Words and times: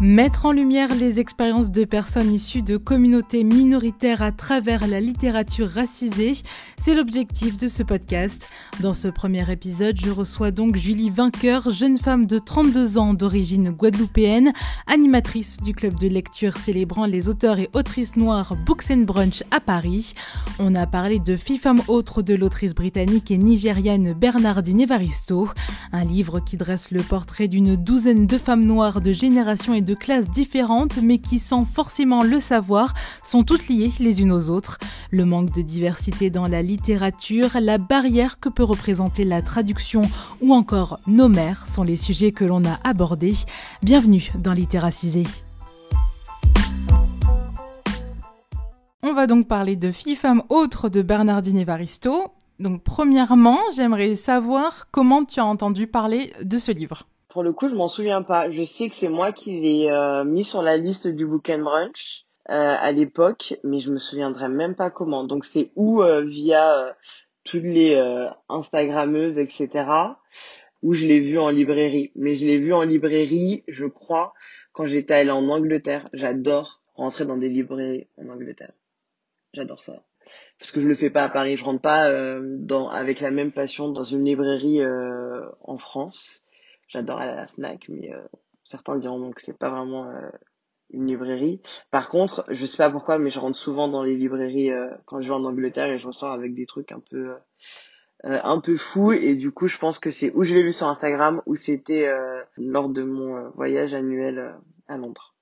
Mettre 0.00 0.46
en 0.46 0.52
lumière 0.52 0.94
les 0.94 1.18
expériences 1.18 1.72
de 1.72 1.84
personnes 1.84 2.32
issues 2.32 2.62
de 2.62 2.76
communautés 2.76 3.42
minoritaires 3.42 4.22
à 4.22 4.30
travers 4.30 4.86
la 4.86 5.00
littérature 5.00 5.68
racisée, 5.68 6.34
c'est 6.76 6.94
l'objectif 6.94 7.56
de 7.56 7.66
ce 7.66 7.82
podcast. 7.82 8.48
Dans 8.78 8.94
ce 8.94 9.08
premier 9.08 9.50
épisode, 9.50 9.96
je 10.00 10.10
reçois 10.10 10.52
donc 10.52 10.76
Julie 10.76 11.10
Vainqueur, 11.10 11.68
jeune 11.70 11.96
femme 11.96 12.26
de 12.26 12.38
32 12.38 12.96
ans 12.96 13.12
d'origine 13.12 13.72
guadeloupéenne, 13.72 14.52
animatrice 14.86 15.56
du 15.56 15.74
club 15.74 15.98
de 15.98 16.06
lecture 16.06 16.58
célébrant 16.58 17.06
les 17.06 17.28
auteurs 17.28 17.58
et 17.58 17.68
autrices 17.72 18.14
noires 18.14 18.54
Books 18.54 18.92
and 18.92 18.98
Brunch 18.98 19.42
à 19.50 19.58
Paris. 19.58 20.14
On 20.60 20.76
a 20.76 20.86
parlé 20.86 21.18
de 21.18 21.36
Fille 21.36 21.58
femme 21.58 21.82
autre 21.88 22.22
de 22.22 22.36
l'autrice 22.36 22.76
britannique 22.76 23.32
et 23.32 23.38
nigériane 23.38 24.12
Bernardine 24.12 24.82
Evaristo, 24.82 25.48
un 25.90 26.04
livre 26.04 26.38
qui 26.38 26.56
dresse 26.56 26.92
le 26.92 27.02
portrait 27.02 27.48
d'une 27.48 27.74
douzaine 27.74 28.28
de 28.28 28.38
femmes 28.38 28.64
noires 28.64 29.00
de 29.00 29.12
génération 29.12 29.74
et 29.74 29.80
de 29.87 29.87
classes 29.94 30.30
différentes, 30.30 30.98
mais 31.02 31.18
qui, 31.18 31.38
sans 31.38 31.64
forcément 31.64 32.22
le 32.22 32.40
savoir, 32.40 32.94
sont 33.22 33.44
toutes 33.44 33.68
liées 33.68 33.92
les 34.00 34.22
unes 34.22 34.32
aux 34.32 34.50
autres. 34.50 34.78
Le 35.10 35.24
manque 35.24 35.52
de 35.52 35.62
diversité 35.62 36.30
dans 36.30 36.46
la 36.46 36.62
littérature, 36.62 37.58
la 37.60 37.78
barrière 37.78 38.40
que 38.40 38.48
peut 38.48 38.64
représenter 38.64 39.24
la 39.24 39.42
traduction 39.42 40.02
ou 40.40 40.54
encore 40.54 41.00
nos 41.06 41.28
mères 41.28 41.68
sont 41.68 41.82
les 41.82 41.96
sujets 41.96 42.32
que 42.32 42.44
l'on 42.44 42.64
a 42.64 42.78
abordés. 42.84 43.34
Bienvenue 43.82 44.30
dans 44.38 44.52
Littéracisé. 44.52 45.24
On 49.02 49.12
va 49.12 49.26
donc 49.26 49.48
parler 49.48 49.76
de 49.76 49.92
Fille 49.92 50.16
femme 50.16 50.42
autre 50.48 50.88
de 50.88 51.02
Bernardine 51.02 51.58
Evaristo. 51.58 52.32
Donc 52.58 52.82
premièrement, 52.82 53.58
j'aimerais 53.74 54.16
savoir 54.16 54.88
comment 54.90 55.24
tu 55.24 55.40
as 55.40 55.46
entendu 55.46 55.86
parler 55.86 56.32
de 56.42 56.58
ce 56.58 56.72
livre. 56.72 57.06
Pour 57.28 57.42
le 57.42 57.52
coup, 57.52 57.68
je 57.68 57.74
m'en 57.74 57.88
souviens 57.88 58.22
pas. 58.22 58.50
Je 58.50 58.64
sais 58.64 58.88
que 58.88 58.94
c'est 58.94 59.10
moi 59.10 59.32
qui 59.32 59.60
l'ai 59.60 59.90
euh, 59.90 60.24
mis 60.24 60.44
sur 60.44 60.62
la 60.62 60.78
liste 60.78 61.06
du 61.06 61.26
Book 61.26 61.50
and 61.50 61.58
Brunch 61.58 62.24
euh, 62.48 62.74
à 62.80 62.90
l'époque, 62.92 63.54
mais 63.64 63.80
je 63.80 63.90
me 63.90 63.98
souviendrai 63.98 64.48
même 64.48 64.74
pas 64.74 64.90
comment. 64.90 65.24
Donc 65.24 65.44
c'est 65.44 65.70
ou 65.76 66.02
euh, 66.02 66.24
via 66.24 66.96
toutes 67.44 67.64
les 67.64 68.00
Instagrammeuses, 68.48 69.38
etc. 69.38 69.68
Ou 70.82 70.94
je 70.94 71.06
l'ai 71.06 71.20
vu 71.20 71.38
en 71.38 71.50
librairie. 71.50 72.12
Mais 72.14 72.34
je 72.34 72.46
l'ai 72.46 72.58
vu 72.58 72.72
en 72.72 72.82
librairie, 72.82 73.62
je 73.68 73.86
crois, 73.86 74.32
quand 74.72 74.86
j'étais 74.86 75.14
allée 75.14 75.30
en 75.30 75.48
Angleterre. 75.48 76.08
J'adore 76.14 76.80
rentrer 76.94 77.26
dans 77.26 77.36
des 77.36 77.48
librairies 77.50 78.06
en 78.16 78.30
Angleterre. 78.30 78.72
J'adore 79.52 79.82
ça 79.82 80.02
parce 80.58 80.72
que 80.72 80.80
je 80.80 80.88
le 80.88 80.94
fais 80.94 81.08
pas 81.08 81.24
à 81.24 81.30
Paris. 81.30 81.56
Je 81.56 81.64
rentre 81.64 81.80
pas 81.80 82.04
avec 82.92 83.20
la 83.20 83.30
même 83.30 83.50
passion 83.50 83.88
dans 83.88 84.04
une 84.04 84.26
librairie 84.26 84.82
en 85.62 85.78
France. 85.78 86.47
J'adore 86.88 87.20
à 87.20 87.26
la 87.26 87.46
Fnac, 87.46 87.88
mais 87.90 88.12
euh, 88.12 88.22
certains 88.64 88.96
diront 88.96 89.30
que 89.32 89.42
c'est 89.42 89.56
pas 89.56 89.68
vraiment 89.68 90.10
euh, 90.10 90.30
une 90.90 91.06
librairie. 91.06 91.60
Par 91.90 92.08
contre, 92.08 92.46
je 92.48 92.64
sais 92.64 92.78
pas 92.78 92.90
pourquoi, 92.90 93.18
mais 93.18 93.30
je 93.30 93.38
rentre 93.38 93.58
souvent 93.58 93.88
dans 93.88 94.02
les 94.02 94.16
librairies 94.16 94.72
euh, 94.72 94.88
quand 95.04 95.20
je 95.20 95.28
vais 95.28 95.34
en 95.34 95.44
Angleterre 95.44 95.90
et 95.90 95.98
je 95.98 96.06
ressors 96.06 96.32
avec 96.32 96.54
des 96.54 96.66
trucs 96.66 96.90
un 96.90 97.00
peu 97.10 97.36
un 98.24 98.58
peu 98.58 98.76
fous. 98.76 99.12
Et 99.12 99.36
du 99.36 99.52
coup, 99.52 99.68
je 99.68 99.78
pense 99.78 100.00
que 100.00 100.10
c'est 100.10 100.34
où 100.34 100.42
je 100.42 100.54
l'ai 100.54 100.64
vu 100.64 100.72
sur 100.72 100.88
Instagram 100.88 101.40
ou 101.46 101.54
c'était 101.54 102.12
lors 102.56 102.88
de 102.88 103.04
mon 103.04 103.50
voyage 103.50 103.94
annuel 103.94 104.56
à 104.88 104.96
Londres. 104.96 105.36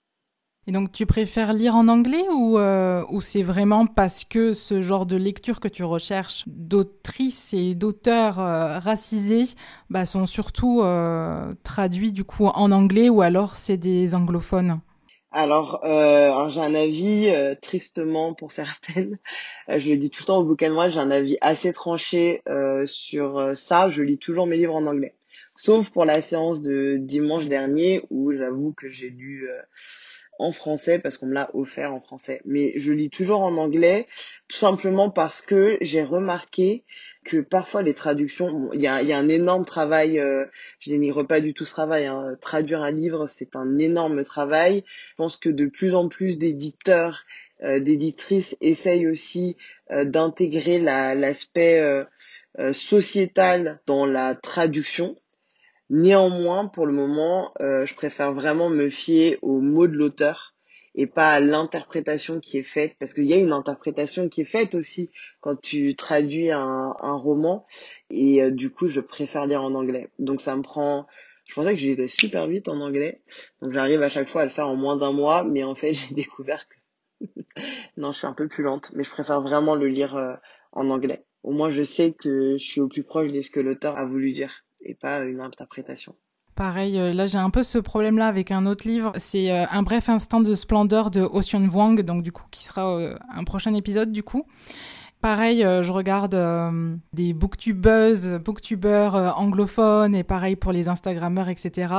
Et 0.68 0.72
donc 0.72 0.90
tu 0.90 1.06
préfères 1.06 1.52
lire 1.52 1.76
en 1.76 1.86
anglais 1.86 2.24
ou, 2.32 2.58
euh, 2.58 3.04
ou 3.10 3.20
c'est 3.20 3.44
vraiment 3.44 3.86
parce 3.86 4.24
que 4.24 4.52
ce 4.52 4.82
genre 4.82 5.06
de 5.06 5.14
lecture 5.14 5.60
que 5.60 5.68
tu 5.68 5.84
recherches 5.84 6.42
d'autrices 6.48 7.54
et 7.54 7.76
d'auteurs 7.76 8.40
euh, 8.40 8.80
racisés 8.80 9.44
bah, 9.90 10.06
sont 10.06 10.26
surtout 10.26 10.82
euh, 10.82 11.54
traduits 11.62 12.10
du 12.10 12.24
coup 12.24 12.46
en 12.46 12.72
anglais 12.72 13.08
ou 13.08 13.22
alors 13.22 13.56
c'est 13.56 13.76
des 13.76 14.16
anglophones? 14.16 14.80
Alors, 15.30 15.84
euh, 15.84 16.48
j'ai 16.48 16.60
un 16.60 16.74
avis 16.74 17.30
tristement 17.62 18.34
pour 18.34 18.50
certaines. 18.50 19.18
je 19.68 19.90
le 19.90 19.98
dis 19.98 20.10
tout 20.10 20.22
le 20.22 20.26
temps 20.26 20.38
au 20.38 20.44
bouquin 20.44 20.72
moi, 20.72 20.88
j'ai 20.88 20.98
un 20.98 21.10
avis 21.12 21.36
assez 21.42 21.72
tranché 21.72 22.42
sur 22.86 23.52
ça. 23.54 23.90
Je 23.90 24.02
lis 24.02 24.18
toujours 24.18 24.46
mes 24.46 24.56
livres 24.56 24.74
en 24.74 24.86
anglais, 24.86 25.14
sauf 25.54 25.90
pour 25.90 26.06
la 26.06 26.22
séance 26.22 26.62
de 26.62 26.96
dimanche 26.98 27.46
dernier 27.46 28.02
où 28.08 28.32
j'avoue 28.32 28.72
que 28.72 28.88
j'ai 28.88 29.10
lu 29.10 29.46
en 30.38 30.52
français 30.52 30.98
parce 30.98 31.18
qu'on 31.18 31.26
me 31.26 31.34
l'a 31.34 31.50
offert 31.54 31.94
en 31.94 32.00
français. 32.00 32.40
Mais 32.44 32.72
je 32.76 32.92
lis 32.92 33.10
toujours 33.10 33.42
en 33.42 33.56
anglais, 33.56 34.06
tout 34.48 34.56
simplement 34.56 35.10
parce 35.10 35.40
que 35.40 35.78
j'ai 35.80 36.02
remarqué 36.02 36.84
que 37.24 37.38
parfois 37.38 37.82
les 37.82 37.94
traductions, 37.94 38.70
il 38.72 38.80
y, 38.80 38.86
a, 38.86 38.96
un 38.96 39.28
énorme 39.28 39.64
travail, 39.64 40.18
euh, 40.18 40.44
je 40.78 40.90
dénigre 40.90 41.24
pas 41.24 41.40
du 41.40 41.54
tout 41.54 41.64
ce 41.64 41.72
travail, 41.72 42.06
hein. 42.06 42.36
traduire 42.40 42.82
un 42.82 42.92
livre 42.92 43.26
c'est 43.26 43.56
un 43.56 43.78
énorme 43.78 44.24
travail. 44.24 44.84
Je 45.10 45.14
pense 45.16 45.36
que 45.36 45.48
de 45.48 45.66
plus 45.66 45.94
en 45.94 46.08
plus 46.08 46.38
d'éditeurs, 46.38 47.24
euh, 47.62 47.80
d'éditrices 47.80 48.56
essayent 48.60 49.08
aussi 49.08 49.56
euh, 49.90 50.04
d'intégrer 50.04 50.78
l'aspect 50.78 51.80
euh, 51.80 52.72
sociétal 52.72 53.80
dans 53.86 54.04
la 54.04 54.34
traduction 54.34 55.16
Néanmoins, 55.88 56.66
pour 56.66 56.86
le 56.86 56.92
moment, 56.92 57.52
euh, 57.60 57.86
je 57.86 57.94
préfère 57.94 58.32
vraiment 58.32 58.68
me 58.68 58.90
fier 58.90 59.38
aux 59.42 59.60
mots 59.60 59.86
de 59.86 59.94
l'auteur 59.94 60.54
et 60.96 61.06
pas 61.06 61.30
à 61.30 61.40
l'interprétation 61.40 62.40
qui 62.40 62.58
est 62.58 62.64
faite, 62.64 62.96
parce 62.98 63.12
qu'il 63.12 63.24
y 63.24 63.34
a 63.34 63.36
une 63.36 63.52
interprétation 63.52 64.28
qui 64.28 64.40
est 64.40 64.46
faite 64.46 64.74
aussi 64.74 65.10
quand 65.40 65.60
tu 65.60 65.94
traduis 65.94 66.50
un, 66.50 66.92
roman, 67.00 67.66
et 68.10 68.42
euh, 68.42 68.50
du 68.50 68.70
coup, 68.70 68.88
je 68.88 69.00
préfère 69.00 69.46
lire 69.46 69.62
en 69.62 69.74
anglais. 69.74 70.08
Donc 70.18 70.40
ça 70.40 70.56
me 70.56 70.62
prend... 70.62 71.06
Je 71.44 71.54
pensais 71.54 71.74
que 71.74 71.80
j'étais 71.80 72.08
super 72.08 72.48
vite 72.48 72.66
en 72.68 72.80
anglais, 72.80 73.20
donc 73.62 73.72
j'arrive 73.72 74.02
à 74.02 74.08
chaque 74.08 74.28
fois 74.28 74.40
à 74.40 74.44
le 74.44 74.50
faire 74.50 74.68
en 74.68 74.74
moins 74.74 74.96
d'un 74.96 75.12
mois, 75.12 75.44
mais 75.44 75.62
en 75.62 75.76
fait, 75.76 75.92
j'ai 75.92 76.14
découvert 76.14 76.66
que... 76.68 77.26
non, 77.96 78.10
je 78.10 78.18
suis 78.18 78.26
un 78.26 78.32
peu 78.32 78.48
plus 78.48 78.64
lente, 78.64 78.90
mais 78.94 79.04
je 79.04 79.10
préfère 79.10 79.42
vraiment 79.42 79.76
le 79.76 79.86
lire 79.86 80.16
euh, 80.16 80.34
en 80.72 80.90
anglais. 80.90 81.24
Au 81.44 81.52
moins, 81.52 81.70
je 81.70 81.84
sais 81.84 82.12
que 82.12 82.56
je 82.58 82.64
suis 82.64 82.80
au 82.80 82.88
plus 82.88 83.04
proche 83.04 83.30
de 83.30 83.40
ce 83.40 83.50
que 83.50 83.60
l'auteur 83.60 83.98
a 83.98 84.04
voulu 84.04 84.32
dire 84.32 84.65
et 84.80 84.94
pas 84.94 85.20
une 85.20 85.40
interprétation. 85.40 86.14
Pareil, 86.56 86.98
euh, 86.98 87.12
là 87.12 87.26
j'ai 87.26 87.36
un 87.36 87.50
peu 87.50 87.62
ce 87.62 87.76
problème-là 87.76 88.26
avec 88.28 88.50
un 88.50 88.64
autre 88.64 88.88
livre. 88.88 89.12
C'est 89.16 89.52
euh, 89.52 89.66
Un 89.70 89.82
bref 89.82 90.08
instant 90.08 90.40
de 90.40 90.54
splendeur 90.54 91.10
de 91.10 91.20
Ocean 91.20 91.68
Wang, 91.68 92.00
donc 92.00 92.22
du 92.22 92.32
coup 92.32 92.44
qui 92.50 92.64
sera 92.64 92.96
euh, 92.96 93.14
un 93.30 93.44
prochain 93.44 93.74
épisode 93.74 94.10
du 94.10 94.22
coup. 94.22 94.46
Pareil, 95.20 95.62
je 95.62 95.90
regarde 95.90 96.36
des 97.14 97.32
booktubeuses, 97.32 98.38
booktubeurs 98.44 99.36
anglophones 99.38 100.14
et 100.14 100.22
pareil 100.22 100.56
pour 100.56 100.72
les 100.72 100.88
Instagrammeurs, 100.88 101.48
etc. 101.48 101.92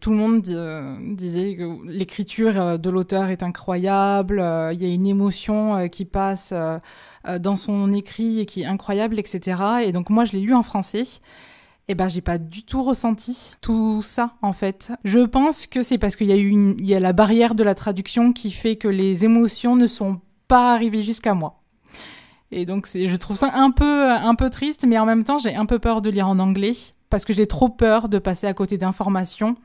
Tout 0.00 0.10
le 0.10 0.16
monde 0.16 0.40
disait 1.16 1.56
que 1.56 1.84
l'écriture 1.86 2.78
de 2.78 2.90
l'auteur 2.90 3.28
est 3.28 3.42
incroyable, 3.42 4.36
il 4.72 4.80
y 4.80 4.86
a 4.86 4.94
une 4.94 5.06
émotion 5.06 5.88
qui 5.88 6.04
passe 6.04 6.54
dans 7.26 7.56
son 7.56 7.92
écrit 7.92 8.38
et 8.38 8.46
qui 8.46 8.62
est 8.62 8.66
incroyable, 8.66 9.18
etc. 9.18 9.60
Et 9.84 9.92
donc 9.92 10.08
moi 10.08 10.24
je 10.24 10.32
l'ai 10.32 10.40
lu 10.40 10.54
en 10.54 10.62
français 10.62 11.02
eh 11.88 11.94
ben 11.94 12.08
j'ai 12.08 12.20
pas 12.20 12.38
du 12.38 12.62
tout 12.62 12.82
ressenti 12.82 13.54
tout 13.60 14.00
ça 14.02 14.34
en 14.42 14.52
fait. 14.52 14.92
Je 15.04 15.20
pense 15.20 15.66
que 15.66 15.82
c'est 15.82 15.98
parce 15.98 16.16
qu'il 16.16 16.28
y 16.28 16.32
a 16.32 16.36
eu 16.36 16.48
une, 16.48 16.76
il 16.78 16.86
y 16.86 16.94
a 16.94 17.00
la 17.00 17.12
barrière 17.12 17.54
de 17.54 17.62
la 17.64 17.74
traduction 17.74 18.32
qui 18.32 18.50
fait 18.50 18.76
que 18.76 18.88
les 18.88 19.24
émotions 19.24 19.76
ne 19.76 19.86
sont 19.86 20.20
pas 20.48 20.72
arrivées 20.72 21.02
jusqu'à 21.02 21.34
moi. 21.34 21.60
Et 22.50 22.66
donc 22.66 22.86
je 22.86 23.16
trouve 23.16 23.36
ça 23.36 23.50
un 23.54 23.70
peu 23.70 24.10
un 24.10 24.34
peu 24.34 24.48
triste, 24.48 24.84
mais 24.86 24.98
en 24.98 25.06
même 25.06 25.24
temps 25.24 25.38
j'ai 25.38 25.54
un 25.54 25.66
peu 25.66 25.78
peur 25.78 26.00
de 26.00 26.10
lire 26.10 26.28
en 26.28 26.38
anglais 26.38 26.72
parce 27.10 27.24
que 27.24 27.32
j'ai 27.32 27.46
trop 27.46 27.68
peur 27.68 28.08
de 28.08 28.18
passer 28.18 28.46
à 28.46 28.54
côté 28.54 28.78
d'informations. 28.78 29.56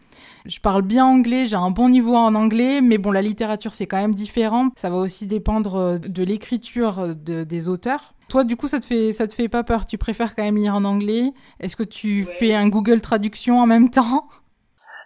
Je 0.45 0.59
parle 0.59 0.81
bien 0.81 1.05
anglais, 1.05 1.45
j'ai 1.45 1.55
un 1.55 1.71
bon 1.71 1.89
niveau 1.89 2.15
en 2.15 2.35
anglais, 2.35 2.81
mais 2.81 2.97
bon 2.97 3.11
la 3.11 3.21
littérature 3.21 3.73
c'est 3.73 3.87
quand 3.87 3.97
même 3.97 4.13
différent. 4.13 4.69
Ça 4.75 4.89
va 4.89 4.97
aussi 4.97 5.25
dépendre 5.25 5.99
de 5.99 6.23
l'écriture 6.23 7.15
des 7.15 7.69
auteurs. 7.69 8.13
Toi, 8.29 8.43
du 8.45 8.55
coup, 8.55 8.67
ça 8.67 8.79
te 8.79 8.85
fait 8.85 9.11
ça 9.11 9.27
te 9.27 9.33
fait 9.33 9.49
pas 9.49 9.63
peur? 9.63 9.85
Tu 9.85 9.97
préfères 9.97 10.35
quand 10.35 10.43
même 10.43 10.57
lire 10.57 10.75
en 10.75 10.85
anglais? 10.85 11.33
Est-ce 11.59 11.75
que 11.75 11.83
tu 11.83 12.25
fais 12.25 12.53
un 12.53 12.69
Google 12.69 13.01
Traduction 13.01 13.59
en 13.59 13.65
même 13.65 13.89
temps? 13.89 14.27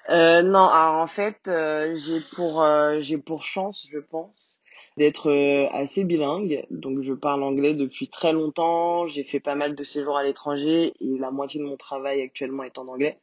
Euh, 0.09 0.41
Non, 0.43 0.67
alors 0.67 1.01
en 1.01 1.07
fait, 1.07 1.47
euh, 1.47 1.95
j'ai 1.95 2.19
pour 2.35 2.61
euh, 2.63 2.99
j'ai 3.01 3.17
pour 3.17 3.43
chance, 3.43 3.87
je 3.89 3.99
pense, 3.99 4.59
d'être 4.97 5.29
euh, 5.29 5.67
assez 5.71 6.03
bilingue. 6.03 6.65
Donc, 6.71 7.01
je 7.03 7.13
parle 7.13 7.43
anglais 7.43 7.73
depuis 7.73 8.09
très 8.09 8.33
longtemps. 8.33 9.07
J'ai 9.07 9.23
fait 9.23 9.39
pas 9.39 9.55
mal 9.55 9.75
de 9.75 9.83
séjours 9.83 10.17
à 10.17 10.23
l'étranger 10.23 10.93
et 10.99 11.17
la 11.19 11.31
moitié 11.31 11.59
de 11.61 11.65
mon 11.65 11.77
travail 11.77 12.21
actuellement 12.21 12.63
est 12.63 12.77
en 12.77 12.87
anglais. 12.87 13.19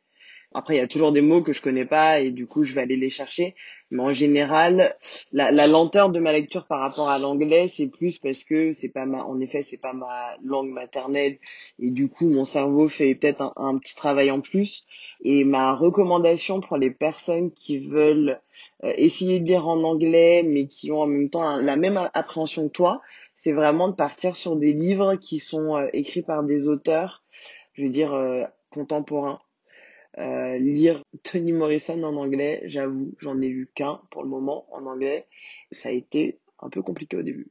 Après, 0.53 0.75
il 0.75 0.79
y 0.79 0.81
a 0.81 0.89
toujours 0.89 1.13
des 1.13 1.21
mots 1.21 1.43
que 1.43 1.53
je 1.53 1.63
connais 1.63 1.85
pas 1.85 2.19
et 2.19 2.31
du 2.31 2.45
coup, 2.45 2.65
je 2.65 2.75
vais 2.75 2.81
aller 2.81 2.97
les 2.97 3.11
chercher. 3.11 3.55
Mais 3.93 4.03
en 4.03 4.13
général, 4.13 4.97
la, 5.33 5.53
la 5.53 5.69
lenteur 5.69 6.11
de 6.11 6.19
ma 6.19 6.33
lecture 6.33 6.67
par 6.67 6.81
rapport 6.81 7.09
à 7.09 7.21
l'anglais, 7.21 7.71
c'est 7.73 7.87
plus 7.87 8.19
parce 8.19 8.43
que 8.43 8.73
c'est 8.73 8.89
pas 8.89 9.07
ma, 9.07 9.25
en 9.25 9.39
effet, 9.41 9.63
c'est 9.63 9.77
pas 9.77 9.93
ma 9.93 10.37
langue 10.45 10.71
maternelle 10.71 11.39
et 11.79 11.91
du 11.93 12.09
coup, 12.09 12.29
mon 12.29 12.45
cerveau 12.45 12.89
fait 12.89 13.15
peut-être 13.15 13.53
un, 13.57 13.79
petit 13.79 13.95
travail 13.95 14.33
en 14.33 14.41
plus. 14.41 14.87
Et 15.23 15.45
ma 15.45 15.75
recommandation 15.75 16.61
pour 16.61 16.79
les 16.79 16.91
personnes 16.91 17.53
qui 17.53 17.79
veulent 17.79 18.41
euh, 18.83 18.93
essayer 18.97 19.39
de 19.39 19.47
lire 19.47 19.69
en 19.69 19.85
anglais, 19.85 20.43
mais 20.45 20.67
qui 20.67 20.91
ont 20.91 21.03
en 21.03 21.07
même 21.07 21.31
temps 21.31 21.59
la 21.59 21.77
même 21.77 22.09
appréhension 22.13 22.67
que 22.69 22.73
toi, 22.73 23.03
c'est 23.37 23.53
vraiment 23.53 23.89
de 23.89 23.95
partir 23.95 24.35
sur 24.35 24.57
des 24.57 24.73
livres 24.73 25.15
qui 25.15 25.39
sont 25.39 25.77
euh, 25.77 25.87
écrits 25.93 26.23
par 26.23 26.43
des 26.43 26.67
auteurs, 26.67 27.23
je 27.75 27.83
veux 27.83 27.91
dire, 27.91 28.15
euh, 28.15 28.45
contemporains 28.71 29.41
Euh, 30.19 30.59
lire 30.59 31.03
Toni 31.23 31.53
Morrison 31.53 32.03
en 32.03 32.17
anglais, 32.17 32.63
j'avoue, 32.65 33.15
j'en 33.21 33.41
ai 33.41 33.49
lu 33.49 33.71
qu'un 33.75 34.01
pour 34.11 34.23
le 34.25 34.29
moment 34.29 34.67
en 34.73 34.87
anglais. 34.87 35.27
Ça 35.71 35.91
a 35.91 35.93
été 35.93 36.41
un 36.59 36.69
peu 36.69 36.83
compliqué 36.83 37.17
au 37.17 37.23
début. 37.23 37.51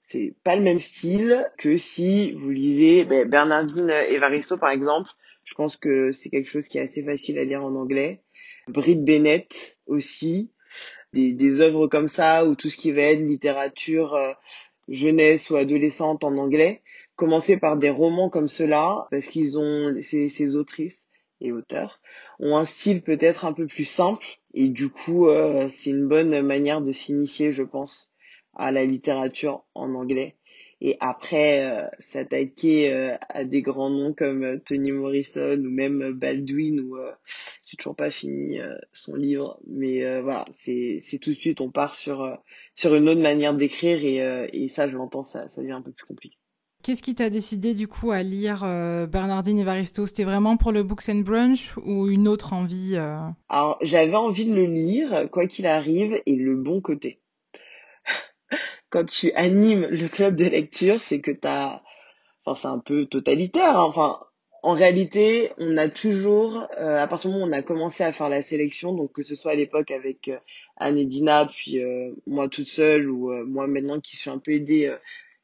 C'est 0.00 0.34
pas 0.42 0.56
le 0.56 0.62
même 0.62 0.80
style 0.80 1.50
que 1.58 1.76
si 1.76 2.32
vous 2.32 2.50
lisez 2.50 3.04
ben, 3.04 3.28
Bernardine 3.28 3.90
Evaristo 3.90 4.56
par 4.56 4.70
exemple. 4.70 5.10
Je 5.44 5.54
pense 5.54 5.76
que 5.76 6.12
c'est 6.12 6.30
quelque 6.30 6.50
chose 6.50 6.66
qui 6.66 6.78
est 6.78 6.82
assez 6.82 7.04
facile 7.04 7.38
à 7.38 7.44
lire 7.44 7.62
en 7.62 7.74
anglais. 7.74 8.22
Brit 8.68 8.96
Bennett 8.96 9.78
aussi. 9.86 10.50
Des, 11.12 11.32
des 11.32 11.60
œuvres 11.60 11.86
comme 11.86 12.08
ça 12.08 12.44
ou 12.46 12.56
tout 12.56 12.68
ce 12.68 12.76
qui 12.76 12.92
va 12.92 13.02
être 13.02 13.20
littérature 13.20 14.14
euh, 14.14 14.32
jeunesse 14.88 15.50
ou 15.50 15.56
adolescente 15.56 16.24
en 16.24 16.36
anglais. 16.36 16.82
Commencer 17.14 17.56
par 17.58 17.76
des 17.76 17.90
romans 17.90 18.28
comme 18.28 18.48
cela 18.48 19.06
parce 19.10 19.26
qu'ils 19.26 19.58
ont 19.58 19.94
ces, 20.02 20.28
ces 20.28 20.56
autrices 20.56 21.05
et 21.40 21.52
auteurs 21.52 22.00
ont 22.40 22.56
un 22.56 22.64
style 22.64 23.02
peut-être 23.02 23.44
un 23.44 23.52
peu 23.52 23.66
plus 23.66 23.84
simple. 23.84 24.24
Et 24.54 24.68
du 24.68 24.88
coup 24.88 25.28
euh, 25.28 25.68
c'est 25.68 25.90
une 25.90 26.08
bonne 26.08 26.40
manière 26.42 26.80
de 26.80 26.92
s'initier 26.92 27.52
je 27.52 27.62
pense 27.62 28.12
à 28.54 28.72
la 28.72 28.84
littérature 28.84 29.64
en 29.74 29.94
anglais. 29.94 30.36
Et 30.82 30.96
après 31.00 31.64
euh, 31.64 31.86
s'attaquer 31.98 32.92
euh, 32.92 33.16
à 33.28 33.44
des 33.44 33.62
grands 33.62 33.90
noms 33.90 34.12
comme 34.12 34.60
Toni 34.60 34.92
Morrison 34.92 35.58
ou 35.58 35.70
même 35.70 36.12
Baldwin 36.12 36.80
ou 36.80 36.96
j'ai 37.66 37.76
toujours 37.76 37.96
pas 37.96 38.10
fini 38.10 38.58
son 38.92 39.14
livre. 39.14 39.58
Mais 39.66 40.20
voilà 40.20 40.44
c'est 40.60 41.00
c'est 41.02 41.18
tout 41.18 41.30
de 41.30 41.36
suite 41.36 41.60
on 41.60 41.70
part 41.70 41.94
sur 41.94 42.38
sur 42.74 42.94
une 42.94 43.08
autre 43.08 43.22
manière 43.22 43.54
d'écrire 43.54 44.04
et 44.04 44.48
et 44.52 44.68
ça 44.68 44.88
je 44.88 44.96
l'entends 44.96 45.24
ça 45.24 45.48
ça 45.48 45.60
devient 45.60 45.72
un 45.72 45.82
peu 45.82 45.92
plus 45.92 46.06
compliqué 46.06 46.36
Qu'est-ce 46.86 47.02
qui 47.02 47.16
t'a 47.16 47.30
décidé 47.30 47.74
du 47.74 47.88
coup 47.88 48.12
à 48.12 48.22
lire 48.22 48.62
euh, 48.62 49.08
Bernardine 49.08 49.58
Evaristo? 49.58 50.06
C'était 50.06 50.22
vraiment 50.22 50.56
pour 50.56 50.70
le 50.70 50.84
Books 50.84 51.08
and 51.08 51.22
Brunch 51.24 51.76
ou 51.78 52.06
une 52.06 52.28
autre 52.28 52.52
envie 52.52 52.92
euh? 52.94 53.18
Alors 53.48 53.76
j'avais 53.82 54.14
envie 54.14 54.44
de 54.44 54.54
le 54.54 54.66
lire, 54.66 55.28
quoi 55.32 55.48
qu'il 55.48 55.66
arrive, 55.66 56.22
et 56.26 56.36
le 56.36 56.54
bon 56.54 56.80
côté. 56.80 57.18
Quand 58.90 59.04
tu 59.04 59.32
animes 59.32 59.88
le 59.90 60.06
club 60.06 60.36
de 60.36 60.44
lecture, 60.44 61.00
c'est 61.00 61.20
que 61.20 61.32
t'as... 61.32 61.82
Enfin 62.44 62.54
c'est 62.54 62.68
un 62.68 62.78
peu 62.78 63.06
totalitaire, 63.06 63.80
hein. 63.80 63.86
enfin 63.88 64.20
en 64.62 64.74
réalité, 64.74 65.50
on 65.58 65.76
a 65.76 65.88
toujours, 65.88 66.68
euh, 66.78 67.02
à 67.02 67.08
partir 67.08 67.30
du 67.30 67.34
moment 67.34 67.46
où 67.46 67.50
on 67.50 67.52
a 67.52 67.62
commencé 67.62 68.04
à 68.04 68.12
faire 68.12 68.28
la 68.28 68.42
sélection, 68.42 68.92
donc 68.92 69.10
que 69.10 69.24
ce 69.24 69.34
soit 69.34 69.50
à 69.50 69.56
l'époque 69.56 69.90
avec 69.90 70.30
Anne 70.76 70.98
et 70.98 71.06
Dina, 71.06 71.46
puis 71.46 71.80
moi 72.28 72.48
toute 72.48 72.68
seule, 72.68 73.10
ou 73.10 73.32
moi 73.44 73.66
maintenant 73.66 73.98
qui 73.98 74.16
suis 74.16 74.30
un 74.30 74.38
peu 74.38 74.52
aidée 74.52 74.96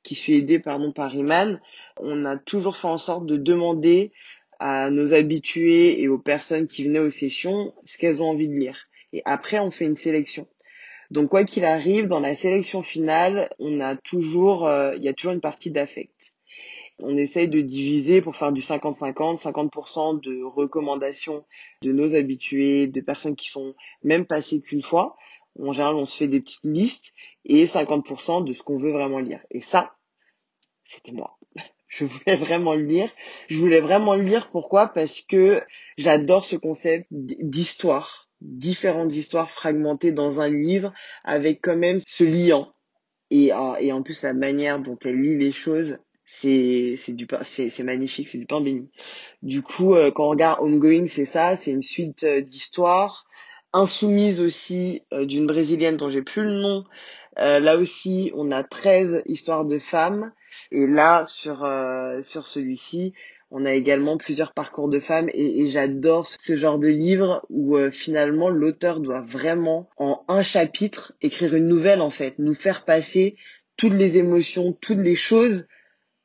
qui 0.03 0.15
suis 0.15 0.37
aidée 0.37 0.59
pardon, 0.59 0.93
par 0.93 1.15
Iman, 1.15 1.61
on 1.99 2.25
a 2.25 2.37
toujours 2.37 2.77
fait 2.77 2.89
en 2.89 2.99
sorte 2.99 3.27
de 3.27 3.37
demander 3.37 4.13
à 4.59 4.91
nos 4.91 5.13
habitués 5.13 6.01
et 6.01 6.09
aux 6.09 6.19
personnes 6.19 6.67
qui 6.67 6.85
venaient 6.85 7.01
aux 7.01 7.11
sessions 7.11 7.75
ce 7.85 7.99
qu'elles 7.99 8.23
ont 8.23 8.31
envie 8.31 8.49
de 8.49 8.55
lire. 8.55 8.89
Et 9.13 9.23
après, 9.25 9.59
on 9.59 9.71
fait 9.71 9.85
une 9.85 9.97
sélection. 9.97 10.47
Donc 11.11 11.29
quoi 11.29 11.45
qu'il 11.45 11.65
arrive, 11.65 12.07
dans 12.07 12.21
la 12.21 12.35
sélection 12.35 12.83
finale, 12.83 13.51
on 13.59 13.81
a 13.81 13.97
toujours, 13.97 14.67
euh, 14.67 14.95
il 14.97 15.05
y 15.05 15.09
a 15.09 15.13
toujours 15.13 15.33
une 15.33 15.41
partie 15.41 15.71
d'affect. 15.71 16.33
On 17.03 17.17
essaye 17.17 17.49
de 17.49 17.61
diviser 17.61 18.23
pour 18.23 18.37
faire 18.37 18.53
du 18.53 18.63
50-50, 18.63 19.43
50%, 19.43 20.21
de 20.21 20.43
recommandations 20.43 21.45
de 21.83 21.93
nos 21.93 22.15
habitués, 22.15 22.87
de 22.87 23.01
personnes 23.01 23.37
qui 23.37 23.49
sont 23.49 23.75
même 24.05 24.25
passées 24.25 24.61
qu'une 24.61 24.83
fois. 24.83 25.17
En 25.59 25.73
général, 25.73 25.97
on 25.97 26.07
se 26.07 26.17
fait 26.17 26.29
des 26.29 26.41
petites 26.41 26.65
listes 26.65 27.13
et 27.45 27.67
50% 27.67 28.45
de 28.45 28.53
ce 28.53 28.63
qu'on 28.63 28.77
veut 28.77 28.93
vraiment 28.93 29.19
lire. 29.19 29.41
Et 29.51 29.61
ça, 29.61 29.95
c'était 30.85 31.13
moi. 31.13 31.39
Je 31.89 32.07
voulais 32.07 32.37
vraiment 32.37 32.75
le 32.75 32.85
lire. 32.85 33.11
Je 33.49 33.59
voulais 33.59 33.81
vraiment 33.81 34.15
le 34.15 34.23
lire. 34.23 34.51
Pourquoi? 34.51 34.89
Parce 34.89 35.21
que 35.21 35.63
j'adore 35.99 36.47
ce 36.47 36.57
concept 36.57 37.07
d'histoire, 37.11 38.31
différentes 38.41 39.13
histoires 39.13 39.51
fragmentées 39.51 40.13
dans 40.13 40.41
un 40.41 40.51
livre 40.51 40.95
avec 41.23 41.61
quand 41.61 41.77
même 41.77 42.01
ce 42.07 42.25
liant. 42.25 42.73
Et, 43.31 43.51
et 43.81 43.93
en 43.93 44.03
plus 44.03 44.23
la 44.23 44.33
manière 44.33 44.81
dont 44.81 44.99
elle 45.05 45.21
lit 45.21 45.37
les 45.37 45.53
choses, 45.53 45.99
c'est 46.33 46.97
c'est 46.99 47.13
du 47.13 47.27
c'est 47.43 47.83
magnifique, 47.83 48.31
c'est 48.31 48.39
du 48.39 48.47
pain 48.47 48.61
béni. 48.61 48.89
Du 49.43 49.63
coup, 49.63 49.95
euh, 49.95 50.11
quand 50.11 50.27
on 50.27 50.31
regarde 50.31 50.61
Homegoing, 50.61 51.07
c'est 51.07 51.27
ça, 51.27 51.57
c'est 51.57 51.71
une 51.71 51.83
suite 51.83 52.25
euh, 52.25 52.41
d'histoires 52.41 53.27
insoumise 53.73 54.41
aussi 54.41 55.03
euh, 55.13 55.25
d'une 55.25 55.47
brésilienne 55.47 55.97
dont 55.97 56.11
j'ai 56.11 56.23
plus 56.23 56.45
le 56.45 56.61
nom. 56.61 56.85
Euh, 57.39 57.61
là 57.61 57.77
aussi, 57.77 58.31
on 58.35 58.51
a 58.51 58.63
13 58.63 59.23
histoires 59.27 59.65
de 59.65 59.79
femmes. 59.79 60.33
Et 60.71 60.87
là 60.87 61.25
sur 61.27 61.65
euh, 61.65 62.23
sur 62.23 62.47
celui-ci, 62.47 63.15
on 63.51 63.65
a 63.65 63.73
également 63.73 64.17
plusieurs 64.17 64.53
parcours 64.53 64.89
de 64.89 65.01
femmes. 65.01 65.29
Et, 65.33 65.63
et 65.63 65.69
j'adore 65.69 66.27
ce 66.27 66.57
genre 66.57 66.79
de 66.79 66.89
livre 66.89 67.43
où 67.49 67.79
finalement 67.91 68.49
l'auteur 68.51 69.01
doit 69.01 69.23
vraiment 69.23 69.89
en 69.97 70.25
un 70.29 70.43
chapitre 70.43 71.15
écrire 71.23 71.55
une 71.55 71.69
nouvelle 71.69 72.01
en 72.01 72.11
fait, 72.11 72.39
nous 72.39 72.55
faire 72.55 72.85
passer 72.85 73.37
toutes 73.77 73.95
les 73.95 74.19
émotions, 74.19 74.73
toutes 74.81 74.99
les 74.99 75.17
choses 75.17 75.67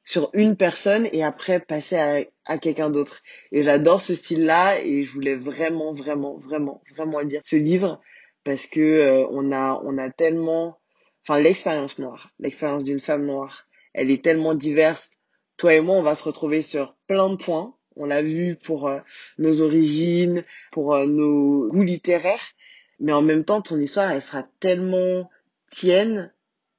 sur 0.08 0.30
une 0.32 0.56
personne 0.56 1.10
et 1.12 1.22
après 1.22 1.60
passer 1.60 1.98
à, 1.98 2.20
à 2.46 2.58
quelqu'un 2.58 2.90
d'autre. 2.90 3.24
Et 3.52 3.64
j'adore 3.64 4.00
ce 4.00 4.16
style-là 4.16 4.80
et 4.80 5.04
je 5.04 5.12
voulais 5.12 5.36
vraiment, 5.36 5.92
vraiment, 5.92 6.38
vraiment, 6.38 6.82
vraiment 6.96 7.20
lire 7.20 7.42
ce 7.44 7.58
livre 7.58 8.00
parce 8.46 8.68
que 8.68 8.80
euh, 8.80 9.28
on 9.32 9.52
a, 9.52 9.82
on 9.84 9.98
a 9.98 10.10
tellement, 10.10 10.80
enfin 11.24 11.42
l'expérience 11.42 12.00
noire, 12.00 12.32
l'expérience 12.40 12.86
d'une 12.86 13.02
femme 13.02 13.26
noire, 13.26 13.68
elle 13.94 14.10
est 14.10 14.24
tellement 14.24 14.56
diverse. 14.56 15.10
Toi 15.58 15.74
et 15.74 15.82
moi, 15.82 15.98
on 15.98 16.04
va 16.04 16.16
se 16.16 16.24
retrouver 16.24 16.62
sur 16.62 16.96
plein 17.08 17.30
de 17.30 17.36
points. 17.36 17.76
On 17.98 18.06
l'a 18.06 18.22
vu 18.22 18.56
pour 18.56 18.88
euh, 18.88 19.00
nos 19.38 19.62
origines, 19.62 20.46
pour 20.72 20.96
euh, 20.96 21.06
nos 21.06 21.68
goûts 21.68 21.84
littéraires, 21.84 22.54
mais 23.02 23.12
en 23.12 23.22
même 23.22 23.44
temps, 23.44 23.62
ton 23.62 23.78
histoire, 23.78 24.10
elle 24.10 24.22
sera 24.22 24.44
tellement 24.62 25.30
tienne, 25.70 26.32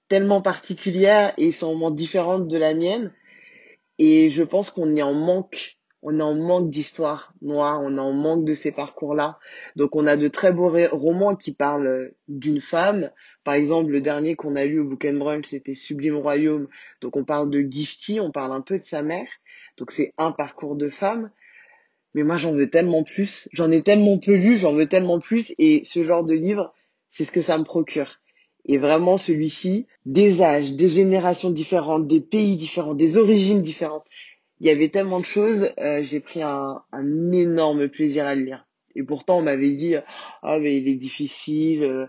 tellement 0.09 0.43
particulière 0.43 1.33
et 1.37 1.53
sûrement 1.53 1.91
différente 1.91 2.49
de 2.49 2.57
la 2.57 2.75
mienne 2.75 3.13
et 3.99 4.31
je 4.31 4.43
pense 4.45 4.71
qu'on 4.71 4.95
est 4.95 5.03
en 5.03 5.15
manque, 5.15 5.79
on 6.03 6.21
est 6.21 6.23
en 6.23 6.35
manque 6.37 6.71
d'histoire 6.71 7.35
noire, 7.43 7.81
on 7.83 7.97
est 7.97 8.01
en 8.01 8.13
manque 8.13 8.45
de 8.45 8.55
ces 8.55 8.71
parcours-là. 8.71 9.39
Donc 9.75 9.97
on 9.97 10.07
a 10.07 10.17
de 10.17 10.29
très 10.29 10.53
beaux 10.53 10.73
romans 10.93 11.35
qui 11.35 11.53
parlent 11.53 12.13
d'une 12.29 12.61
femme. 12.61 13.11
Par 13.43 13.55
exemple, 13.55 13.91
le 13.91 14.01
dernier 14.01 14.37
qu'on 14.37 14.55
a 14.55 14.65
lu 14.65 14.81
au 14.81 14.85
Book 14.85 15.05
and 15.05 15.15
Brunch, 15.15 15.47
c'était 15.49 15.75
Sublime 15.75 16.17
Royaume. 16.17 16.69
Donc 17.01 17.17
on 17.17 17.25
parle 17.25 17.51
de 17.51 17.61
Gifty, 17.61 18.21
on 18.21 18.31
parle 18.31 18.53
un 18.53 18.61
peu 18.61 18.79
de 18.79 18.85
sa 18.85 19.03
mère. 19.03 19.29
Donc 19.77 19.91
c'est 19.91 20.13
un 20.17 20.31
parcours 20.31 20.77
de 20.77 20.89
femme. 20.89 21.31
Mais 22.15 22.23
moi 22.23 22.37
j'en 22.37 22.53
veux 22.53 22.71
tellement 22.71 23.03
plus. 23.03 23.49
J'en 23.53 23.73
ai 23.73 23.83
tellement 23.83 24.19
peu 24.19 24.35
lu, 24.35 24.57
j'en 24.57 24.73
veux 24.73 24.87
tellement 24.87 25.19
plus. 25.19 25.53
Et 25.59 25.83
ce 25.85 26.05
genre 26.05 26.23
de 26.23 26.35
livre, 26.35 26.73
c'est 27.11 27.25
ce 27.25 27.33
que 27.33 27.43
ça 27.43 27.59
me 27.59 27.65
procure. 27.65 28.21
Et 28.69 28.77
vraiment, 28.77 29.17
celui-ci, 29.17 29.87
des 30.05 30.43
âges, 30.43 30.75
des 30.75 30.91
générations 30.91 31.51
différentes, 31.51 32.07
des 32.07 32.21
pays 32.21 32.57
différents, 32.57 32.95
des 32.95 33.17
origines 33.17 33.63
différentes. 33.63 34.05
Il 34.61 34.67
y 34.67 34.71
avait 34.71 34.89
tellement 34.89 35.21
de 35.21 35.25
choses, 35.25 35.73
euh, 35.81 36.03
j'ai 36.03 36.21
pris 36.21 36.43
un, 36.43 36.83
énorme 37.33 37.89
plaisir 37.89 38.27
à 38.27 38.35
le 38.35 38.43
lire. 38.43 38.67
Et 38.95 39.03
pourtant, 39.03 39.39
on 39.39 39.43
m'avait 39.43 39.71
dit, 39.71 39.95
ah, 40.43 40.59
mais 40.59 40.77
il 40.77 40.89
est 40.89 40.97
difficile, 40.97 41.83
euh, 41.83 42.07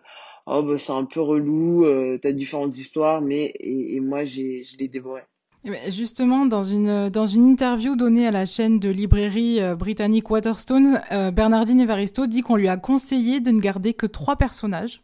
oh, 0.48 0.64
bah, 0.64 0.78
c'est 0.78 0.92
un 0.92 1.06
peu 1.06 1.22
relou, 1.22 1.86
euh, 1.86 2.18
t'as 2.22 2.34
différentes 2.34 2.78
histoires, 2.78 3.22
mais, 3.22 3.54
et, 3.60 4.00
moi, 4.02 4.26
j'ai, 4.26 4.64
je 4.64 4.78
l'ai 4.78 4.88
dévoré. 4.90 5.22
Eh 5.64 5.70
ben, 5.70 5.92
justement, 5.92 6.46
dans 6.46 6.64
une, 6.64 7.10
dans 7.10 7.26
une 7.26 7.48
interview 7.48 7.96
donnée 7.96 8.28
à 8.28 8.32
la 8.32 8.46
chaîne 8.46 8.80
de 8.80 8.90
librairie 8.90 9.62
euh, 9.62 9.76
britannique 9.76 10.30
Waterstones, 10.30 11.02
Bernardine 11.34 11.80
Evaristo 11.80 12.28
dit 12.28 12.42
qu'on 12.42 12.56
lui 12.56 12.70
a 12.70 12.78
conseillé 12.78 13.40
de 13.40 13.52
ne 13.52 13.60
garder 13.60 13.94
que 13.94 14.08
trois 14.08 14.36
personnages 14.36 15.02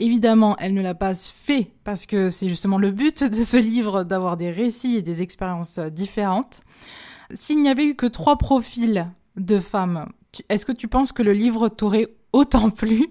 Évidemment, 0.00 0.56
elle 0.58 0.72
ne 0.72 0.80
l'a 0.80 0.94
pas 0.94 1.14
fait 1.14 1.72
parce 1.84 2.06
que 2.06 2.30
c'est 2.30 2.48
justement 2.48 2.78
le 2.78 2.90
but 2.90 3.22
de 3.22 3.44
ce 3.44 3.58
livre 3.58 4.02
d'avoir 4.02 4.38
des 4.38 4.50
récits 4.50 4.96
et 4.96 5.02
des 5.02 5.20
expériences 5.20 5.78
différentes. 5.78 6.62
S'il 7.34 7.60
n'y 7.60 7.68
avait 7.68 7.84
eu 7.84 7.94
que 7.94 8.06
trois 8.06 8.38
profils 8.38 9.06
de 9.36 9.60
femmes, 9.60 10.10
est-ce 10.48 10.64
que 10.64 10.72
tu 10.72 10.88
penses 10.88 11.12
que 11.12 11.22
le 11.22 11.32
livre 11.32 11.68
t'aurait 11.68 12.08
autant 12.32 12.70
plu? 12.70 13.08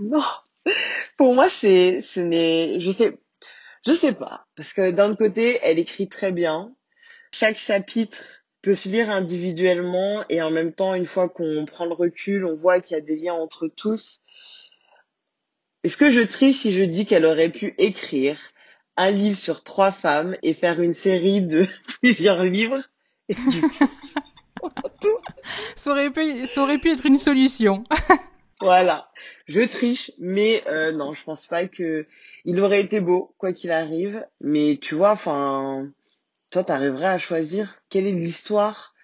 Non. 0.00 0.24
Pour 1.16 1.34
moi, 1.34 1.48
c'est, 1.48 2.00
ce 2.02 2.20
n'est, 2.20 2.80
je 2.80 2.90
sais, 2.90 3.18
je 3.86 3.92
sais 3.92 4.14
pas. 4.14 4.46
Parce 4.56 4.72
que 4.72 4.90
d'un 4.90 5.14
côté, 5.14 5.58
elle 5.62 5.78
écrit 5.78 6.08
très 6.08 6.32
bien. 6.32 6.74
Chaque 7.32 7.56
chapitre 7.56 8.42
peut 8.62 8.74
se 8.74 8.88
lire 8.88 9.10
individuellement 9.10 10.24
et 10.28 10.42
en 10.42 10.50
même 10.50 10.72
temps, 10.72 10.94
une 10.94 11.06
fois 11.06 11.28
qu'on 11.28 11.64
prend 11.66 11.86
le 11.86 11.94
recul, 11.94 12.44
on 12.44 12.56
voit 12.56 12.80
qu'il 12.80 12.96
y 12.96 12.98
a 12.98 13.02
des 13.02 13.16
liens 13.16 13.34
entre 13.34 13.68
tous. 13.68 14.22
Est-ce 15.82 15.96
que 15.96 16.10
je 16.10 16.20
triche 16.20 16.58
si 16.60 16.72
je 16.72 16.82
dis 16.82 17.06
qu'elle 17.06 17.24
aurait 17.24 17.48
pu 17.48 17.74
écrire 17.78 18.38
un 18.96 19.10
livre 19.10 19.38
sur 19.38 19.64
trois 19.64 19.92
femmes 19.92 20.36
et 20.42 20.52
faire 20.52 20.80
une 20.80 20.94
série 20.94 21.40
de 21.42 21.66
plusieurs 22.00 22.44
livres 22.44 22.80
ça, 25.76 25.92
aurait 25.92 26.10
pu, 26.10 26.46
ça 26.46 26.62
aurait 26.62 26.78
pu 26.78 26.90
être 26.90 27.06
une 27.06 27.16
solution. 27.16 27.84
voilà, 28.60 29.10
je 29.46 29.60
triche, 29.60 30.10
mais 30.18 30.62
euh, 30.66 30.92
non, 30.92 31.14
je 31.14 31.22
pense 31.22 31.46
pas 31.46 31.66
que 31.68 32.06
il 32.44 32.60
aurait 32.60 32.80
été 32.80 33.00
beau 33.00 33.34
quoi 33.38 33.52
qu'il 33.52 33.70
arrive. 33.70 34.26
Mais 34.40 34.78
tu 34.82 34.96
vois, 34.96 35.12
enfin, 35.12 35.88
toi, 36.50 36.64
t'arriverais 36.64 37.06
à 37.06 37.18
choisir 37.18 37.76
quelle 37.88 38.06
est 38.06 38.12
l'histoire 38.12 38.94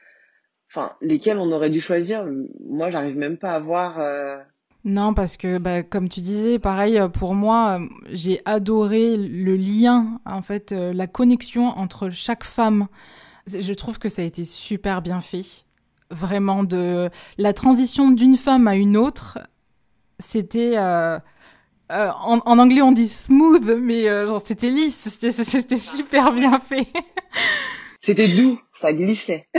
enfin, 0.71 0.95
lesquels 1.01 1.39
on 1.39 1.53
aurait 1.53 1.71
dû 1.71 1.81
choisir? 1.81 2.27
Moi, 2.61 2.91
j'arrive 2.91 3.17
même 3.17 3.39
pas 3.39 3.53
à 3.53 3.61
voir. 3.61 4.01
Euh, 4.01 4.37
non, 4.87 5.15
parce 5.15 5.37
que 5.37 5.59
bah, 5.59 5.83
comme 5.83 6.09
tu 6.09 6.21
disais, 6.21 6.61
pareil 6.61 7.01
pour 7.13 7.35
moi, 7.35 7.81
j'ai 8.09 8.41
adoré 8.45 9.17
le 9.17 9.57
lien, 9.57 10.21
en 10.25 10.43
fait, 10.43 10.71
euh, 10.71 10.93
la 10.93 11.09
connexion 11.09 11.77
entre 11.77 12.09
chaque 12.09 12.45
femme. 12.45 12.87
Je 13.49 13.73
trouve 13.73 13.99
que 13.99 14.09
ça 14.09 14.23
a 14.23 14.25
été 14.25 14.45
super 14.45 15.03
bien 15.03 15.21
fait. 15.21 15.67
Vraiment, 16.13 16.63
de 16.63 17.11
la 17.37 17.53
transition 17.53 18.13
d'une 18.13 18.37
femme 18.37 18.69
à 18.69 18.77
une 18.77 18.97
autre, 18.97 19.41
c'était 20.21 20.75
euh, 20.77 21.19
euh, 21.91 22.11
en, 22.23 22.59
anglais 22.59 22.81
on 22.81 22.93
dit 22.93 23.09
smooth, 23.09 23.81
mais 23.81 24.05
genre 24.05 24.41
c'était 24.41 24.71
lisse, 24.71 25.09
c'était 25.19 25.33
super 25.79 26.33
bien 26.33 26.61
fait. 26.61 26.87
C'était 28.07 28.29
doux, 28.29 28.61
ça 28.73 28.93
glissait. 28.93 29.49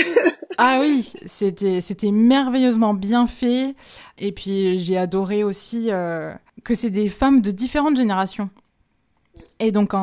Ah 0.60 0.80
oui, 0.82 1.14
c'était 1.28 1.82
c'était 1.82 2.10
merveilleusement 2.10 2.96
bien 2.96 3.28
fait. 3.28 3.76
Et 4.18 4.32
puis 4.32 4.80
j'ai 4.80 4.98
adoré 4.98 5.44
aussi 5.44 5.92
euh, 5.92 6.34
que 6.64 6.74
c'est 6.74 6.90
des 6.90 7.10
femmes 7.10 7.42
de 7.42 7.52
différentes 7.52 7.96
générations. 7.96 8.50
Et 9.60 9.72
donc 9.72 9.94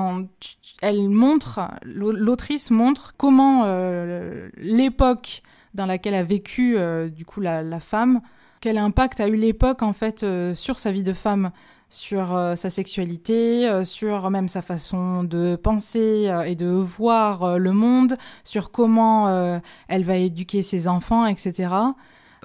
elle 0.80 1.08
montre, 1.08 1.58
l'autrice 1.82 2.70
montre 2.70 3.14
comment 3.16 3.62
euh, 3.64 4.48
l'époque 4.56 5.42
dans 5.74 5.86
laquelle 5.86 6.14
a 6.14 6.22
vécu 6.22 6.78
euh, 6.78 7.08
du 7.08 7.24
coup 7.24 7.40
la, 7.40 7.64
la, 7.64 7.80
femme, 7.80 8.20
quel 8.60 8.78
impact 8.78 9.18
a 9.18 9.26
eu 9.26 9.34
l'époque 9.34 9.82
en 9.82 9.92
fait 9.92 10.24
sur 10.54 10.78
sa 10.78 10.92
vie 10.92 11.02
de 11.02 11.14
femme 11.14 11.50
sur 11.94 12.34
euh, 12.34 12.56
sa 12.56 12.70
sexualité, 12.70 13.68
euh, 13.68 13.84
sur 13.84 14.30
même 14.30 14.48
sa 14.48 14.62
façon 14.62 15.22
de 15.22 15.56
penser 15.56 16.28
euh, 16.28 16.42
et 16.42 16.56
de 16.56 16.66
voir 16.66 17.58
le 17.58 17.72
monde, 17.72 18.16
sur 18.42 18.70
comment 18.70 19.60
elle 19.88 20.04
va 20.04 20.16
éduquer 20.16 20.62
ses 20.62 20.88
enfants, 20.88 21.26
etc. 21.26 21.72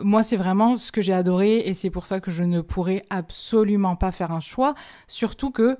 Moi, 0.01 0.23
c'est 0.23 0.37
vraiment 0.37 0.75
ce 0.75 0.91
que 0.91 1.01
j'ai 1.01 1.13
adoré 1.13 1.59
et 1.59 1.73
c'est 1.73 1.89
pour 1.89 2.05
ça 2.05 2.19
que 2.19 2.31
je 2.31 2.43
ne 2.43 2.61
pourrais 2.61 3.03
absolument 3.09 3.95
pas 3.95 4.11
faire 4.11 4.31
un 4.31 4.39
choix, 4.39 4.75
surtout 5.07 5.51
que 5.51 5.77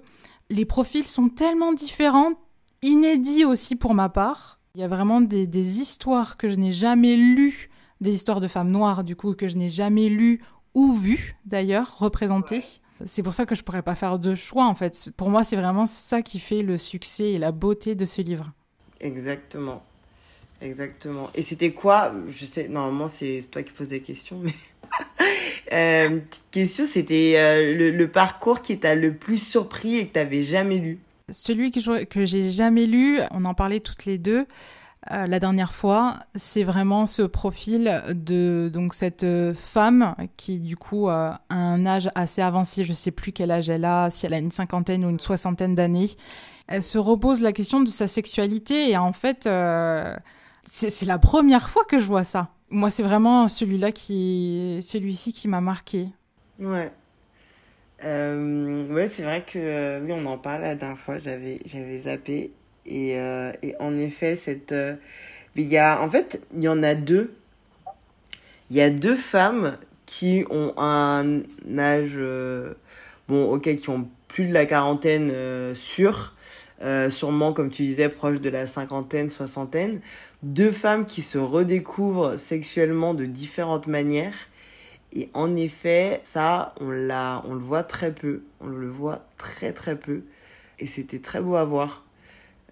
les 0.50 0.66
profils 0.66 1.06
sont 1.06 1.30
tellement 1.30 1.74
différents, 1.74 2.34
inédits 2.82 3.46
aussi 3.46 3.76
pour 3.76 3.94
ma 3.94 4.10
part. 4.10 4.60
Il 4.76 4.82
y 4.82 4.84
a 4.84 4.88
vraiment 4.88 5.22
des, 5.22 5.48
des 5.48 5.80
histoires 5.80 6.38
que 6.38 6.50
je 6.50 6.56
n'ai 6.56 6.72
jamais 6.72 7.16
lues, 7.16 7.70
des 8.02 8.14
histoires 8.14 8.40
de 8.40 8.48
femmes 8.48 8.72
noires 8.72 9.04
du 9.04 9.16
coup 9.16 9.34
que 9.34 9.48
je 9.48 9.58
n'ai 9.58 9.70
jamais 9.70 10.10
lues 10.10 10.42
ou 10.74 10.94
vues 10.94 11.38
d'ailleurs 11.46 11.98
représentées. 12.00 12.64
C'est 13.06 13.24
pour 13.24 13.34
ça 13.34 13.46
que 13.46 13.56
je 13.56 13.64
pourrais 13.64 13.82
pas 13.82 13.96
faire 13.96 14.20
de 14.20 14.36
choix 14.36 14.66
en 14.66 14.76
fait. 14.76 15.12
Pour 15.16 15.30
moi, 15.30 15.44
c'est 15.44 15.56
vraiment 15.56 15.86
ça 15.86 16.22
qui 16.22 16.40
fait 16.40 16.62
le 16.62 16.78
succès 16.78 17.32
et 17.32 17.38
la 17.38 17.52
beauté 17.52 17.96
de 17.96 18.06
ce 18.06 18.22
livre. 18.22 18.52
Exactement. 19.00 19.84
Exactement. 20.62 21.30
Et 21.36 21.44
c'était 21.44 21.72
quoi 21.72 22.14
Je 22.30 22.46
sais, 22.46 22.68
normalement, 22.68 23.08
c'est 23.08 23.46
toi 23.50 23.64
qui 23.64 23.72
poses 23.72 23.88
des 23.88 24.02
questions, 24.02 24.40
mais. 24.42 24.54
euh, 25.72 26.20
petite 26.20 26.44
question, 26.52 26.86
c'était 26.86 27.36
euh, 27.38 27.92
le, 27.92 28.08
parcours 28.08 28.62
qui 28.62 28.78
t'a 28.78 28.96
le 28.96 29.14
plus 29.14 29.38
surpris 29.38 29.98
et 29.98 30.08
que 30.08 30.14
tu 30.14 30.20
n'avais 30.20 30.44
jamais 30.44 30.78
lu 30.78 31.00
Celui 31.30 31.72
que, 31.72 32.04
que 32.04 32.26
j'ai 32.26 32.50
jamais 32.50 32.88
lu, 32.88 33.20
on 33.32 33.46
en 33.46 33.54
parlait 33.54 33.80
toutes 33.80 34.06
les 34.06 34.18
deux, 34.18 34.46
euh, 35.12 35.26
la 35.26 35.40
dernière 35.40 35.74
fois, 35.74 36.20
c'est 36.36 36.64
vraiment 36.64 37.08
ce 37.08 37.24
profil 37.24 38.04
de 38.10 38.70
donc 38.72 38.94
cette 38.94 39.24
euh, 39.24 39.56
femme 39.56 40.16
qui 40.38 40.60
du 40.60 40.78
coup 40.78 41.10
a 41.10 41.42
un 41.50 41.86
âge 41.88 42.10
assez 42.14 42.44
avancé, 42.44 42.84
je 42.84 42.94
sais 42.94 43.10
plus 43.10 43.32
quel 43.32 43.50
âge 43.50 43.70
elle 43.72 43.86
a, 43.86 44.12
si 44.12 44.28
elle 44.28 44.36
a 44.36 44.38
une 44.38 44.52
cinquantaine 44.52 45.04
ou 45.04 45.10
une 45.10 45.20
soixantaine 45.20 45.74
d'années. 45.74 46.10
Elle 46.68 46.84
se 46.84 47.00
repose 47.00 47.42
la 47.42 47.54
question 47.54 47.82
de 47.82 47.88
sa 47.88 48.08
sexualité 48.08 48.92
et 48.92 48.98
en 48.98 49.12
fait, 49.12 49.48
euh, 49.48 50.16
c'est 50.64 51.06
la 51.08 51.18
première 51.18 51.70
fois 51.72 51.86
que 51.86 51.98
je 51.98 52.06
vois 52.06 52.24
ça. 52.24 52.50
Moi, 52.70 52.92
c'est 52.92 53.02
vraiment 53.02 53.48
celui-là 53.48 53.92
qui, 53.92 54.78
celui-ci 54.84 55.34
qui 55.34 55.48
m'a 55.48 55.62
marqué. 55.62 56.10
Ouais. 56.60 56.92
ouais, 58.04 59.10
c'est 59.12 59.24
vrai 59.24 59.44
que 59.52 60.02
oui, 60.04 60.12
on 60.12 60.24
en 60.28 60.38
parle 60.38 60.62
la 60.62 60.76
dernière 60.76 61.00
fois. 61.00 61.18
J'avais, 61.18 61.60
j'avais 61.66 62.04
zappé 62.04 62.52
et, 62.90 63.18
euh, 63.20 63.52
et 63.62 63.76
en 63.80 63.98
effet, 63.98 64.36
cette, 64.36 64.72
euh, 64.72 64.96
il 65.56 65.68
y 65.68 65.78
a, 65.78 66.02
en 66.02 66.10
fait, 66.10 66.42
il 66.56 66.64
y 66.64 66.68
en 66.68 66.84
a 66.84 66.96
deux. 66.96 67.34
Il 68.72 68.78
y 68.78 68.82
a 68.82 68.90
deux 68.90 69.16
femmes 69.16 69.78
qui 70.06 70.44
ont 70.50 70.74
un 70.78 71.42
âge, 71.78 72.16
euh, 72.18 72.74
bon, 73.28 73.52
ok, 73.52 73.76
qui 73.76 73.90
ont 73.90 74.08
plus 74.28 74.48
de 74.48 74.54
la 74.54 74.66
quarantaine 74.66 75.34
sûr, 75.76 76.36
sûrement, 77.10 77.52
comme 77.52 77.72
tu 77.72 77.84
disais, 77.84 78.10
proche 78.10 78.40
de 78.40 78.50
la 78.50 78.68
cinquantaine, 78.68 79.32
soixantaine. 79.32 80.02
Deux 80.44 80.72
femmes 80.72 81.06
qui 81.06 81.24
se 81.24 81.38
redécouvrent 81.38 82.38
sexuellement 82.40 83.14
de 83.14 83.26
différentes 83.26 83.88
manières. 83.88 84.36
Et 85.14 85.30
en 85.34 85.56
effet, 85.56 86.22
ça, 86.24 86.76
on 86.80 86.92
l'a, 86.92 87.42
on 87.48 87.56
le 87.56 87.60
voit 87.60 87.84
très 87.84 88.14
peu. 88.14 88.44
On 88.62 88.68
le 88.68 88.88
voit 88.88 89.26
très 89.38 89.74
très 89.74 89.96
peu. 89.96 90.22
Et 90.78 90.86
c'était 90.86 91.20
très 91.20 91.42
beau 91.42 91.56
à 91.56 91.66
voir. 91.66 92.06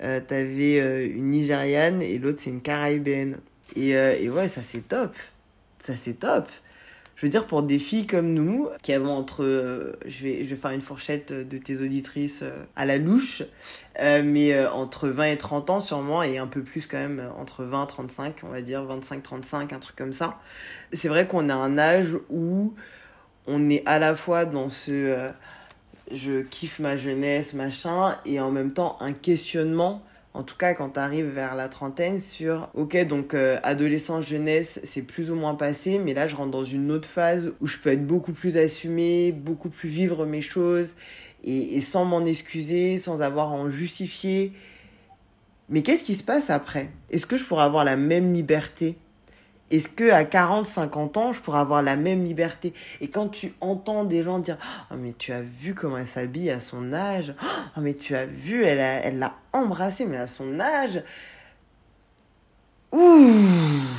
Euh, 0.03 0.19
t'avais 0.19 0.79
euh, 0.79 1.07
une 1.07 1.31
Nigériane 1.31 2.01
et 2.01 2.19
l'autre 2.19 2.39
c'est 2.43 2.51
une 2.51 2.61
Caraïbéenne. 2.61 3.37
Et, 3.75 3.95
euh, 3.95 4.15
et 4.19 4.29
ouais, 4.29 4.47
ça 4.47 4.61
c'est 4.69 4.87
top. 4.87 5.15
Ça 5.85 5.93
c'est 6.03 6.19
top. 6.19 6.47
Je 7.15 7.25
veux 7.25 7.31
dire, 7.31 7.47
pour 7.47 7.63
des 7.63 7.79
filles 7.79 8.05
comme 8.05 8.31
nous, 8.31 8.69
qui 8.83 8.93
avons 8.93 9.09
entre, 9.09 9.97
je, 10.05 10.23
vais, 10.23 10.45
je 10.45 10.49
vais 10.51 10.55
faire 10.55 10.69
une 10.69 10.83
fourchette 10.83 11.33
de 11.33 11.57
tes 11.57 11.81
auditrices 11.81 12.43
à 12.75 12.85
la 12.85 12.99
louche, 12.99 13.41
mais 13.99 14.67
entre 14.67 15.07
20 15.07 15.25
et 15.25 15.37
30 15.37 15.71
ans 15.71 15.79
sûrement, 15.79 16.21
et 16.21 16.37
un 16.37 16.45
peu 16.45 16.61
plus 16.61 16.85
quand 16.85 16.99
même, 16.99 17.27
entre 17.39 17.63
20 17.63 17.85
et 17.85 17.87
35, 17.87 18.35
on 18.43 18.49
va 18.49 18.61
dire 18.61 18.83
25-35, 18.83 19.73
un 19.73 19.79
truc 19.79 19.95
comme 19.95 20.13
ça. 20.13 20.39
C'est 20.93 21.07
vrai 21.07 21.25
qu'on 21.25 21.49
a 21.49 21.55
un 21.55 21.79
âge 21.79 22.15
où 22.29 22.75
on 23.47 23.67
est 23.71 23.81
à 23.87 23.97
la 23.97 24.15
fois 24.15 24.45
dans 24.45 24.69
ce 24.69 25.31
je 26.11 26.41
kiffe 26.41 26.79
ma 26.79 26.97
jeunesse, 26.97 27.53
machin, 27.53 28.17
et 28.25 28.39
en 28.39 28.51
même 28.51 28.73
temps 28.73 28.97
un 28.99 29.13
questionnement, 29.13 30.01
en 30.33 30.43
tout 30.43 30.55
cas 30.55 30.73
quand 30.73 30.91
tu 30.91 30.99
arrives 30.99 31.27
vers 31.27 31.55
la 31.55 31.69
trentaine, 31.69 32.21
sur, 32.21 32.69
ok, 32.73 33.05
donc 33.07 33.33
euh, 33.33 33.59
adolescence, 33.63 34.25
jeunesse, 34.25 34.79
c'est 34.83 35.01
plus 35.01 35.31
ou 35.31 35.35
moins 35.35 35.55
passé, 35.55 35.99
mais 35.99 36.13
là 36.13 36.27
je 36.27 36.35
rentre 36.35 36.51
dans 36.51 36.63
une 36.63 36.91
autre 36.91 37.07
phase 37.07 37.53
où 37.61 37.67
je 37.67 37.77
peux 37.77 37.91
être 37.91 38.05
beaucoup 38.05 38.33
plus 38.33 38.57
assumé, 38.57 39.31
beaucoup 39.31 39.69
plus 39.69 39.89
vivre 39.89 40.25
mes 40.25 40.41
choses, 40.41 40.89
et, 41.43 41.77
et 41.77 41.81
sans 41.81 42.05
m'en 42.05 42.25
excuser, 42.25 42.97
sans 42.97 43.21
avoir 43.21 43.49
à 43.49 43.55
en 43.55 43.69
justifier. 43.69 44.53
Mais 45.69 45.81
qu'est-ce 45.81 46.03
qui 46.03 46.15
se 46.15 46.23
passe 46.23 46.49
après? 46.49 46.89
Est-ce 47.09 47.25
que 47.25 47.37
je 47.37 47.43
pourrais 47.43 47.63
avoir 47.63 47.83
la 47.83 47.97
même 47.97 48.33
liberté? 48.33 48.95
Est-ce 49.69 49.89
que 49.89 50.09
à 50.11 50.23
40, 50.23 50.65
50 50.65 51.17
ans, 51.17 51.33
je 51.33 51.41
pourrais 51.41 51.59
avoir 51.59 51.81
la 51.81 51.95
même 51.95 52.23
liberté? 52.23 52.73
Et 53.01 53.09
quand 53.09 53.27
tu 53.27 53.53
entends 53.59 54.05
des 54.05 54.23
gens 54.23 54.39
dire 54.39 54.57
"Oh 54.91 54.95
mais 54.97 55.13
tu 55.17 55.33
as 55.33 55.41
vu 55.41 55.73
comment 55.73 55.97
elle 55.97 56.07
s'habille 56.07 56.49
à 56.49 56.59
son 56.59 56.93
âge? 56.93 57.33
Oh 57.75 57.81
mais 57.81 57.93
tu 57.93 58.15
as 58.15 58.25
vu, 58.25 58.63
elle 58.63 58.79
elle 58.79 59.19
l'a 59.19 59.35
embrassé 59.53 60.05
mais 60.05 60.17
à 60.17 60.27
son 60.27 60.59
âge." 60.59 61.03
Ouh 62.93 63.97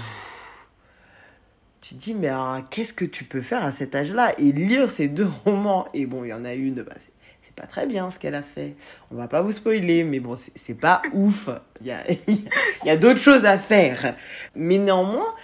Tu 1.83 1.95
te 1.95 2.01
dis 2.01 2.15
mais 2.15 2.31
qu'est-ce 2.71 2.95
que 2.95 3.05
tu 3.05 3.25
peux 3.25 3.43
faire 3.43 3.65
à 3.65 3.73
cet 3.73 3.95
âge-là 3.95 4.33
et 4.39 4.53
lire 4.53 4.91
ces 4.91 5.09
deux 5.09 5.29
romans 5.45 5.89
et 5.93 6.07
bon, 6.07 6.25
il 6.25 6.29
y 6.29 6.33
en 6.33 6.45
a 6.45 6.55
une 6.55 6.83
bah, 6.83 6.95
c'est 7.43 7.55
pas 7.55 7.67
très 7.67 7.87
bien 7.87 8.11
ce 8.11 8.19
qu'elle 8.19 8.35
a 8.35 8.43
fait. 8.43 8.75
On 9.11 9.17
va 9.17 9.29
pas 9.29 9.43
vous 9.43 9.53
spoiler, 9.53 10.05
mais 10.05 10.21
bon, 10.21 10.37
c'est 10.57 10.79
pas 10.79 11.03
ouf. 11.13 11.51
Il 11.81 11.89
y 11.89 11.91
a, 11.91 12.05
y 12.85 12.91
a 12.91 12.97
d'autres 12.97 13.19
choses 13.19 13.45
à 13.45 13.59
faire. 13.59 14.15
Mais 14.55 14.79
néanmoins, 14.79 15.35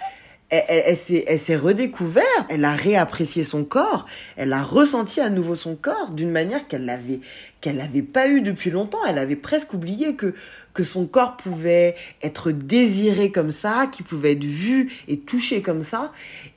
elle, 0.67 1.39
s'est 1.39 1.55
redécouverte, 1.55 2.45
elle 2.49 2.65
a 2.65 2.73
réapprécié 2.73 3.43
son 3.43 3.63
corps, 3.63 4.05
elle 4.37 4.53
a 4.53 4.63
ressenti 4.63 5.21
à 5.21 5.29
nouveau 5.29 5.55
son 5.55 5.75
corps 5.75 6.11
d'une 6.13 6.31
manière 6.31 6.67
qu'elle 6.67 6.85
n'avait 6.85 7.19
qu'elle 7.61 7.81
pas 8.05 8.27
eu 8.27 8.41
depuis 8.41 8.69
longtemps. 8.69 9.03
Elle 9.07 9.17
avait 9.17 9.35
presque 9.35 9.73
oublié 9.73 10.15
que 10.15 10.33
que 10.75 10.83
son 10.83 11.07
corps 11.07 11.37
pouvait 11.37 11.95
être 12.21 12.51
désiré 12.51 13.31
comme 13.31 13.51
ça, 13.51 13.87
qu'il 13.87 14.05
pouvait 14.05 14.33
être 14.33 14.43
vu 14.43 14.91
et 15.07 15.19
touché 15.19 15.61
comme 15.61 15.83
ça. 15.83 16.11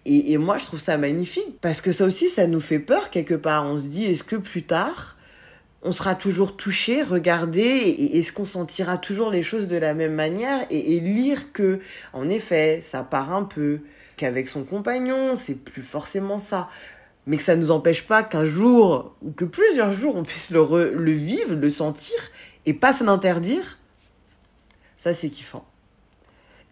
Et, 0.04 0.32
et 0.32 0.38
moi, 0.38 0.58
je 0.58 0.64
trouve 0.64 0.80
ça 0.80 0.98
magnifique 0.98 1.60
parce 1.60 1.80
que 1.80 1.92
ça 1.92 2.04
aussi, 2.04 2.28
ça 2.28 2.48
nous 2.48 2.60
fait 2.60 2.80
peur 2.80 3.10
quelque 3.10 3.34
part. 3.34 3.64
On 3.64 3.78
se 3.78 3.84
dit, 3.84 4.04
est-ce 4.04 4.24
que 4.24 4.34
plus 4.34 4.64
tard, 4.64 5.16
on 5.82 5.92
sera 5.92 6.14
toujours 6.14 6.56
touché, 6.56 7.02
regardé, 7.02 7.60
et 7.60 8.18
est-ce 8.18 8.32
qu'on 8.32 8.46
sentira 8.46 8.98
toujours 8.98 9.30
les 9.30 9.42
choses 9.42 9.68
de 9.68 9.76
la 9.76 9.94
même 9.94 10.14
manière 10.14 10.66
et, 10.70 11.00
lire 11.00 11.52
que, 11.52 11.80
en 12.12 12.28
effet, 12.28 12.80
ça 12.80 13.04
part 13.04 13.32
un 13.32 13.44
peu, 13.44 13.80
qu'avec 14.16 14.48
son 14.48 14.64
compagnon, 14.64 15.38
c'est 15.44 15.54
plus 15.54 15.82
forcément 15.82 16.40
ça, 16.40 16.68
mais 17.26 17.36
que 17.36 17.42
ça 17.42 17.54
ne 17.54 17.60
nous 17.60 17.70
empêche 17.70 18.06
pas 18.06 18.22
qu'un 18.22 18.44
jour 18.44 19.14
ou 19.22 19.30
que 19.30 19.44
plusieurs 19.44 19.92
jours 19.92 20.16
on 20.16 20.24
puisse 20.24 20.50
le, 20.50 20.92
le 20.94 21.12
vivre, 21.12 21.54
le 21.54 21.70
sentir 21.70 22.16
et 22.66 22.74
pas 22.74 22.92
s'en 22.92 23.06
interdire, 23.06 23.78
ça 24.96 25.14
c'est 25.14 25.28
kiffant. 25.28 25.64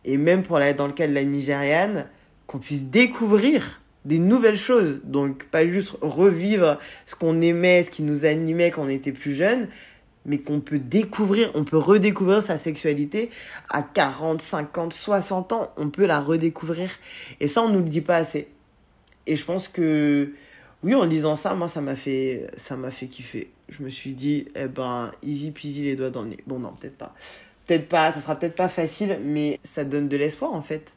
Et 0.05 0.17
même 0.17 0.43
pour 0.43 0.59
la, 0.59 0.73
dans 0.73 0.87
le 0.87 0.93
cas 0.93 1.07
de 1.07 1.13
la 1.13 1.25
Nigériane, 1.25 2.07
qu'on 2.47 2.59
puisse 2.59 2.83
découvrir 2.83 3.81
des 4.07 4.19
nouvelles 4.19 4.59
choses. 4.59 5.01
Donc 5.05 5.45
pas 5.45 5.67
juste 5.67 5.93
revivre 6.01 6.79
ce 7.07 7.15
qu'on 7.15 7.41
aimait, 7.43 7.83
ce 7.83 7.91
qui 7.91 8.03
nous 8.03 8.25
animait 8.25 8.71
quand 8.71 8.85
on 8.85 8.89
était 8.89 9.13
plus 9.13 9.35
jeune, 9.35 9.69
mais 10.25 10.39
qu'on 10.39 10.61
peut 10.61 10.79
découvrir, 10.79 11.51
on 11.55 11.65
peut 11.65 11.77
redécouvrir 11.77 12.43
sa 12.43 12.57
sexualité 12.57 13.31
à 13.69 13.83
40, 13.83 14.41
50, 14.41 14.93
60 14.93 15.53
ans, 15.53 15.73
on 15.77 15.91
peut 15.91 16.07
la 16.07 16.21
redécouvrir. 16.21 16.91
Et 17.41 17.49
ça, 17.49 17.63
on 17.63 17.69
nous 17.69 17.81
le 17.81 17.89
dit 17.89 18.01
pas 18.01 18.17
assez. 18.17 18.49
Et 19.27 19.37
je 19.37 19.45
pense 19.45 19.69
que, 19.69 20.33
oui, 20.83 20.95
en 20.95 21.05
lisant 21.05 21.37
ça, 21.37 21.55
moi, 21.55 21.69
ça 21.69 21.81
m'a 21.81 21.97
fait, 21.97 22.49
ça 22.57 22.77
m'a 22.77 22.93
fait 22.93 23.07
kiffer. 23.07 23.51
Je 23.69 23.83
me 23.83 23.89
suis 23.89 24.13
dit, 24.13 24.47
eh 24.55 24.67
ben, 24.67 25.11
easy 25.23 25.51
peasy 25.51 25.83
les 25.83 25.97
doigts 25.97 26.11
dans 26.11 26.23
le 26.23 26.31
nez. 26.31 26.39
Bon, 26.47 26.61
non, 26.61 26.73
peut-être 26.81 26.97
pas. 26.97 27.15
Peut-être 27.67 27.89
pas, 27.89 28.13
ça 28.13 28.21
sera 28.21 28.37
peut-être 28.37 28.55
pas 28.55 28.69
facile, 28.69 29.19
mais 29.25 29.59
ça 29.65 29.85
donne 29.85 30.09
de 30.09 30.17
l'espoir, 30.17 30.53
en 30.53 30.63
fait. 30.63 30.93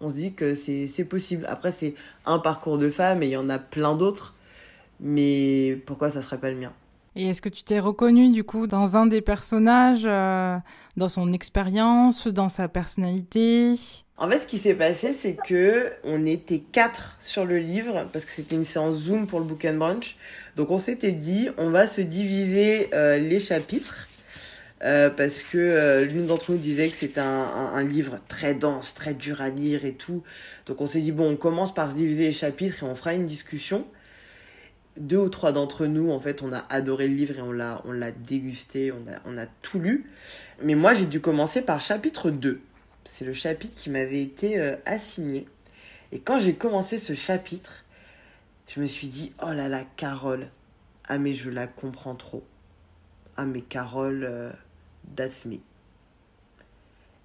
On 0.00 0.10
se 0.10 0.14
dit 0.14 0.32
que 0.32 0.54
c'est 0.54 1.04
possible. 1.04 1.44
Après, 1.48 1.72
c'est 1.72 1.94
un 2.24 2.38
parcours 2.38 2.78
de 2.78 2.90
femme 2.90 3.22
et 3.22 3.26
il 3.26 3.32
y 3.32 3.36
en 3.36 3.50
a 3.50 3.58
plein 3.58 3.94
d'autres. 3.96 4.34
Mais 5.00 5.80
pourquoi 5.86 6.10
ça 6.10 6.22
serait 6.22 6.38
pas 6.38 6.50
le 6.50 6.56
mien? 6.56 6.72
Et 7.16 7.26
est-ce 7.26 7.42
que 7.42 7.48
tu 7.48 7.64
t'es 7.64 7.80
reconnu 7.80 8.30
du 8.32 8.44
coup 8.44 8.66
dans 8.66 8.96
un 8.96 9.06
des 9.06 9.20
personnages, 9.20 10.04
euh, 10.04 10.56
dans 10.96 11.08
son 11.08 11.32
expérience, 11.32 12.28
dans 12.28 12.48
sa 12.48 12.68
personnalité? 12.68 13.74
En 14.16 14.28
fait, 14.28 14.40
ce 14.40 14.46
qui 14.46 14.58
s'est 14.58 14.74
passé, 14.74 15.12
c'est 15.12 15.36
que 15.36 15.92
on 16.04 16.26
était 16.26 16.58
quatre 16.58 17.16
sur 17.20 17.44
le 17.44 17.58
livre 17.58 18.06
parce 18.12 18.24
que 18.24 18.30
c'était 18.30 18.56
une 18.56 18.64
séance 18.64 18.96
Zoom 18.96 19.26
pour 19.26 19.40
le 19.40 19.46
Book 19.46 19.64
and 19.64 19.74
Brunch. 19.74 20.16
Donc 20.56 20.70
on 20.70 20.78
s'était 20.78 21.12
dit, 21.12 21.48
on 21.56 21.70
va 21.70 21.86
se 21.86 22.00
diviser 22.00 22.88
euh, 22.94 23.18
les 23.18 23.40
chapitres. 23.40 24.08
Euh, 24.82 25.10
parce 25.10 25.42
que 25.42 26.04
l'une 26.04 26.26
d'entre 26.26 26.52
nous 26.52 26.58
disait 26.58 26.88
que 26.88 26.96
c'était 26.96 27.20
un, 27.20 27.82
livre 27.82 28.20
très 28.28 28.54
dense, 28.54 28.94
très 28.94 29.14
dur 29.14 29.40
à 29.40 29.48
lire 29.48 29.84
et 29.84 29.94
tout. 29.94 30.22
Donc 30.66 30.80
on 30.80 30.86
s'est 30.86 31.00
dit, 31.00 31.12
bon, 31.12 31.32
on 31.32 31.36
commence 31.36 31.74
par 31.74 31.90
se 31.90 31.96
diviser 31.96 32.28
les 32.28 32.32
chapitres 32.32 32.82
et 32.82 32.86
on 32.86 32.94
fera 32.94 33.14
une 33.14 33.26
discussion 33.26 33.86
deux 34.98 35.18
ou 35.18 35.28
trois 35.28 35.52
d'entre 35.52 35.86
nous, 35.86 36.10
en 36.10 36.20
fait, 36.20 36.42
on 36.42 36.52
a 36.52 36.64
adoré 36.68 37.08
le 37.08 37.14
livre 37.14 37.38
et 37.38 37.42
on 37.42 37.52
l'a, 37.52 38.10
dégusté, 38.12 38.92
on 38.92 39.38
a, 39.38 39.46
tout 39.62 39.78
lu. 39.78 40.10
Mais 40.62 40.74
moi, 40.74 40.94
j'ai 40.94 41.06
dû 41.06 41.20
commencer 41.20 41.62
par 41.62 41.80
chapitre 41.80 42.30
2. 42.30 42.60
C'est 43.04 43.24
le 43.24 43.32
chapitre 43.32 43.74
qui 43.74 43.90
m'avait 43.90 44.22
été 44.22 44.58
euh, 44.58 44.76
assigné. 44.86 45.46
Et 46.12 46.20
quand 46.20 46.38
j'ai 46.38 46.54
commencé 46.54 46.98
ce 46.98 47.14
chapitre, 47.14 47.84
je 48.66 48.80
me 48.80 48.86
suis 48.86 49.08
dit, 49.08 49.32
oh 49.42 49.52
là 49.52 49.68
là, 49.68 49.82
Carole. 49.96 50.48
Ah, 51.08 51.18
mais 51.18 51.32
je 51.32 51.50
la 51.50 51.66
comprends 51.66 52.14
trop. 52.14 52.44
Ah, 53.36 53.44
mais 53.44 53.62
Carole, 53.62 54.24
euh, 54.28 54.52
that's. 55.16 55.46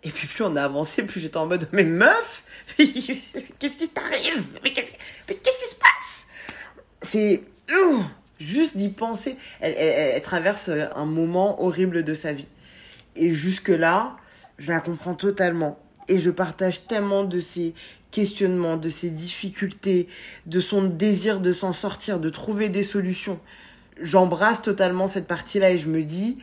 Et 0.06 0.10
puis 0.10 0.28
plus 0.28 0.44
on 0.44 0.56
a 0.56 0.64
avancé, 0.64 1.04
plus 1.04 1.22
j'étais 1.22 1.38
en 1.38 1.46
mode, 1.46 1.68
mais 1.72 1.84
meuf, 1.84 2.44
qu'est-ce 2.78 3.78
qui 3.78 3.90
t'arrive? 3.90 4.46
Mais 4.64 4.74
qu'est-ce 4.74 4.92
qui 4.92 5.70
se 5.70 5.76
passe? 5.76 6.28
C'est 7.04 7.44
juste 8.40 8.76
d'y 8.76 8.90
penser, 8.90 9.38
elle, 9.62 10.22
traverse 10.22 10.70
un 10.70 11.06
moment 11.06 11.64
horrible 11.64 12.04
de 12.04 12.16
sa 12.16 12.34
vie. 12.34 12.48
Et 13.16 13.34
jusque-là, 13.34 14.18
je 14.58 14.70
la 14.70 14.80
comprends 14.80 15.16
totalement. 15.16 15.80
Et 16.10 16.20
je 16.20 16.30
partage 16.32 16.86
tellement 16.88 17.24
de 17.24 17.40
ses 17.40 17.74
questionnements, 18.12 18.78
de 18.78 18.90
ses 18.90 19.10
difficultés, 19.10 20.08
de 20.46 20.60
son 20.60 20.84
désir 20.84 21.40
de 21.40 21.54
s'en 21.54 21.74
sortir, 21.74 22.20
de 22.20 22.30
trouver 22.30 22.70
des 22.70 22.84
solutions. 22.84 23.40
J'embrasse 24.02 24.62
totalement 24.62 25.08
cette 25.08 25.28
partie-là 25.28 25.72
et 25.72 25.78
je 25.78 25.88
me 25.88 26.04
dis, 26.04 26.38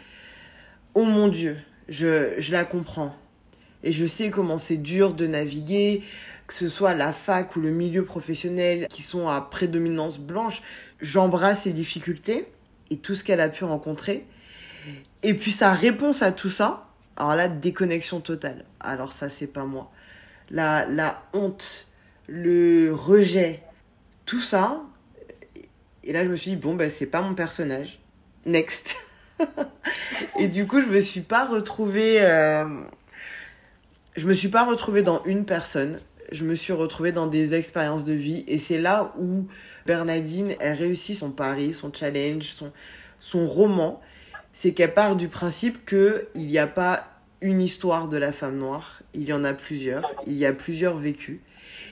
oh 0.95 1.05
mon 1.05 1.29
Dieu, 1.29 1.57
je, 1.89 2.35
je 2.39 2.53
la 2.53 2.65
comprends. 2.65 3.15
Et 3.83 3.93
je 3.93 4.07
sais 4.07 4.31
comment 4.31 4.59
c'est 4.59 4.77
dur 4.77 5.15
de 5.15 5.27
naviguer, 5.27 6.03
que 6.47 6.55
ce 6.55 6.69
soit 6.69 6.95
la 6.95 7.13
fac 7.13 7.57
ou 7.57 7.61
le 7.61 7.71
milieu 7.71 8.05
professionnel 8.05 8.87
qui 8.89 9.03
sont 9.03 9.29
à 9.29 9.41
prédominance 9.41 10.19
blanche 10.19 10.63
j'embrasse 11.01 11.63
ses 11.63 11.73
difficultés 11.73 12.47
et 12.91 12.99
tout 12.99 13.15
ce 13.15 13.25
qu'elle 13.25 13.41
a 13.41 13.49
pu 13.49 13.65
rencontrer. 13.65 14.27
Et 15.23 15.35
puis 15.35 15.53
sa 15.53 15.75
réponse 15.75 16.23
à 16.23 16.33
tout 16.33 16.51
ça, 16.51 16.89
alors 17.17 17.35
là, 17.35 17.49
déconnexion 17.49 18.21
totale. 18.21 18.65
Alors 18.81 19.13
ça, 19.13 19.29
c'est 19.29 19.47
pas 19.47 19.65
moi. 19.65 19.91
La, 20.51 20.87
la 20.87 21.23
honte, 21.33 21.89
le 22.27 22.93
rejet, 22.93 23.63
tout 24.25 24.41
ça. 24.41 24.83
Et 26.03 26.13
là, 26.13 26.25
je 26.25 26.31
me 26.31 26.37
suis 26.37 26.53
dit, 26.53 26.57
bon, 26.57 26.75
ben, 26.75 26.91
c'est 26.91 27.07
pas 27.07 27.21
mon 27.21 27.35
personnage. 27.35 28.00
Next. 28.47 28.97
et 30.39 30.49
du 30.49 30.67
coup, 30.67 30.81
je 30.81 30.87
me 30.87 31.00
suis 31.00 31.21
pas 31.21 31.45
retrouvée. 31.45 32.19
Euh... 32.21 32.67
Je 34.17 34.26
me 34.26 34.35
suis 34.35 34.49
pas 34.49 34.65
retrouvée 34.65 35.03
dans 35.03 35.23
une 35.25 35.45
personne. 35.45 36.00
Je 36.33 36.45
me 36.45 36.55
suis 36.55 36.73
retrouvée 36.73 37.13
dans 37.13 37.26
des 37.26 37.55
expériences 37.55 38.05
de 38.05 38.13
vie. 38.13 38.45
Et 38.49 38.59
c'est 38.59 38.79
là 38.79 39.13
où 39.19 39.47
Bernadine, 39.87 40.55
elle 40.61 40.79
réussit 40.79 41.17
son 41.17 41.31
pari, 41.31 41.73
son 41.73 41.93
challenge, 41.93 42.45
son, 42.45 42.73
son 43.19 43.47
roman. 43.47 44.00
C'est 44.53 44.73
qu'elle 44.73 44.95
part 44.95 45.17
du 45.17 45.29
principe 45.29 45.87
qu'il 45.87 46.26
n'y 46.35 46.59
a 46.59 46.67
pas 46.67 47.11
une 47.41 47.63
histoire 47.63 48.09
de 48.09 48.19
la 48.19 48.33
femme 48.33 48.59
noire, 48.59 49.00
il 49.15 49.23
y 49.23 49.33
en 49.33 49.45
a 49.45 49.55
plusieurs, 49.55 50.11
il 50.26 50.35
y 50.35 50.45
a 50.45 50.53
plusieurs 50.53 50.97
vécus. 50.97 51.41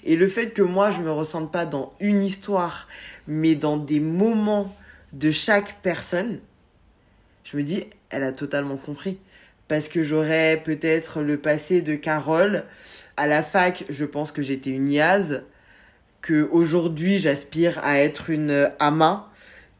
Et 0.04 0.16
le 0.16 0.28
fait 0.28 0.50
que 0.50 0.62
moi, 0.62 0.90
je 0.90 1.00
me 1.00 1.10
ressente 1.10 1.50
pas 1.50 1.66
dans 1.66 1.94
une 2.00 2.22
histoire, 2.22 2.88
mais 3.26 3.54
dans 3.54 3.76
des 3.76 4.00
moments 4.00 4.74
de 5.12 5.30
chaque 5.30 5.80
personne, 5.82 6.40
je 7.50 7.56
me 7.56 7.62
dis, 7.62 7.84
elle 8.10 8.24
a 8.24 8.32
totalement 8.32 8.76
compris. 8.76 9.18
Parce 9.68 9.88
que 9.88 10.02
j'aurais 10.02 10.62
peut-être 10.64 11.22
le 11.22 11.38
passé 11.38 11.80
de 11.80 11.94
Carole. 11.94 12.64
À 13.16 13.26
la 13.26 13.42
fac, 13.42 13.84
je 13.88 14.04
pense 14.04 14.32
que 14.32 14.42
j'étais 14.42 14.70
une 14.70 14.90
Yaz 14.90 15.42
que 16.20 16.48
aujourd'hui 16.50 17.20
j'aspire 17.20 17.78
à 17.82 18.00
être 18.00 18.28
une 18.30 18.70
ama, 18.80 19.30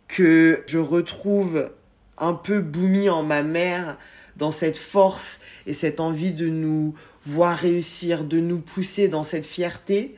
que 0.07 0.63
je 0.67 0.79
retrouve 0.79 1.71
un 2.17 2.33
peu 2.33 2.61
Boumi 2.61 3.11
en 3.11 3.23
ma 3.23 3.43
mère 3.43 3.99
dans 4.37 4.53
cette 4.53 4.79
force 4.79 5.41
et 5.67 5.75
cette 5.75 6.01
envie 6.01 6.33
de 6.33 6.49
nous 6.49 6.95
voir 7.25 7.59
réussir, 7.59 8.25
de 8.25 8.41
nous 8.41 8.61
pousser 8.61 9.09
dans 9.09 9.25
cette 9.25 9.47
fierté. 9.47 10.17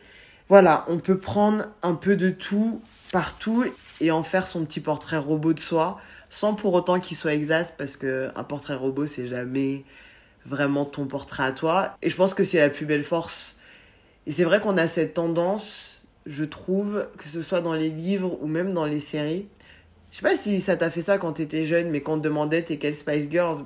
Voilà, 0.49 0.85
on 0.89 0.99
peut 0.99 1.19
prendre 1.19 1.67
un 1.83 1.95
peu 1.95 2.17
de 2.17 2.31
tout 2.31 2.81
partout 3.13 3.65
et 4.01 4.11
en 4.11 4.23
faire 4.23 4.47
son 4.47 4.65
petit 4.65 4.81
portrait 4.81 5.19
robot 5.19 5.53
de 5.53 5.61
soi 5.61 6.01
sans 6.31 6.55
pour 6.55 6.73
autant 6.75 7.01
qu'il 7.01 7.17
soit 7.17 7.35
exact 7.35 7.75
parce 7.77 7.97
que 7.97 8.31
un 8.35 8.45
portrait 8.45 8.75
robot 8.75 9.07
c'est 9.07 9.29
jamais 9.29 9.85
vraiment 10.47 10.85
ton 10.85 11.07
portrait 11.07 11.43
à 11.43 11.53
toi 11.53 11.97
et 12.03 12.09
je 12.09 12.17
pense 12.17 12.35
que 12.35 12.45
c'est 12.45 12.59
la 12.59 12.71
plus 12.71 12.87
belle 12.87 13.05
force 13.05 13.57
et 14.27 14.33
c'est 14.33 14.45
vrai 14.45 14.61
qu'on 14.61 14.79
a 14.79 14.89
cette 14.89 15.15
tendance 15.15 15.91
je 16.27 16.45
trouve, 16.45 17.07
que 17.19 17.29
ce 17.29 17.43
soit 17.43 17.61
dans 17.61 17.75
les 17.75 17.89
livres 17.89 18.39
ou 18.41 18.47
même 18.47 18.75
dans 18.75 18.85
les 18.85 19.01
séries. 19.01 19.47
Je 20.11 20.17
sais 20.17 20.23
pas 20.23 20.37
si 20.37 20.61
ça 20.61 20.77
t'a 20.77 20.91
fait 20.91 21.03
ça 21.03 21.19
quand 21.19 21.33
t'étais 21.35 21.67
jeune, 21.67 21.91
mais 21.91 22.01
quand 22.01 22.15
on 22.15 22.19
te 22.19 22.25
demandait 22.25 22.63
t'es 22.63 22.77
quelle 22.77 22.95
Spice 22.95 23.31
Girls? 23.31 23.65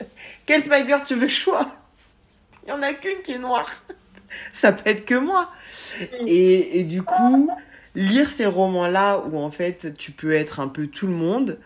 Quelle 0.46 0.62
Spice 0.62 0.86
Girl 0.86 1.02
tu 1.06 1.14
veux 1.14 1.26
que 1.26 1.32
je 1.32 1.40
sois? 1.40 1.70
Il 2.64 2.70
y 2.70 2.72
en 2.72 2.82
a 2.82 2.92
qu'une 2.92 3.22
qui 3.22 3.32
est 3.32 3.38
noire. 3.38 3.70
ça 4.52 4.72
peut 4.72 4.90
être 4.90 5.04
que 5.04 5.14
moi. 5.14 5.50
Et, 6.26 6.80
et 6.80 6.84
du 6.84 7.02
coup, 7.02 7.50
lire 7.94 8.30
ces 8.30 8.46
romans-là 8.46 9.24
où 9.30 9.38
en 9.38 9.50
fait 9.50 9.94
tu 9.96 10.12
peux 10.12 10.32
être 10.32 10.60
un 10.60 10.68
peu 10.68 10.86
tout 10.86 11.06
le 11.06 11.12
monde, 11.12 11.58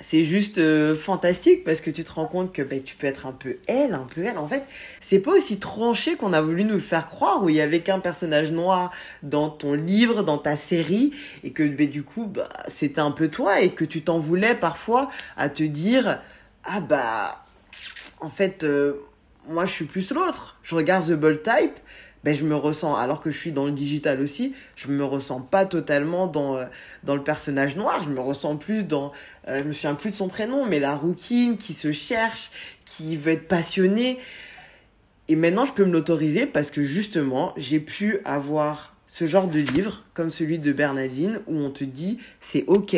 c'est 0.00 0.24
juste 0.24 0.58
euh, 0.58 0.94
fantastique 0.94 1.64
parce 1.64 1.80
que 1.80 1.90
tu 1.90 2.04
te 2.04 2.12
rends 2.12 2.26
compte 2.26 2.52
que 2.52 2.62
ben, 2.62 2.82
tu 2.82 2.94
peux 2.94 3.06
être 3.06 3.26
un 3.26 3.32
peu 3.32 3.56
elle, 3.66 3.94
un 3.94 4.06
peu 4.14 4.24
elle. 4.24 4.38
En 4.38 4.46
fait, 4.46 4.64
c'est 5.00 5.18
pas 5.18 5.32
aussi 5.32 5.58
tranché 5.58 6.16
qu'on 6.16 6.32
a 6.32 6.40
voulu 6.40 6.64
nous 6.64 6.76
le 6.76 6.80
faire 6.80 7.08
croire 7.08 7.42
où 7.42 7.48
il 7.48 7.56
y 7.56 7.60
avait 7.60 7.80
qu'un 7.80 7.98
personnage 7.98 8.52
noir 8.52 8.92
dans 9.22 9.48
ton 9.48 9.72
livre, 9.72 10.22
dans 10.22 10.38
ta 10.38 10.56
série 10.56 11.12
et 11.42 11.50
que 11.50 11.64
ben, 11.64 11.88
du 11.88 12.04
coup, 12.04 12.26
bah, 12.26 12.48
c'était 12.74 13.00
un 13.00 13.10
peu 13.10 13.28
toi 13.28 13.60
et 13.60 13.70
que 13.70 13.84
tu 13.84 14.02
t'en 14.02 14.20
voulais 14.20 14.54
parfois 14.54 15.10
à 15.36 15.48
te 15.48 15.64
dire 15.64 16.20
ah 16.64 16.80
bah 16.80 17.44
en 18.20 18.30
fait 18.30 18.62
euh, 18.64 18.94
moi 19.48 19.66
je 19.66 19.72
suis 19.72 19.84
plus 19.86 20.10
l'autre. 20.12 20.58
Je 20.62 20.74
regarde 20.74 21.08
The 21.08 21.14
Bold 21.14 21.42
Type 21.42 21.74
ben, 22.24 22.34
je 22.34 22.44
me 22.44 22.56
ressens, 22.56 22.96
alors 22.96 23.20
que 23.20 23.30
je 23.30 23.38
suis 23.38 23.52
dans 23.52 23.66
le 23.66 23.72
digital 23.72 24.20
aussi, 24.20 24.54
je 24.76 24.88
me 24.88 25.04
ressens 25.04 25.40
pas 25.40 25.66
totalement 25.66 26.26
dans, 26.26 26.56
euh, 26.56 26.64
dans 27.04 27.14
le 27.14 27.22
personnage 27.22 27.76
noir, 27.76 28.02
je 28.02 28.08
me 28.08 28.20
ressens 28.20 28.56
plus 28.56 28.82
dans, 28.82 29.12
euh, 29.46 29.60
je 29.62 29.64
me 29.64 29.72
souviens 29.72 29.94
plus 29.94 30.10
de 30.10 30.16
son 30.16 30.28
prénom, 30.28 30.66
mais 30.66 30.80
la 30.80 30.96
rouquine 30.96 31.56
qui 31.56 31.74
se 31.74 31.92
cherche, 31.92 32.50
qui 32.84 33.16
veut 33.16 33.32
être 33.32 33.46
passionnée. 33.46 34.18
Et 35.28 35.36
maintenant, 35.36 35.64
je 35.64 35.72
peux 35.72 35.84
me 35.84 35.92
l'autoriser 35.92 36.46
parce 36.46 36.70
que 36.70 36.82
justement, 36.82 37.52
j'ai 37.56 37.80
pu 37.80 38.18
avoir 38.24 38.96
ce 39.06 39.26
genre 39.26 39.46
de 39.46 39.60
livre, 39.60 40.04
comme 40.14 40.30
celui 40.30 40.58
de 40.58 40.72
Bernadine, 40.72 41.40
où 41.46 41.56
on 41.56 41.70
te 41.70 41.84
dit, 41.84 42.18
c'est 42.40 42.64
ok. 42.66 42.96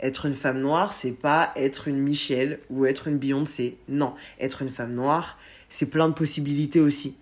Être 0.00 0.26
une 0.26 0.34
femme 0.34 0.60
noire, 0.60 0.92
c'est 0.92 1.12
pas 1.12 1.52
être 1.56 1.88
une 1.88 1.98
Michelle 1.98 2.58
ou 2.68 2.84
être 2.84 3.08
une 3.08 3.16
Beyoncé. 3.16 3.78
Non, 3.88 4.14
être 4.38 4.62
une 4.62 4.70
femme 4.70 4.92
noire, 4.92 5.38
c'est 5.68 5.86
plein 5.86 6.08
de 6.08 6.14
possibilités 6.14 6.80
aussi 6.80 7.14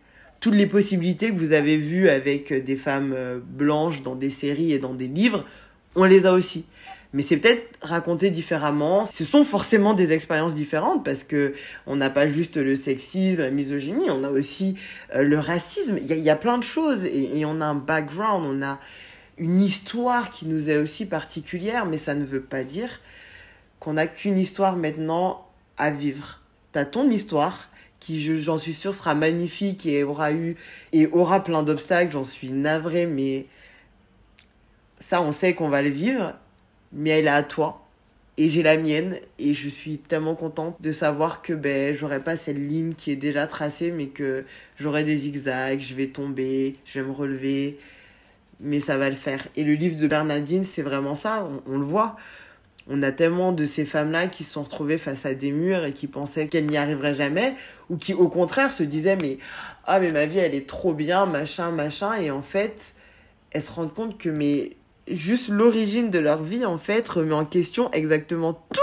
toutes 0.43 0.55
les 0.55 0.67
possibilités 0.67 1.31
que 1.31 1.39
vous 1.39 1.53
avez 1.53 1.79
vues 1.79 2.09
avec 2.09 2.53
des 2.53 2.77
femmes 2.77 3.15
euh, 3.17 3.39
blanches 3.41 4.03
dans 4.03 4.17
des 4.17 4.31
séries 4.31 4.73
et 4.73 4.81
dans 4.81 4.93
des 4.93 5.07
livres, 5.07 5.47
on 5.95 6.05
les 6.05 6.27
a 6.27 6.33
aussi. 6.33 6.67
Mais 7.15 7.23
c'est 7.23 7.37
peut-être 7.37 7.79
raconté 7.81 8.31
différemment. 8.31 9.05
Ce 9.07 9.25
sont 9.25 9.45
forcément 9.45 9.95
des 9.95 10.13
expériences 10.13 10.55
différentes 10.55 11.05
parce 11.05 11.23
que 11.23 11.55
on 11.87 11.95
n'a 11.95 12.11
pas 12.11 12.27
juste 12.27 12.57
le 12.57 12.75
sexisme, 12.75 13.41
la 13.41 13.51
misogynie, 13.51 14.11
on 14.11 14.25
a 14.25 14.31
aussi 14.31 14.77
euh, 15.15 15.23
le 15.23 15.39
racisme. 15.39 15.99
Il 15.99 16.19
y, 16.19 16.31
a 16.31 16.37
plein 16.37 16.59
de 16.59 16.65
choses 16.65 17.05
et, 17.05 17.39
et, 17.39 17.45
on 17.45 17.61
a 17.61 17.67
un 17.67 17.77
background, 17.77 18.45
on 18.45 18.67
a 18.67 18.81
une 19.39 19.61
histoire 19.61 20.33
qui 20.33 20.47
nous 20.47 20.69
est 20.69 20.77
aussi 20.77 21.07
particulière, 21.07 21.87
mais 21.87 21.99
ça 21.99 22.15
ne 22.15 22.25
veut 22.25 22.43
pas 22.43 22.65
dire 22.65 23.01
qu'on 23.79 23.93
n'a 23.93 24.09
qu'une 24.09 24.39
histoire 24.39 24.75
maintenant 24.75 25.47
à 25.79 25.91
vivre. 25.91 26.41
T'as 26.73 26.85
ton 26.85 27.09
histoire 27.11 27.69
qui, 28.03 28.43
j'en 28.43 28.59
suis 28.59 28.75
sûre, 28.75 28.95
sera 28.95 29.15
magnifique 29.15 29.87
et 29.87 30.03
aura 30.05 30.33
eu 30.33 30.57
et 30.93 31.07
aura 31.09 31.43
plein 31.43 31.63
d'obstacles. 31.63 32.13
J'en 32.13 32.25
suis 32.25 32.51
navrée, 32.51 33.07
mais 33.07 33.47
ça, 35.01 35.23
on 35.23 35.33
sait 35.33 35.55
qu'on 35.55 35.69
va 35.69 35.83
le 35.83 35.91
vivre. 35.91 36.35
Mais 36.93 37.11
elle 37.11 37.27
est 37.27 37.31
à 37.31 37.43
toi 37.43 37.79
et 38.39 38.49
j'ai 38.49 38.63
la 38.63 38.77
mienne 38.77 39.19
et 39.39 39.55
je 39.55 39.69
suis 39.69 39.99
tellement 39.99 40.35
contente 40.35 40.77
de 40.81 40.93
savoir 40.93 41.43
que 41.43 41.53
ben 41.53 41.95
j'aurai 41.95 42.21
pas 42.21 42.37
cette 42.37 42.57
ligne 42.57 42.95
qui 42.95 43.11
est 43.11 43.17
déjà 43.17 43.47
tracée 43.47 43.91
mais 43.91 44.07
que 44.07 44.45
j'aurai 44.79 45.05
des 45.05 45.19
zigzags, 45.19 45.81
je 45.81 45.95
vais 45.95 46.07
tomber, 46.07 46.77
je 46.87 47.01
vais 47.01 47.07
me 47.07 47.13
relever 47.13 47.79
mais 48.63 48.81
ça 48.81 48.97
va 48.97 49.11
le 49.11 49.17
faire. 49.17 49.47
Et 49.57 49.65
le 49.65 49.75
livre 49.75 50.01
de 50.01 50.07
Bernardine, 50.07 50.65
c'est 50.65 50.83
vraiment 50.83 51.15
ça, 51.15 51.47
on, 51.67 51.79
le 51.79 51.85
voit. 51.85 52.17
On 52.89 53.03
a 53.03 53.13
tellement 53.13 53.53
de 53.53 53.67
ces 53.67 53.85
femmes-là 53.85 54.29
qui 54.29 54.45
se 54.45 54.53
sont 54.53 54.63
retrouvées 54.63 54.99
face 54.99 55.27
à 55.27 55.35
des 55.35 55.53
murs 55.53 55.85
et 55.85 55.93
qui 55.93 56.07
pensaient 56.07 56.49
qu'elles 56.49 56.67
n'y 56.67 56.77
arriveraient 56.77 57.15
jamais, 57.15 57.55
ou 57.93 57.97
qui 57.97 58.15
au 58.15 58.29
contraire 58.29 58.73
se 58.73 58.83
disaient 58.83 59.17
mais 59.17 59.39
ah 59.87 60.01
mais 60.01 60.11
ma 60.11 60.27
vie 60.27 60.39
elle 60.39 60.55
est 60.57 60.69
trop 60.69 60.95
bien, 60.95 61.27
machin, 61.27 61.71
machin, 61.71 62.15
et 62.15 62.33
en 62.33 62.43
fait 62.43 62.95
elles 63.53 63.63
se 63.63 63.71
rendent 63.71 63.95
compte 63.95 64.19
que 64.19 64.31
mais 64.31 64.77
juste 65.09 65.49
l'origine 65.49 66.11
de 66.11 66.19
leur 66.19 66.43
vie, 66.43 66.65
en 66.65 66.79
fait, 66.79 67.09
remet 67.09 67.35
en 67.35 67.45
question 67.45 67.91
exactement 67.93 68.55
tout. 68.55 68.81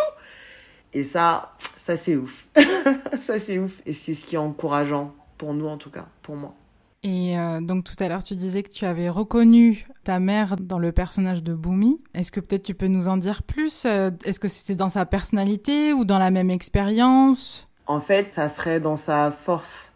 Et 0.94 1.04
ça, 1.04 1.56
ça 1.78 1.98
c'est 1.98 2.16
ouf. 2.16 2.48
ça 3.26 3.40
c'est 3.40 3.60
ouf. 3.60 3.72
Et 3.86 3.94
c'est 3.94 4.14
ce 4.14 4.26
qui 4.26 4.36
est 4.36 4.40
encourageant, 4.40 5.14
pour 5.38 5.54
nous 5.54 5.68
en 5.68 5.78
tout 5.78 5.90
cas, 5.90 6.08
pour 6.22 6.36
moi. 6.36 6.56
Et 7.04 7.38
euh, 7.38 7.62
donc 7.62 7.86
tout 7.86 7.96
à 8.04 8.10
l'heure, 8.10 8.24
tu 8.24 8.36
disais 8.36 8.62
que 8.62 8.70
tu 8.70 8.86
avais 8.86 9.08
reconnu 9.08 9.88
ta 10.04 10.20
mère 10.20 10.58
dans 10.58 10.80
le 10.80 10.92
personnage 10.92 11.44
de 11.44 11.54
Boomy. 11.54 12.02
Est-ce 12.14 12.32
que 12.32 12.42
peut-être 12.42 12.64
tu 12.64 12.74
peux 12.74 12.88
nous 12.88 13.08
en 13.08 13.16
dire 13.16 13.44
plus? 13.44 13.86
Euh, 13.86 14.12
Est-ce 14.26 14.40
que 14.40 14.50
c'était 14.50 14.76
dans 14.76 14.90
sa 14.90 15.06
personnalité 15.06 15.94
ou 15.94 16.04
dans 16.04 16.20
la 16.20 16.30
même 16.30 16.50
expérience? 16.50 17.69
En 17.90 18.00
fait, 18.00 18.36
ça 18.36 18.50
serait 18.50 18.80
dans 18.80 18.96
sa 18.96 19.32
force. 19.32 19.92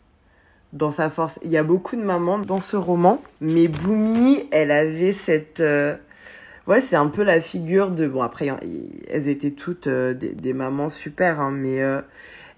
Dans 0.74 0.90
sa 0.90 1.12
force. 1.12 1.38
Il 1.44 1.52
y 1.52 1.58
a 1.58 1.64
beaucoup 1.64 1.96
de 1.96 2.02
mamans 2.02 2.40
dans 2.40 2.60
ce 2.60 2.76
roman, 2.76 3.22
mais 3.40 3.68
Boomy, 3.68 4.48
elle 4.52 4.72
avait 4.72 5.14
cette... 5.14 5.60
Euh, 5.60 5.96
ouais, 6.66 6.82
c'est 6.82 6.96
un 6.96 7.06
peu 7.06 7.22
la 7.22 7.40
figure 7.40 7.92
de. 7.92 8.08
Bon, 8.08 8.24
après, 8.24 8.50
elles 9.12 9.28
étaient 9.28 9.52
toutes 9.52 9.86
euh, 9.86 10.16
des, 10.16 10.54
mamans 10.54 10.90
super, 10.90 11.40
hein, 11.40 11.52
mais 11.52 11.84
euh, 11.84 12.02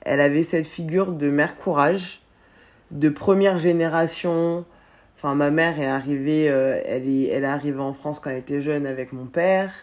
elle 0.03 0.21
avait 0.21 0.43
cette 0.43 0.67
figure 0.67 1.11
de 1.11 1.29
mère 1.29 1.57
courage, 1.57 2.21
de 2.91 3.09
première 3.09 3.57
génération. 3.57 4.63
Enfin, 5.17 5.35
ma 5.35 5.51
mère 5.51 5.77
est 5.81 5.85
arrivée, 5.85 6.49
euh, 6.49 6.79
elle, 6.85 7.09
est, 7.09 7.25
elle 7.25 7.43
est 7.43 7.47
arrivée 7.47 7.81
en 7.81 7.91
France 7.91 8.21
quand 8.21 8.29
elle 8.29 8.37
était 8.37 8.61
jeune 8.61 8.87
avec 8.87 9.11
mon 9.11 9.25
père. 9.25 9.73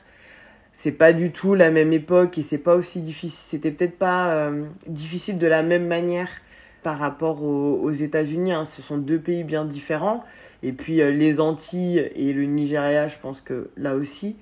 C'est 0.72 0.92
pas 0.92 1.12
du 1.12 1.32
tout 1.32 1.54
la 1.54 1.70
même 1.70 1.92
époque 1.92 2.38
et 2.38 2.42
c'est 2.42 2.58
pas 2.58 2.74
aussi 2.74 3.00
difficile. 3.00 3.38
C'était 3.38 3.70
peut-être 3.70 3.98
pas 3.98 4.50
difficile 4.86 5.38
de 5.38 5.46
la 5.46 5.62
même 5.62 5.86
manière 5.86 6.28
par 6.82 6.98
rapport 6.98 7.42
aux, 7.42 7.90
États-Unis. 7.90 8.52
Hein. 8.52 8.64
Ce 8.64 8.82
sont 8.82 8.98
deux 8.98 9.18
pays 9.18 9.44
bien 9.44 9.64
différents. 9.64 10.24
Et 10.62 10.72
puis 10.72 11.00
euh, 11.00 11.10
les 11.10 11.40
Antilles 11.40 12.10
et 12.14 12.32
le 12.32 12.44
Nigeria, 12.44 13.08
je 13.08 13.16
pense 13.18 13.40
que 13.40 13.70
là 13.76 13.94
aussi. 13.94 14.36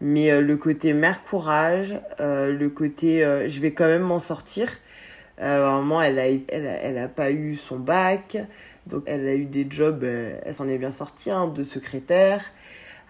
Mais 0.00 0.30
euh, 0.30 0.40
le 0.40 0.56
côté 0.56 0.92
mère 0.92 1.22
courage, 1.22 2.00
euh, 2.20 2.52
le 2.52 2.68
côté 2.70 3.20
je 3.46 3.60
vais 3.60 3.72
quand 3.72 3.86
même 3.86 4.02
m'en 4.02 4.18
sortir. 4.18 4.78
vraiment, 5.38 6.00
elle 6.02 6.18
a, 6.18 6.26
elle, 6.28 6.98
a, 6.98 7.08
pas 7.08 7.30
eu 7.30 7.56
son 7.56 7.78
bac. 7.78 8.38
Donc 8.86 9.04
elle 9.06 9.26
a 9.28 9.34
eu 9.34 9.44
des 9.44 9.66
jobs, 9.68 10.04
elle 10.04 10.54
s'en 10.54 10.68
est 10.68 10.78
bien 10.78 10.92
sortie, 10.92 11.30
hein, 11.30 11.48
de 11.48 11.64
secrétaire. 11.64 12.40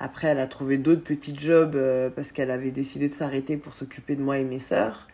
Après, 0.00 0.28
elle 0.28 0.40
a 0.40 0.46
trouvé 0.46 0.78
d'autres 0.78 1.04
petits 1.04 1.38
jobs 1.38 1.78
parce 2.16 2.32
qu'elle 2.32 2.50
avait 2.50 2.70
décidé 2.72 3.08
de 3.08 3.14
s'arrêter 3.14 3.56
pour 3.56 3.74
s'occuper 3.74 4.16
de 4.16 4.22
moi 4.22 4.38
et 4.38 4.44
mes 4.44 4.58
sœurs. 4.58 5.06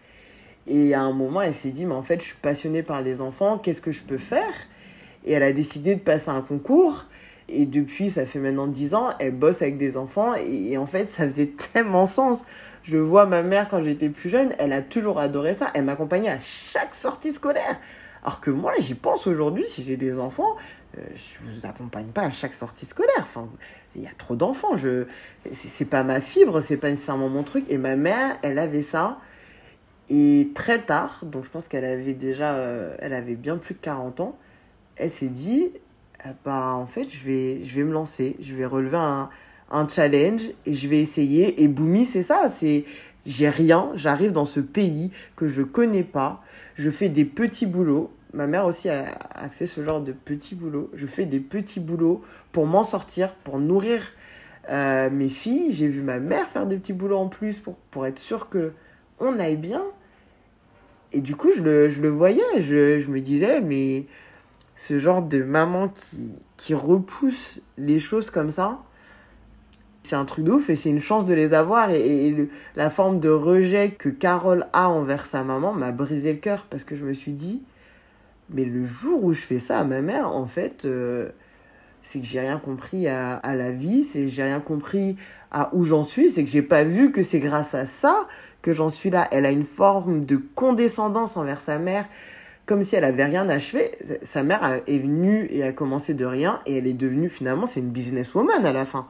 Et 0.68 0.94
à 0.94 1.00
un 1.02 1.12
moment, 1.12 1.42
elle 1.42 1.54
s'est 1.54 1.70
dit, 1.70 1.86
mais 1.86 1.94
en 1.94 2.02
fait, 2.02 2.20
je 2.20 2.26
suis 2.26 2.36
passionnée 2.36 2.82
par 2.82 3.02
les 3.02 3.20
enfants, 3.20 3.58
qu'est-ce 3.58 3.80
que 3.80 3.92
je 3.92 4.02
peux 4.02 4.18
faire? 4.18 4.52
Et 5.24 5.32
elle 5.32 5.42
a 5.42 5.52
décidé 5.52 5.94
de 5.94 6.00
passer 6.00 6.30
un 6.30 6.40
concours. 6.40 7.06
Et 7.48 7.66
depuis, 7.66 8.10
ça 8.10 8.26
fait 8.26 8.40
maintenant 8.40 8.66
10 8.66 8.94
ans, 8.94 9.10
elle 9.20 9.34
bosse 9.34 9.62
avec 9.62 9.78
des 9.78 9.96
enfants. 9.96 10.34
Et, 10.34 10.76
en 10.76 10.86
fait, 10.86 11.06
ça 11.06 11.28
faisait 11.28 11.46
tellement 11.72 12.06
sens. 12.06 12.44
Je 12.82 12.96
vois 12.96 13.26
ma 13.26 13.42
mère 13.42 13.68
quand 13.68 13.82
j'étais 13.82 14.08
plus 14.08 14.30
jeune, 14.30 14.54
elle 14.58 14.72
a 14.72 14.82
toujours 14.82 15.18
adoré 15.18 15.54
ça. 15.54 15.70
Elle 15.74 15.84
m'accompagnait 15.84 16.30
à 16.30 16.40
chaque 16.40 16.94
sortie 16.94 17.32
scolaire. 17.32 17.78
Alors 18.22 18.40
que 18.40 18.50
moi, 18.50 18.72
j'y 18.78 18.94
pense 18.94 19.28
aujourd'hui, 19.28 19.64
si 19.68 19.84
j'ai 19.84 19.96
des 19.96 20.18
enfants, 20.18 20.56
euh, 20.56 20.75
je 21.14 21.50
vous 21.50 21.66
accompagne 21.66 22.08
pas 22.08 22.22
à 22.22 22.30
chaque 22.30 22.54
sortie 22.54 22.86
scolaire. 22.86 23.12
Enfin, 23.20 23.48
il 23.94 24.02
y 24.02 24.06
a 24.06 24.12
trop 24.16 24.36
d'enfants. 24.36 24.76
Je, 24.76 25.06
c'est 25.52 25.84
pas 25.84 26.02
ma 26.02 26.20
fibre, 26.20 26.60
c'est 26.60 26.76
pas 26.76 26.90
nécessairement 26.90 27.28
mon 27.28 27.42
truc. 27.42 27.64
Et 27.68 27.78
ma 27.78 27.96
mère, 27.96 28.36
elle 28.42 28.58
avait 28.58 28.82
ça. 28.82 29.18
Et 30.08 30.50
très 30.54 30.80
tard, 30.80 31.20
donc 31.24 31.44
je 31.44 31.50
pense 31.50 31.66
qu'elle 31.66 31.84
avait 31.84 32.14
déjà, 32.14 32.54
euh, 32.54 32.94
elle 33.00 33.12
avait 33.12 33.34
bien 33.34 33.56
plus 33.56 33.74
de 33.74 33.80
40 33.80 34.20
ans, 34.20 34.38
elle 34.94 35.10
s'est 35.10 35.28
dit, 35.28 35.72
euh, 36.24 36.30
bah 36.44 36.74
en 36.74 36.86
fait, 36.86 37.08
je 37.08 37.24
vais, 37.24 37.64
je 37.64 37.74
vais 37.74 37.82
me 37.82 37.92
lancer, 37.92 38.36
je 38.40 38.54
vais 38.54 38.66
relever 38.66 38.98
un, 38.98 39.28
un 39.70 39.88
challenge 39.88 40.42
et 40.64 40.74
je 40.74 40.88
vais 40.88 41.00
essayer. 41.00 41.62
Et 41.62 41.66
Boumi, 41.66 42.04
c'est 42.04 42.22
ça, 42.22 42.48
c'est 42.48 42.84
j'ai 43.24 43.48
rien, 43.48 43.90
j'arrive 43.94 44.30
dans 44.30 44.44
ce 44.44 44.60
pays 44.60 45.10
que 45.34 45.48
je 45.48 45.62
connais 45.62 46.04
pas, 46.04 46.42
je 46.76 46.90
fais 46.90 47.08
des 47.08 47.24
petits 47.24 47.66
boulots. 47.66 48.12
Ma 48.36 48.46
mère 48.46 48.66
aussi 48.66 48.90
a, 48.90 49.48
fait 49.48 49.66
ce 49.66 49.82
genre 49.82 50.02
de 50.02 50.12
petits 50.12 50.54
boulots. 50.54 50.90
Je 50.92 51.06
fais 51.06 51.24
des 51.24 51.40
petits 51.40 51.80
boulots 51.80 52.22
pour 52.52 52.66
m'en 52.66 52.84
sortir, 52.84 53.34
pour 53.34 53.58
nourrir 53.58 54.02
euh, 54.68 55.08
mes 55.08 55.30
filles. 55.30 55.72
J'ai 55.72 55.86
vu 55.86 56.02
ma 56.02 56.20
mère 56.20 56.46
faire 56.50 56.66
des 56.66 56.76
petits 56.76 56.92
boulots 56.92 57.16
en 57.16 57.28
plus 57.28 57.60
pour, 57.60 57.76
pour 57.90 58.04
être 58.04 58.18
sûre 58.18 58.50
que 58.50 58.74
on 59.20 59.38
aille 59.38 59.56
bien. 59.56 59.82
Et 61.12 61.22
du 61.22 61.34
coup, 61.34 61.50
je 61.50 61.62
le, 61.62 61.88
je 61.88 62.02
le 62.02 62.10
voyais, 62.10 62.42
je, 62.58 62.98
je, 62.98 63.10
me 63.10 63.22
disais, 63.22 63.62
mais 63.62 64.04
ce 64.74 64.98
genre 64.98 65.22
de 65.22 65.42
maman 65.42 65.88
qui, 65.88 66.38
qui 66.58 66.74
repousse 66.74 67.62
les 67.78 67.98
choses 67.98 68.28
comme 68.28 68.50
ça, 68.50 68.82
c'est 70.04 70.16
un 70.16 70.26
truc 70.26 70.44
de 70.44 70.52
ouf 70.52 70.68
et 70.68 70.76
c'est 70.76 70.90
une 70.90 71.00
chance 71.00 71.24
de 71.24 71.32
les 71.32 71.54
avoir. 71.54 71.88
Et, 71.88 72.28
le, 72.32 72.50
la 72.74 72.90
forme 72.90 73.18
de 73.18 73.30
rejet 73.30 73.92
que 73.92 74.10
Carole 74.10 74.66
a 74.74 74.90
envers 74.90 75.24
sa 75.24 75.42
maman 75.42 75.72
m'a 75.72 75.90
brisé 75.90 76.34
le 76.34 76.38
cœur 76.38 76.66
parce 76.68 76.84
que 76.84 76.96
je 76.96 77.06
me 77.06 77.14
suis 77.14 77.32
dit, 77.32 77.62
mais 78.50 78.64
le 78.64 78.84
jour 78.84 79.24
où 79.24 79.32
je 79.32 79.40
fais 79.40 79.58
ça 79.58 79.78
à 79.78 79.84
ma 79.84 80.00
mère, 80.00 80.28
en 80.28 80.46
fait, 80.46 80.84
euh, 80.84 81.30
c'est 82.02 82.20
que 82.20 82.26
j'ai 82.26 82.40
rien 82.40 82.58
compris 82.58 83.08
à, 83.08 83.40
la 83.44 83.72
vie, 83.72 84.04
c'est 84.04 84.22
que 84.22 84.28
j'ai 84.28 84.44
rien 84.44 84.60
compris 84.60 85.16
à 85.50 85.74
où 85.74 85.84
j'en 85.84 86.04
suis, 86.04 86.30
c'est 86.30 86.44
que 86.44 86.50
j'ai 86.50 86.62
pas 86.62 86.84
vu 86.84 87.10
que 87.10 87.22
c'est 87.22 87.40
grâce 87.40 87.74
à 87.74 87.86
ça 87.86 88.28
que 88.62 88.72
j'en 88.72 88.88
suis 88.88 89.10
là. 89.10 89.26
Elle 89.32 89.46
a 89.46 89.50
une 89.50 89.64
forme 89.64 90.24
de 90.24 90.36
condescendance 90.36 91.36
envers 91.36 91.60
sa 91.60 91.78
mère, 91.78 92.06
comme 92.64 92.84
si 92.84 92.94
elle 92.94 93.04
avait 93.04 93.24
rien 93.24 93.48
achevé. 93.48 93.92
Sa 94.22 94.44
mère 94.44 94.80
est 94.86 94.98
venue 94.98 95.48
et 95.50 95.64
a 95.64 95.72
commencé 95.72 96.14
de 96.14 96.24
rien 96.24 96.60
et 96.66 96.78
elle 96.78 96.86
est 96.86 96.94
devenue 96.94 97.28
finalement 97.28 97.66
c'est 97.66 97.80
une 97.80 97.90
businesswoman 97.90 98.64
à 98.64 98.72
la 98.72 98.86
fin. 98.86 99.08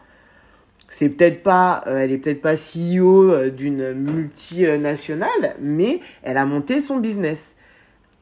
C'est 0.88 1.09
peut-être 1.09 1.42
pas, 1.42 1.83
euh, 1.87 1.99
elle 1.99 2.12
est 2.12 2.18
peut-être 2.18 2.42
pas 2.42 2.55
CEO 2.55 3.33
euh, 3.33 3.51
d'une 3.51 3.92
multinationale, 3.92 5.57
mais 5.61 6.01
elle 6.22 6.37
a 6.37 6.46
monté 6.46 6.81
son 6.81 6.99
business. 6.99 7.56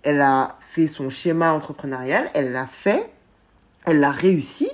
Elle 0.05 0.21
a 0.21 0.57
fait 0.61 0.87
son 0.87 1.09
schéma 1.09 1.53
entrepreneurial, 1.53 2.31
elle 2.35 2.53
l'a 2.53 2.67
fait, 2.67 3.11
elle 3.87 4.01
l'a 4.01 4.11
réussi, 4.11 4.69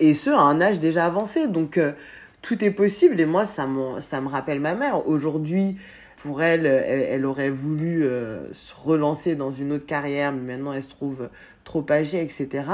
et 0.00 0.14
ce 0.14 0.30
à 0.30 0.40
un 0.40 0.60
âge 0.60 0.78
déjà 0.78 1.06
avancé. 1.06 1.48
Donc 1.48 1.78
euh, 1.78 1.92
tout 2.42 2.62
est 2.62 2.70
possible 2.70 3.20
et 3.20 3.26
moi 3.26 3.46
ça, 3.46 3.66
ça 4.00 4.20
me 4.20 4.28
rappelle 4.28 4.60
ma 4.60 4.74
mère. 4.74 5.06
Aujourd'hui, 5.08 5.76
pour 6.16 6.42
elle, 6.42 6.66
elle, 6.66 7.24
aurait 7.24 7.50
voulu 7.50 8.04
euh, 8.04 8.52
se 8.52 8.74
relancer 8.74 9.34
dans 9.34 9.52
une 9.52 9.72
autre 9.72 9.86
carrière, 9.86 10.32
mais 10.32 10.56
maintenant 10.56 10.72
elle 10.72 10.82
se 10.82 10.88
trouve 10.88 11.28
trop 11.64 11.84
âgée, 11.90 12.22
etc. 12.22 12.64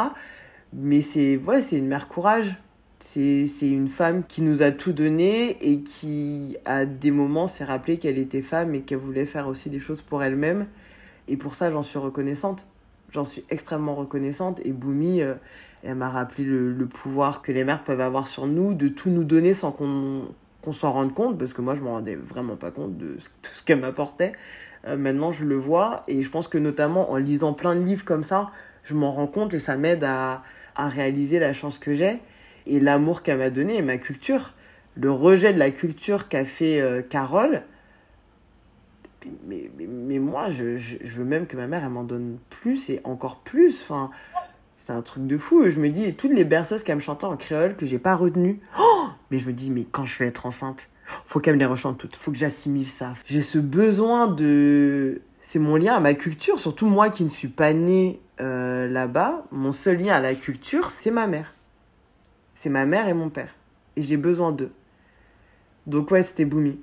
Mais 0.73 1.03
c'est 1.03 1.37
ouais, 1.37 1.61
une 1.73 1.87
mère 1.87 2.09
courage. 2.09 2.57
C'est 3.01 3.49
une 3.63 3.89
femme 3.89 4.23
qui 4.27 4.41
nous 4.41 4.63
a 4.63 4.71
tout 4.71 4.93
donné 4.93 5.59
et 5.61 5.83
qui, 5.83 6.57
à 6.65 6.87
des 6.87 7.11
moments, 7.11 7.47
s'est 7.47 7.65
rappelé 7.65 7.99
qu'elle 7.99 8.17
était 8.17 8.41
femme 8.41 8.75
et 8.75 8.81
qu'elle 8.81 8.99
voulait 8.99 9.27
faire 9.27 9.49
aussi 9.49 9.69
des 9.69 9.81
choses 9.81 10.01
pour 10.01 10.23
elle-même. 10.23 10.67
Et 11.29 11.37
pour 11.37 11.55
ça, 11.55 11.71
j'en 11.71 11.83
suis 11.83 11.99
reconnaissante. 11.99 12.67
J'en 13.11 13.25
suis 13.25 13.45
extrêmement 13.51 13.95
reconnaissante. 13.95 14.61
Et 14.65 14.73
Boumi, 14.73 15.21
euh, 15.21 15.35
elle 15.83 15.97
m'a 15.97 16.09
rappelé 16.09 16.45
le, 16.45 16.87
pouvoir 16.87 17.43
que 17.43 17.53
les 17.53 17.65
mères 17.65 17.85
peuvent 17.85 18.01
avoir 18.01 18.27
sur 18.27 18.47
nous, 18.47 18.75
de 18.75 18.89
tout 18.89 19.11
nous 19.11 19.25
donner 19.25 19.55
sans 19.55 19.73
qu'on 19.73 20.73
s'en 20.73 20.93
rende 20.93 21.13
compte, 21.15 21.39
parce 21.39 21.53
que 21.53 21.61
moi, 21.61 21.75
je 21.75 21.83
me 21.83 21.89
rendais 21.89 22.15
vraiment 22.15 22.57
pas 22.57 22.71
compte 22.71 22.97
de 22.97 23.17
ce, 23.43 23.63
qu'elle 23.63 23.81
m'apportait. 23.81 24.33
Euh, 24.87 24.97
maintenant, 24.97 25.33
je 25.33 25.45
le 25.45 25.57
vois, 25.57 26.05
et 26.09 26.23
je 26.23 26.31
pense 26.31 26.49
que 26.49 26.59
notamment 26.59 27.11
en 27.11 27.17
lisant 27.17 27.53
plein 27.53 27.75
de 27.75 27.85
livres 27.85 28.05
comme 28.05 28.25
ça, 28.25 28.51
je 28.85 28.95
m'en 28.95 29.13
rends 29.13 29.27
compte 29.27 29.55
et 29.55 29.61
ça 29.61 29.77
m'aide 29.77 30.05
à, 30.05 30.43
à, 30.75 30.89
réaliser 30.89 31.39
la 31.39 31.53
chance 31.53 31.79
que 31.79 31.95
j'ai 31.95 32.21
et 32.67 32.81
l'amour 32.81 33.23
qu'elle 33.23 33.39
m'a 33.39 33.51
donné 33.51 33.77
et 33.77 33.83
ma 33.83 33.99
culture. 33.99 34.55
Le 34.95 35.11
rejet 35.11 35.53
de 35.53 35.59
la 35.59 35.71
culture 35.71 36.29
qu'a 36.29 36.45
fait 36.45 36.81
euh, 36.81 37.03
Carole, 37.03 37.63
mais, 39.47 40.19
moi, 40.19 40.49
je, 40.51 40.77
veux 41.05 41.25
même 41.25 41.47
que 41.47 41.57
ma 41.57 41.67
mère, 41.67 41.85
elle 41.85 41.91
m'en 41.91 42.05
donne 42.05 42.39
plus 42.51 42.91
et 42.91 43.01
encore 43.05 43.41
plus. 43.41 43.81
Enfin, 43.83 44.11
c'est 44.77 44.93
un 44.93 45.03
truc 45.03 45.27
de 45.27 45.39
fou. 45.39 45.69
Je 45.69 45.81
me 45.81 45.89
dis, 45.89 46.15
toutes 46.15 46.33
les 46.33 46.45
berceuses 46.45 46.83
qu'elle 46.83 46.97
me 46.97 47.01
chantait 47.01 47.25
en 47.25 47.37
créole 47.37 47.77
que 47.77 47.87
j'ai 47.87 47.99
pas 47.99 48.17
retenu. 48.17 48.61
Oh 48.79 49.09
mais 49.31 49.39
je 49.39 49.47
me 49.47 49.53
dis, 49.53 49.71
mais 49.71 49.85
quand 49.85 50.05
je 50.05 50.19
vais 50.19 50.27
être 50.27 50.45
enceinte, 50.45 50.89
Faut 51.25 51.41
qu'elle 51.41 51.55
me 51.55 51.59
les 51.59 51.67
rechante 51.67 51.99
toutes. 51.99 52.15
Faut 52.15 52.31
que 52.33 52.39
j'assimile 52.39 52.87
ça. 52.87 53.15
J'ai 53.27 53.43
ce 53.43 53.59
besoin 53.59 54.29
de. 54.29 55.23
C'est 55.41 55.59
mon 55.59 55.77
lien 55.77 55.95
à 55.95 56.01
ma 56.01 56.15
culture, 56.15 56.59
surtout 56.59 56.87
moi 56.87 57.11
qui 57.11 57.25
ne 57.25 57.29
suis 57.29 57.49
pas 57.49 57.73
née 57.73 58.21
euh, 58.41 58.89
là-bas. 58.89 59.45
Mon 59.51 59.73
seul 59.73 59.99
lien 59.99 60.15
à 60.15 60.21
la 60.21 60.35
culture, 60.35 60.91
c'est 60.91 61.11
ma 61.11 61.27
mère. 61.27 61.55
C'est 62.55 62.71
ma 62.71 62.87
mère 62.87 63.09
et 63.09 63.15
mon 63.15 63.29
père. 63.29 63.55
Et 63.97 64.03
j'ai 64.03 64.17
besoin 64.17 64.53
d'eux. 64.53 64.71
Donc 65.87 66.11
ouais, 66.11 66.23
c'était 66.23 66.45
Boomy. 66.45 66.79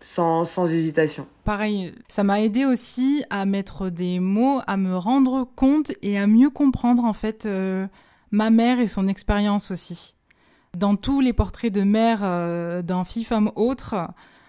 Sans, 0.00 0.44
sans 0.44 0.68
hésitation. 0.68 1.26
Pareil, 1.44 1.92
ça 2.08 2.22
m'a 2.22 2.40
aidé 2.40 2.64
aussi 2.64 3.24
à 3.30 3.44
mettre 3.46 3.90
des 3.90 4.20
mots, 4.20 4.60
à 4.66 4.76
me 4.76 4.96
rendre 4.96 5.48
compte 5.56 5.92
et 6.02 6.18
à 6.18 6.26
mieux 6.26 6.50
comprendre 6.50 7.04
en 7.04 7.12
fait 7.12 7.46
euh, 7.46 7.86
ma 8.30 8.50
mère 8.50 8.80
et 8.80 8.86
son 8.86 9.08
expérience 9.08 9.70
aussi. 9.70 10.14
Dans 10.76 10.96
tous 10.96 11.20
les 11.20 11.32
portraits 11.32 11.72
de 11.72 11.82
mère 11.82 12.20
euh, 12.22 12.82
dans 12.82 13.04
Fille, 13.04 13.24
Femme, 13.24 13.50
Autre, 13.56 13.96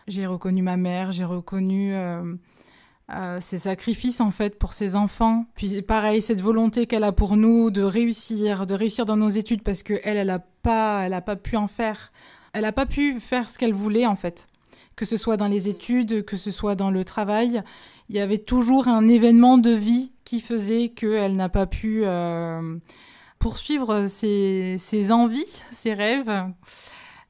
j'ai 0.08 0.26
reconnu 0.26 0.62
ma 0.62 0.78
mère, 0.78 1.12
j'ai 1.12 1.24
reconnu 1.24 1.94
euh, 1.96 2.36
euh, 3.12 3.40
ses 3.42 3.58
sacrifices 3.58 4.22
en 4.22 4.32
fait 4.32 4.60
pour 4.60 4.74
ses 4.74 4.96
enfants. 4.96 5.46
Puis 5.56 5.82
pareil, 5.82 6.22
cette 6.22 6.42
volonté 6.42 6.86
qu'elle 6.88 7.04
a 7.04 7.12
pour 7.12 7.38
nous 7.38 7.72
de 7.72 7.82
réussir, 7.82 8.68
de 8.68 8.76
réussir 8.76 9.06
dans 9.06 9.18
nos 9.18 9.30
études 9.30 9.64
parce 9.64 9.84
que 9.84 10.00
elle, 10.04 10.18
elle 10.18 10.40
pas, 10.62 11.10
pas 11.22 11.36
pu 11.36 11.56
en 11.56 11.68
faire. 11.68 12.12
Elle 12.54 12.66
a 12.66 12.72
pas 12.72 12.86
pu 12.86 13.20
faire 13.20 13.50
ce 13.50 13.58
qu'elle 13.58 13.74
voulait 13.74 14.06
en 14.06 14.16
fait. 14.16 14.48
Que 15.00 15.06
ce 15.06 15.16
soit 15.16 15.38
dans 15.38 15.48
les 15.48 15.70
études, 15.70 16.26
que 16.26 16.36
ce 16.36 16.52
soit 16.52 16.76
dans 16.76 16.92
le 16.92 17.06
travail, 17.06 17.64
il 18.10 18.18
y 18.18 18.20
avait 18.20 18.38
toujours 18.38 18.90
un 18.90 19.08
événement 19.08 19.58
de 19.58 19.70
vie 19.70 20.12
qui 20.26 20.42
faisait 20.42 20.90
qu'elle 20.90 21.38
n'a 21.38 21.48
pas 21.48 21.68
pu 21.68 22.02
euh, 22.04 22.76
poursuivre 23.40 24.08
ses, 24.10 24.78
envies, 25.10 25.64
ses 25.72 25.94
rêves. 25.94 26.44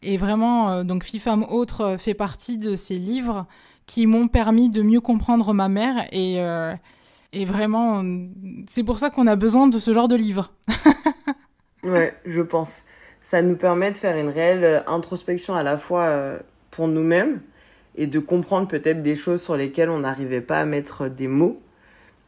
Et 0.01 0.17
vraiment, 0.17 0.71
euh, 0.71 0.83
donc 0.83 1.03
Fille, 1.03 1.19
Femme, 1.19 1.45
Autre 1.47 1.97
fait 1.99 2.15
partie 2.15 2.57
de 2.57 2.75
ces 2.75 2.97
livres 2.97 3.45
qui 3.85 4.07
m'ont 4.07 4.27
permis 4.27 4.71
de 4.71 4.81
mieux 4.81 4.99
comprendre 4.99 5.53
ma 5.53 5.69
mère 5.69 6.07
et, 6.11 6.41
euh, 6.41 6.73
vraiment, 7.45 8.03
c'est 8.67 8.83
pour 8.83 8.97
ça 8.97 9.11
qu'on 9.11 9.27
a 9.27 9.35
besoin 9.35 9.67
de 9.67 9.77
ce 9.77 9.93
genre 9.93 10.07
de 10.07 10.15
livre. 10.15 10.51
ouais, 11.83 12.15
je 12.25 12.41
pense. 12.41 12.81
Ça 13.21 13.43
nous 13.43 13.57
permet 13.57 13.91
de 13.91 13.97
faire 13.97 14.17
une 14.17 14.29
réelle 14.29 14.83
introspection 14.87 15.53
à 15.53 15.61
la 15.61 15.77
fois 15.77 16.39
pour 16.71 16.87
nous-mêmes 16.87 17.41
et 17.99 18.07
de 18.07 18.19
comprendre 18.19 18.67
peut-être 18.67 19.03
des 19.03 19.17
choses 19.17 19.41
sur 19.41 19.57
lesquelles 19.57 19.89
on 19.89 19.99
n'arrivait 19.99 20.41
pas 20.41 20.61
à 20.61 20.65
mettre 20.65 21.09
des 21.09 21.27
mots 21.27 21.59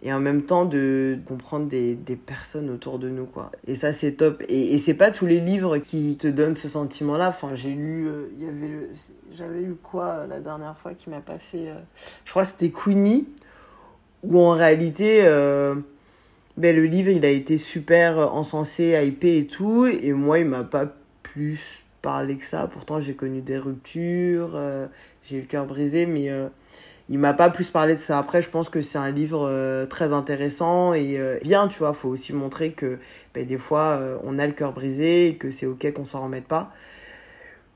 et 0.03 0.12
en 0.12 0.19
même 0.19 0.43
temps 0.43 0.65
de 0.65 1.17
comprendre 1.25 1.67
des, 1.67 1.95
personnes 2.25 2.69
autour 2.69 2.99
de 2.99 3.07
nous 3.07 3.25
quoi. 3.25 3.51
Et 3.67 3.75
ça 3.75 3.93
c'est 3.93 4.13
top. 4.13 4.43
Et, 4.49 4.77
c'est 4.79 4.93
pas 4.93 5.12
tous 5.12 5.25
les 5.25 5.39
livres 5.39 5.77
qui 5.77 6.17
te 6.17 6.27
donnent 6.27 6.57
ce 6.57 6.67
sentiment 6.67 7.17
là 7.17 7.29
enfin 7.29 7.55
j'ai 7.55 7.69
lu 7.69 8.07
euh, 8.07 8.27
il 8.38 8.45
y 8.45 8.49
avait 8.49 8.89
j'avais 9.38 9.62
lu 9.62 9.75
quoi 9.81 10.07
euh, 10.07 10.27
la 10.27 10.41
dernière 10.41 10.77
fois 10.77 10.93
qui 10.93 11.10
m'a 11.10 11.21
pas 11.21 11.39
fait 11.39 11.69
euh, 11.69 11.79
je 12.25 12.31
crois 12.31 12.43
c'était 12.43 12.69
Queenie 12.69 13.29
où 14.23 14.39
en 14.39 14.51
réalité 14.51 15.21
ben 16.57 16.75
le 16.75 16.86
livre 16.86 17.10
il 17.10 17.25
a 17.25 17.29
été 17.29 17.57
super 17.57 18.36
encensé 18.36 19.01
hypé 19.03 19.38
et 19.38 19.47
tout 19.47 19.86
et 19.86 20.12
moi 20.12 20.39
il 20.39 20.45
m'a 20.45 20.65
pas 20.65 20.86
plus 21.23 21.81
parlé 22.01 22.36
que 22.36 22.43
ça. 22.43 22.67
Pourtant 22.67 22.99
j'ai 22.99 23.15
connu 23.15 23.41
des 23.41 23.57
ruptures 23.57 24.60
j'ai 25.31 25.37
eu 25.37 25.41
le 25.41 25.47
cœur 25.47 25.65
brisé 25.65 26.05
mais 26.05 26.29
il 27.11 27.19
m'a 27.19 27.33
pas 27.33 27.49
plus 27.49 27.69
parlé 27.69 27.95
de 27.95 27.99
ça. 27.99 28.17
Après, 28.17 28.41
je 28.41 28.49
pense 28.49 28.69
que 28.69 28.81
c'est 28.81 28.97
un 28.97 29.11
livre 29.11 29.45
euh, 29.45 29.85
très 29.85 30.13
intéressant 30.13 30.93
et 30.93 31.19
euh, 31.19 31.39
bien, 31.43 31.67
tu 31.67 31.79
vois. 31.79 31.93
Faut 31.93 32.07
aussi 32.07 32.31
montrer 32.31 32.71
que 32.71 32.99
ben, 33.33 33.45
des 33.45 33.57
fois, 33.57 33.97
euh, 33.99 34.17
on 34.23 34.39
a 34.39 34.47
le 34.47 34.53
cœur 34.53 34.71
brisé 34.71 35.27
et 35.27 35.35
que 35.35 35.51
c'est 35.51 35.65
ok 35.65 35.91
qu'on 35.91 36.05
s'en 36.05 36.23
remette 36.23 36.47
pas. 36.47 36.71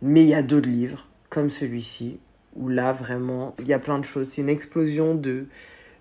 Mais 0.01 0.21
il 0.21 0.29
y 0.29 0.33
a 0.33 0.41
d'autres 0.41 0.69
livres, 0.69 1.05
comme 1.29 1.49
celui-ci, 1.49 2.17
où 2.55 2.69
là, 2.69 2.93
vraiment, 2.93 3.55
il 3.59 3.67
y 3.67 3.73
a 3.73 3.79
plein 3.79 3.99
de 3.99 4.05
choses. 4.05 4.29
C'est 4.29 4.41
une 4.41 4.47
explosion 4.47 5.15
de, 5.15 5.47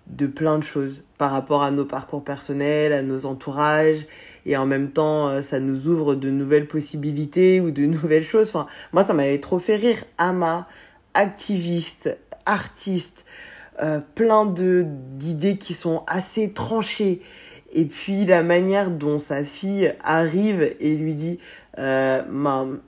de 0.07 0.27
plein 0.27 0.57
de 0.57 0.63
choses 0.63 1.03
par 1.17 1.31
rapport 1.31 1.61
à 1.61 1.71
nos 1.71 1.85
parcours 1.85 2.23
personnels, 2.23 2.93
à 2.93 3.01
nos 3.01 3.25
entourages. 3.25 4.05
Et 4.45 4.55
en 4.55 4.65
même 4.65 4.91
temps, 4.91 5.41
ça 5.41 5.59
nous 5.59 5.87
ouvre 5.87 6.15
de 6.15 6.29
nouvelles 6.29 6.69
possibilités 6.69 7.59
ou 7.59 7.71
de 7.71 7.85
nouvelles 7.85 8.23
choses. 8.23 8.47
Enfin, 8.47 8.67
moi, 8.93 9.03
ça 9.03 9.13
m'avait 9.13 9.39
trop 9.39 9.59
fait 9.59 9.75
rire. 9.75 10.05
Ama, 10.17 10.69
activiste, 11.15 12.15
artiste, 12.45 13.25
euh, 13.81 13.99
plein 14.13 14.45
d'idées 14.45 15.57
qui 15.57 15.73
sont 15.73 16.03
assez 16.05 16.51
tranchées. 16.51 17.21
Et 17.71 17.85
puis 17.85 18.25
la 18.25 18.43
manière 18.43 18.91
dont 18.91 19.19
sa 19.19 19.43
fille 19.43 19.93
arrive 20.03 20.75
et 20.79 20.95
lui 20.95 21.13
dit, 21.13 21.39
euh, 21.79 22.21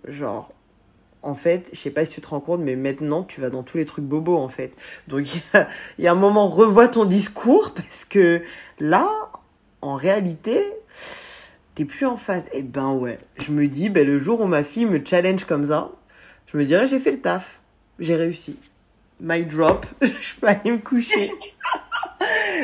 genre, 0.07 0.53
en 1.23 1.35
fait, 1.35 1.69
je 1.73 1.77
sais 1.77 1.89
pas 1.89 2.05
si 2.05 2.13
tu 2.13 2.21
te 2.21 2.27
rends 2.27 2.39
compte, 2.39 2.61
mais 2.61 2.75
maintenant 2.75 3.23
tu 3.23 3.41
vas 3.41 3.49
dans 3.49 3.63
tous 3.63 3.77
les 3.77 3.85
trucs 3.85 4.05
bobos 4.05 4.37
en 4.37 4.47
fait. 4.47 4.71
Donc 5.07 5.25
il 5.35 5.41
y, 6.03 6.07
a 6.07 6.11
un 6.11 6.15
moment, 6.15 6.47
revois 6.47 6.87
ton 6.87 7.05
discours 7.05 7.73
parce 7.73 8.05
que 8.05 8.41
là, 8.79 9.09
en 9.81 9.95
réalité, 9.95 10.63
t'es 11.75 11.85
plus 11.85 12.05
en 12.05 12.15
phase. 12.15 12.45
Et 12.53 12.63
ben 12.63 12.93
ouais, 12.93 13.17
je 13.39 13.51
me 13.51 13.67
dis, 13.67 13.89
ben, 13.89 14.05
le 14.05 14.17
jour 14.19 14.39
où 14.41 14.45
ma 14.45 14.63
fille 14.63 14.85
me 14.85 15.03
challenge 15.03 15.43
comme 15.43 15.65
ça, 15.65 15.91
je 16.45 16.57
me 16.57 16.63
dirais 16.63 16.87
j'ai 16.87 16.99
fait 16.99 17.11
le 17.11 17.19
taf, 17.19 17.61
j'ai 17.99 18.15
réussi 18.15 18.57
my 19.19 19.43
drop, 19.43 19.85
je 20.01 20.35
peux 20.39 20.47
aller 20.47 20.71
me 20.71 20.77
coucher. 20.77 21.31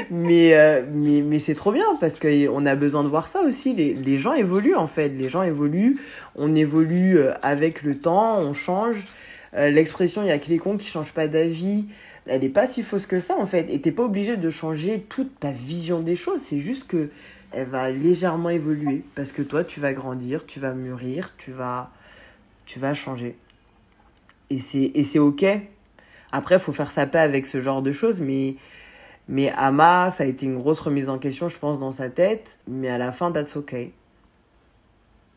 mais 0.10 0.54
euh, 0.54 0.84
mais, 0.92 1.22
mais 1.22 1.40
c'est 1.40 1.56
trop 1.56 1.72
bien 1.72 1.86
parce 2.00 2.16
qu'on 2.18 2.66
a 2.66 2.76
besoin 2.76 3.04
de 3.04 3.10
voir 3.10 3.28
ça 3.28 3.42
aussi. 3.42 3.74
Les, 3.74 3.94
les 3.94 4.20
gens 4.20 4.34
évoluent 4.34 4.76
en 4.76 4.88
fait. 4.88 5.10
Les 5.10 5.30
gens 5.30 5.44
évoluent. 5.44 6.00
On 6.36 6.54
évolue 6.56 7.18
euh, 7.18 7.34
avec 7.42 7.84
le 7.84 7.98
temps, 7.98 8.40
on 8.40 8.54
change. 8.54 8.98
Euh, 9.56 9.70
L'expression 9.70 10.24
il 10.24 10.28
y 10.28 10.32
a 10.32 10.40
que 10.40 10.50
les 10.50 10.58
cons 10.58 10.78
qui 10.78 10.88
changent 10.88 11.14
pas 11.14 11.28
d'avis. 11.28 11.86
Elle 12.26 12.42
n'est 12.42 12.50
pas 12.50 12.68
si 12.68 12.84
fausse 12.84 13.06
que 13.06 13.20
ça 13.20 13.36
en 13.38 13.46
fait. 13.46 13.70
Et 13.70 13.82
t'es 13.82 13.92
pas 13.92 14.04
obligé 14.04 14.38
de 14.38 14.50
changer 14.50 15.02
toute 15.02 15.40
ta 15.40 15.52
vision 15.52 16.00
des 16.00 16.16
choses. 16.16 16.42
C'est 16.44 16.60
juste 16.60 16.88
que 16.88 17.10
elle 17.52 17.68
va 17.68 17.92
légèrement 17.92 18.50
évoluer 18.50 19.04
parce 19.14 19.32
que 19.32 19.44
toi 19.44 19.64
tu 19.64 19.80
vas 19.80 19.94
grandir, 19.94 20.46
tu 20.46 20.60
vas 20.60 20.74
mûrir, 20.74 21.36
tu 21.38 21.52
vas 21.52 21.92
tu 22.66 22.80
vas 22.80 22.94
changer. 22.94 23.36
Et 24.54 24.60
c'est 24.60 24.92
et 24.94 25.04
c'est 25.04 25.20
ok 25.20 25.46
après, 26.34 26.56
il 26.56 26.62
faut 26.62 26.74
faire 26.74 26.90
sa 26.90 27.06
paix 27.06 27.20
avec 27.20 27.46
ce 27.46 27.62
genre 27.62 27.84
de 27.84 27.92
choses, 27.92 28.20
mais, 28.20 28.56
mais 29.28 29.52
Ama, 29.56 30.10
ça 30.10 30.24
a 30.24 30.26
été 30.26 30.48
une 30.48 30.58
grosse 30.58 30.80
remise 30.80 31.08
en 31.08 31.20
question, 31.20 31.48
je 31.48 31.60
pense, 31.60 31.78
dans 31.78 31.92
sa 31.92 32.10
tête. 32.10 32.58
Mais 32.68 32.90
à 32.90 32.98
la 32.98 33.12
fin, 33.12 33.32
that's 33.32 33.56
okay. 33.56 33.94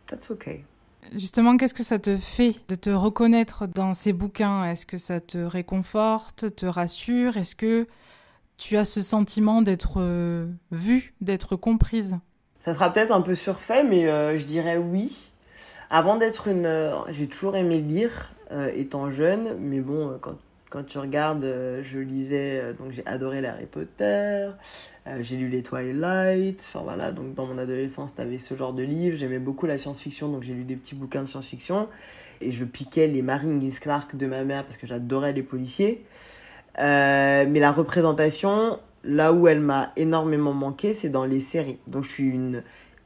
That's 0.07 0.31
okay. 0.31 0.65
Justement, 1.15 1.59
qu'est-ce 1.59 1.75
que 1.75 1.83
ça 1.83 1.99
te 1.99 2.17
fait 2.17 2.55
de 2.69 2.77
te 2.77 2.89
reconnaître 2.89 3.67
dans 3.67 3.93
ces 3.93 4.15
bouquins? 4.15 4.65
Est-ce 4.65 4.87
que 4.87 4.97
ça 4.97 5.21
te 5.21 5.37
réconforte, 5.37 6.57
te 6.57 6.65
rassure? 6.65 7.37
Est-ce 7.37 7.55
que 7.55 7.87
tu 8.57 8.79
as 8.79 8.87
ce 8.87 9.03
sentiment 9.03 9.61
d'être 9.61 9.99
euh, 9.99 10.47
vue, 10.71 11.13
d'être 11.21 11.57
comprise? 11.57 12.17
Ça 12.61 12.73
sera 12.73 12.91
peut-être 12.91 13.13
un 13.13 13.21
peu 13.21 13.35
surfait, 13.35 13.85
mais 13.85 14.07
euh, 14.07 14.39
je 14.39 14.45
dirais 14.45 14.79
oui. 14.79 15.31
Avant 15.91 16.17
d'être 16.17 16.49
une... 16.49 16.67
Euh, 16.67 16.95
j'ai 17.11 17.27
toujours 17.27 17.57
aimé 17.57 17.79
lire, 17.79 18.33
euh, 18.53 18.71
étant 18.75 19.11
jeune, 19.11 19.57
mais 19.59 19.81
bon, 19.81 20.19
quand 20.21 20.37
quand 20.71 20.85
tu 20.85 20.99
regardes, 20.99 21.45
euh, 21.45 21.83
je 21.83 21.99
lisais, 21.99 22.61
euh, 22.61 22.73
donc 22.73 22.93
j'ai 22.93 23.07
adoré 23.07 23.41
les 23.41 23.49
Harry 23.49 23.67
Potter, 23.67 24.51
euh, 25.07 25.19
j'ai 25.21 25.37
lu 25.37 25.49
les 25.49 25.63
Twilight, 25.63 26.61
enfin 26.61 26.81
voilà, 26.83 27.13
donc 27.13 27.35
dans 27.35 27.47
mon 27.47 27.59
adolescence, 27.59 28.15
t'avais 28.15 28.39
ce 28.39 28.57
genre 28.57 28.73
de 28.73 28.83
livres, 28.83 29.17
j'aimais 29.17 29.39
beaucoup 29.39 29.67
la 29.67 29.79
science-fiction, 29.79 30.29
donc 30.29 30.43
j'ai 30.43 30.55
lu 30.55 30.65
des 30.65 30.77
petits 30.77 30.95
bouquins 30.95 31.23
de 31.23 31.29
science-fiction, 31.29 31.89
et 32.41 32.51
je 32.51 32.65
piquais 32.65 33.07
les 33.07 33.23
Marines 33.23 33.73
Clark 33.81 34.17
de 34.17 34.27
ma 34.27 34.45
mère 34.45 34.65
parce 34.65 34.77
que 34.77 34.87
j'adorais 34.87 35.33
les 35.33 35.43
policiers. 35.43 36.05
Euh, 36.79 37.47
mais 37.49 37.61
la 37.61 37.73
représentation, 37.73 38.79
là 39.03 39.33
où 39.33 39.49
elle 39.49 39.61
m'a 39.61 39.93
énormément 39.97 40.53
manqué, 40.53 40.93
c'est 40.93 41.09
dans 41.09 41.25
les 41.25 41.41
séries. 41.41 41.79
Donc 41.87 42.05
je 42.05 42.11
suis 42.11 42.29
une 42.29 42.63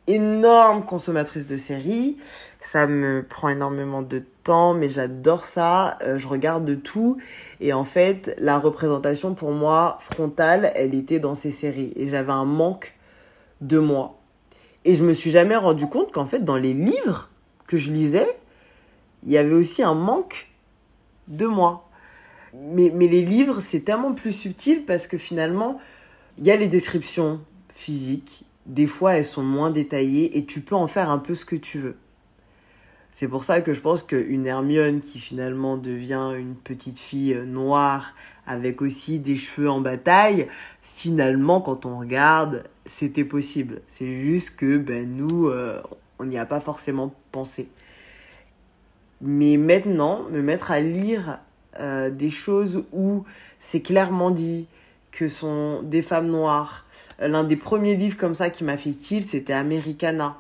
énorme 0.07 0.85
consommatrice 0.85 1.47
de 1.47 1.57
séries. 1.57 2.17
Ça 2.61 2.87
me 2.87 3.25
prend 3.27 3.49
énormément 3.49 4.03
de 4.03 4.23
temps, 4.45 4.75
mais 4.75 4.89
j'adore 4.89 5.45
ça. 5.45 5.99
Euh, 6.03 6.19
je 6.19 6.29
regarde 6.29 6.65
de 6.65 6.75
tout. 6.75 7.19
Et 7.61 7.73
en 7.73 7.85
fait, 7.85 8.35
la 8.39 8.59
représentation 8.59 9.35
pour 9.35 9.53
moi 9.53 9.99
frontale, 10.01 10.73
elle 10.75 10.95
était 10.95 11.19
dans 11.19 11.35
ces 11.35 11.51
séries. 11.51 11.93
Et 11.97 12.09
j'avais 12.09 12.33
un 12.33 12.45
manque 12.45 12.95
de 13.61 13.79
moi. 13.79 14.19
Et 14.85 14.95
je 14.95 15.03
me 15.03 15.13
suis 15.13 15.31
jamais 15.31 15.57
rendu 15.57 15.87
compte 15.87 16.13
qu'en 16.13 16.25
fait, 16.25 16.45
dans 16.45 16.57
les 16.57 16.75
livres 16.75 17.29
que 17.67 17.77
je 17.77 17.91
lisais, 17.91 18.39
il 19.25 19.31
y 19.31 19.39
avait 19.39 19.55
aussi 19.55 19.83
un 19.83 19.95
manque 19.95 20.49
de 21.29 21.47
moi. 21.47 21.89
Mais, 22.55 22.91
mais 22.95 23.07
les 23.07 23.23
livres, 23.23 23.61
c'est 23.61 23.81
tellement 23.81 24.13
plus 24.13 24.33
subtil 24.33 24.85
parce 24.85 25.07
que 25.07 25.19
finalement, 25.19 25.81
il 26.39 26.45
y 26.45 26.51
a 26.51 26.57
les 26.57 26.69
descriptions 26.69 27.41
physiques, 27.73 28.45
des 28.71 28.87
fois 28.87 29.15
elles 29.15 29.25
sont 29.25 29.43
moins 29.43 29.71
détaillées 29.71 30.39
et 30.39 30.47
tu 30.47 30.61
peux 30.61 30.77
en 30.77 30.87
faire 30.87 31.11
un 31.11 31.19
peu 31.19 31.35
ce 31.35 31.45
que 31.45 31.57
tu 31.57 31.79
veux. 31.79 31.97
C'est 33.11 33.29
pour 33.29 33.45
ça 33.45 33.61
que 33.61 33.75
je 33.75 33.81
pense 33.81 34.03
qu'une 34.03 34.47
Hermione 34.47 35.01
qui 35.01 35.19
finalement 35.19 35.77
devient 35.77 36.33
une 36.39 36.55
petite 36.55 36.99
fille 36.99 37.39
noire 37.47 38.15
avec 38.47 38.81
aussi 38.81 39.19
des 39.19 39.37
cheveux 39.37 39.69
en 39.69 39.81
bataille, 39.81 40.49
finalement 40.83 41.61
quand 41.61 41.85
on 41.85 41.99
regarde, 41.99 42.65
c'était 42.87 43.25
possible. 43.25 43.83
C'est 43.89 44.25
juste 44.25 44.57
que 44.57 44.79
ben 44.79 45.17
nous, 45.17 45.49
euh, 45.49 45.83
on 46.19 46.25
n'y 46.25 46.39
a 46.39 46.47
pas 46.47 46.61
forcément 46.61 47.13
pensé. 47.33 47.69
Mais 49.21 49.57
maintenant, 49.57 50.25
me 50.31 50.41
mettre 50.41 50.71
à 50.71 50.81
lire 50.81 51.41
euh, 51.79 52.11
des 52.11 52.31
choses 52.31 52.85
où 52.93 53.25
c'est 53.59 53.81
clairement 53.81 54.31
dit 54.31 54.67
que 55.21 55.29
sont 55.29 55.83
des 55.83 56.01
femmes 56.01 56.29
noires. 56.29 56.87
L'un 57.19 57.45
des 57.45 57.57
premiers 57.57 57.95
livres 57.95 58.17
comme 58.17 58.35
ça 58.35 58.49
qui 58.49 58.65
m'a 58.65 58.79
fait 58.79 58.93
tilt, 58.93 59.29
c'était 59.29 59.53
Americana, 59.53 60.39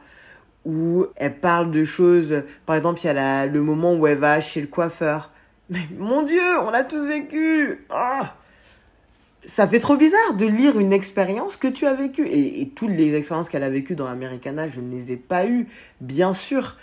où 0.64 1.06
elle 1.16 1.38
parle 1.38 1.70
de 1.70 1.84
choses. 1.84 2.44
Par 2.64 2.76
exemple, 2.76 3.00
il 3.04 3.08
y 3.08 3.10
a 3.10 3.44
le 3.44 3.60
moment 3.60 3.94
où 3.94 4.06
elle 4.06 4.16
va 4.16 4.40
chez 4.40 4.62
le 4.62 4.68
coiffeur. 4.68 5.32
Mais 5.68 5.86
mon 5.98 6.22
Dieu, 6.22 6.40
on 6.62 6.70
l'a 6.70 6.84
tous 6.84 7.06
vécu. 7.06 7.84
Ah 7.90 8.34
ça 9.46 9.66
fait 9.66 9.78
trop 9.78 9.96
bizarre 9.96 10.34
de 10.34 10.46
lire 10.46 10.78
une 10.78 10.92
expérience 10.92 11.56
que 11.56 11.68
tu 11.68 11.86
as 11.86 11.94
vécue. 11.94 12.26
Et, 12.28 12.70
toutes 12.74 12.90
les 12.90 13.14
expériences 13.14 13.48
qu'elle 13.48 13.62
a 13.62 13.70
vécues 13.70 13.94
dans 13.94 14.06
Americana, 14.06 14.68
je 14.68 14.80
ne 14.80 14.90
les 14.90 15.12
ai 15.12 15.16
pas 15.16 15.46
eues, 15.46 15.66
bien 16.00 16.32
sûr. 16.32 16.76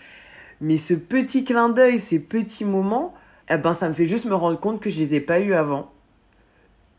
Mais 0.60 0.78
ce 0.78 0.96
petit 0.96 1.44
clin 1.44 1.70
d'œil, 1.70 2.00
ces 2.00 2.20
petits 2.20 2.66
moments, 2.66 3.14
eh 3.50 3.58
ben, 3.58 3.74
ça 3.74 3.90
me 3.90 3.94
fait 3.94 4.08
juste 4.08 4.26
me 4.26 4.36
rendre 4.36 4.60
compte 4.60 4.82
que 4.82 4.90
je 4.90 5.00
les 5.00 5.16
ai 5.16 5.20
pas 5.20 5.40
eus 5.40 5.54
avant, 5.54 5.92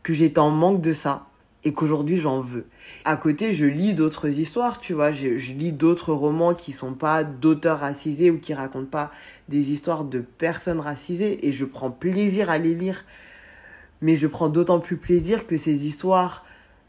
que 0.03 0.13
j'étais 0.13 0.39
en 0.39 0.49
manque 0.49 0.81
de 0.81 0.93
ça 0.93 1.25
et 1.63 1.73
qu'aujourd'hui 1.73 2.17
j'en 2.17 2.39
veux. 2.39 2.65
À 3.03 3.17
côté, 3.17 3.53
je 3.53 3.65
lis 3.65 3.93
d'autres 3.93 4.29
histoires, 4.29 4.79
tu 4.79 4.93
vois, 4.93 5.11
je, 5.11 5.27
lis 5.27 5.73
d'autres 5.73 6.13
romans 6.13 6.53
qui 6.53 6.71
sont 6.71 6.93
pas 6.93 7.23
d'auteurs 7.23 7.79
racisés 7.79 8.31
ou 8.31 8.39
qui 8.39 8.53
racontent 8.53 8.89
pas 8.89 9.11
des 9.49 9.71
histoires 9.71 10.05
de 10.05 10.19
personnes 10.19 10.79
racisées 10.79 11.47
et 11.47 11.51
je 11.51 11.65
prends 11.65 11.91
plaisir 11.91 12.49
à 12.49 12.57
les 12.57 12.75
lire 12.75 13.03
mais 14.01 14.15
je 14.15 14.27
prends 14.27 14.49
d'autant 14.49 14.79
plus 14.79 14.97
plaisir 14.97 15.47
que 15.47 15.57
ces 15.57 15.85
histoires 15.85 16.45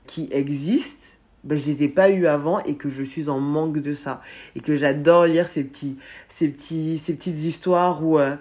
qui 0.06 0.28
existent, 0.32 1.16
ben, 1.44 1.58
je 1.58 1.66
les 1.66 1.84
ai 1.84 1.88
pas 1.88 2.10
eues 2.10 2.26
avant 2.26 2.60
et 2.60 2.76
que 2.76 2.90
je 2.90 3.02
suis 3.02 3.28
en 3.28 3.40
manque 3.40 3.78
de 3.78 3.94
ça. 3.94 4.22
Et 4.54 4.60
que 4.60 4.76
j'adore 4.76 5.26
lire 5.26 5.48
ces, 5.48 5.64
petits, 5.64 5.98
ces, 6.28 6.48
petits, 6.48 6.98
ces 6.98 7.14
petites 7.14 7.38
histoires 7.38 8.04
où 8.04 8.18
euh, 8.18 8.36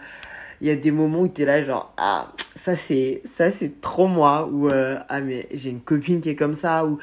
il 0.62 0.68
y 0.68 0.72
a 0.72 0.76
des 0.76 0.92
moments 0.92 1.22
où 1.22 1.28
tu 1.28 1.42
es 1.42 1.46
là 1.46 1.64
genre, 1.64 1.94
ah, 1.98 2.32
ça 2.56 2.76
c'est, 2.76 3.22
ça 3.26 3.50
c'est 3.52 3.82
trop 3.82 4.08
moi, 4.08 4.48
ou 4.52 4.70
euh, 4.70 5.00
ah 5.08 5.22
mais 5.22 5.48
j'ai 5.52 5.70
une 5.70 5.82
copine 5.82 6.22
qui 6.22 6.30
est 6.30 6.36
comme 6.36 6.54
ça, 6.54 6.86
ou 6.86 7.00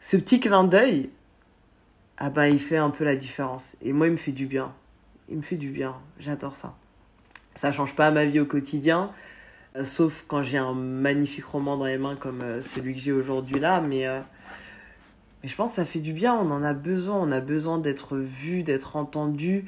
ce 0.00 0.16
petit 0.16 0.40
clin 0.40 0.64
d'œil, 0.64 1.10
ah 2.16 2.30
ben 2.30 2.46
il 2.46 2.58
fait 2.58 2.78
un 2.78 2.90
peu 2.90 3.04
la 3.04 3.16
différence. 3.16 3.76
Et 3.82 3.92
moi 3.92 4.06
il 4.06 4.12
me 4.12 4.16
fait 4.16 4.32
du 4.32 4.46
bien. 4.46 4.72
Il 5.28 5.36
me 5.36 5.42
fait 5.42 5.56
du 5.56 5.68
bien. 5.68 5.96
J'adore 6.18 6.56
ça. 6.56 6.74
Ça 7.54 7.70
change 7.70 7.94
pas 7.94 8.10
ma 8.10 8.24
vie 8.24 8.40
au 8.40 8.46
quotidien, 8.46 9.10
euh, 9.76 9.84
sauf 9.84 10.24
quand 10.26 10.42
j'ai 10.42 10.58
un 10.58 10.74
magnifique 10.74 11.44
roman 11.44 11.76
dans 11.76 11.84
les 11.84 11.98
mains 11.98 12.16
comme 12.16 12.40
euh, 12.40 12.62
celui 12.62 12.94
que 12.94 13.00
j'ai 13.00 13.12
aujourd'hui 13.12 13.60
là, 13.60 13.80
mais, 13.80 14.06
mais 15.42 15.48
je 15.48 15.54
pense 15.54 15.70
que 15.70 15.76
ça 15.76 15.84
fait 15.84 16.00
du 16.00 16.12
bien, 16.12 16.34
on 16.34 16.50
en 16.50 16.62
a 16.62 16.72
besoin, 16.72 17.16
on 17.16 17.30
a 17.30 17.40
besoin 17.40 17.78
d'être 17.78 18.16
vu, 18.16 18.62
d'être 18.62 18.96
entendu, 18.96 19.66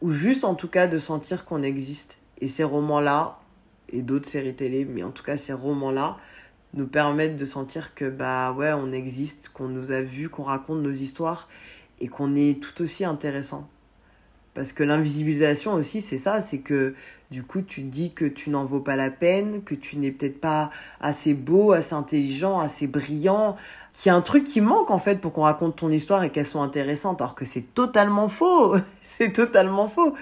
ou 0.00 0.12
juste 0.12 0.44
en 0.44 0.54
tout 0.54 0.68
cas 0.68 0.86
de 0.86 0.98
sentir 0.98 1.44
qu'on 1.44 1.62
existe. 1.62 2.18
Et 2.40 2.48
ces 2.48 2.64
romans-là, 2.64 3.38
et 3.90 4.02
d'autres 4.02 4.28
séries 4.28 4.54
télé, 4.54 4.84
mais 4.84 5.02
en 5.02 5.10
tout 5.10 5.22
cas 5.22 5.36
ces 5.36 5.52
romans-là, 5.52 6.16
nous 6.74 6.86
permettent 6.86 7.36
de 7.36 7.44
sentir 7.44 7.94
que 7.94 8.08
bah 8.08 8.52
ouais, 8.52 8.72
on 8.72 8.92
existe, 8.92 9.48
qu'on 9.48 9.68
nous 9.68 9.92
a 9.92 10.00
vus, 10.00 10.28
qu'on 10.28 10.44
raconte 10.44 10.80
nos 10.80 10.90
histoires 10.90 11.48
et 12.00 12.08
qu'on 12.08 12.34
est 12.36 12.60
tout 12.62 12.82
aussi 12.82 13.04
intéressant. 13.04 13.68
Parce 14.54 14.72
que 14.72 14.82
l'invisibilisation 14.82 15.74
aussi, 15.74 16.00
c'est 16.00 16.18
ça, 16.18 16.40
c'est 16.40 16.58
que 16.58 16.94
du 17.30 17.44
coup, 17.44 17.62
tu 17.62 17.82
dis 17.82 18.12
que 18.12 18.24
tu 18.24 18.50
n'en 18.50 18.64
vaux 18.64 18.80
pas 18.80 18.96
la 18.96 19.10
peine, 19.10 19.62
que 19.62 19.76
tu 19.76 19.96
n'es 19.96 20.10
peut-être 20.10 20.40
pas 20.40 20.70
assez 21.00 21.34
beau, 21.34 21.72
assez 21.72 21.94
intelligent, 21.94 22.58
assez 22.58 22.88
brillant, 22.88 23.56
qu'il 23.92 24.10
y 24.10 24.12
a 24.12 24.16
un 24.16 24.22
truc 24.22 24.44
qui 24.44 24.60
manque 24.60 24.90
en 24.90 24.98
fait 24.98 25.20
pour 25.20 25.32
qu'on 25.32 25.42
raconte 25.42 25.76
ton 25.76 25.90
histoire 25.90 26.24
et 26.24 26.30
qu'elle 26.30 26.46
soit 26.46 26.62
intéressante, 26.62 27.20
alors 27.20 27.34
que 27.34 27.44
c'est 27.44 27.74
totalement 27.74 28.28
faux. 28.28 28.76
c'est 29.04 29.32
totalement 29.32 29.88
faux. 29.88 30.14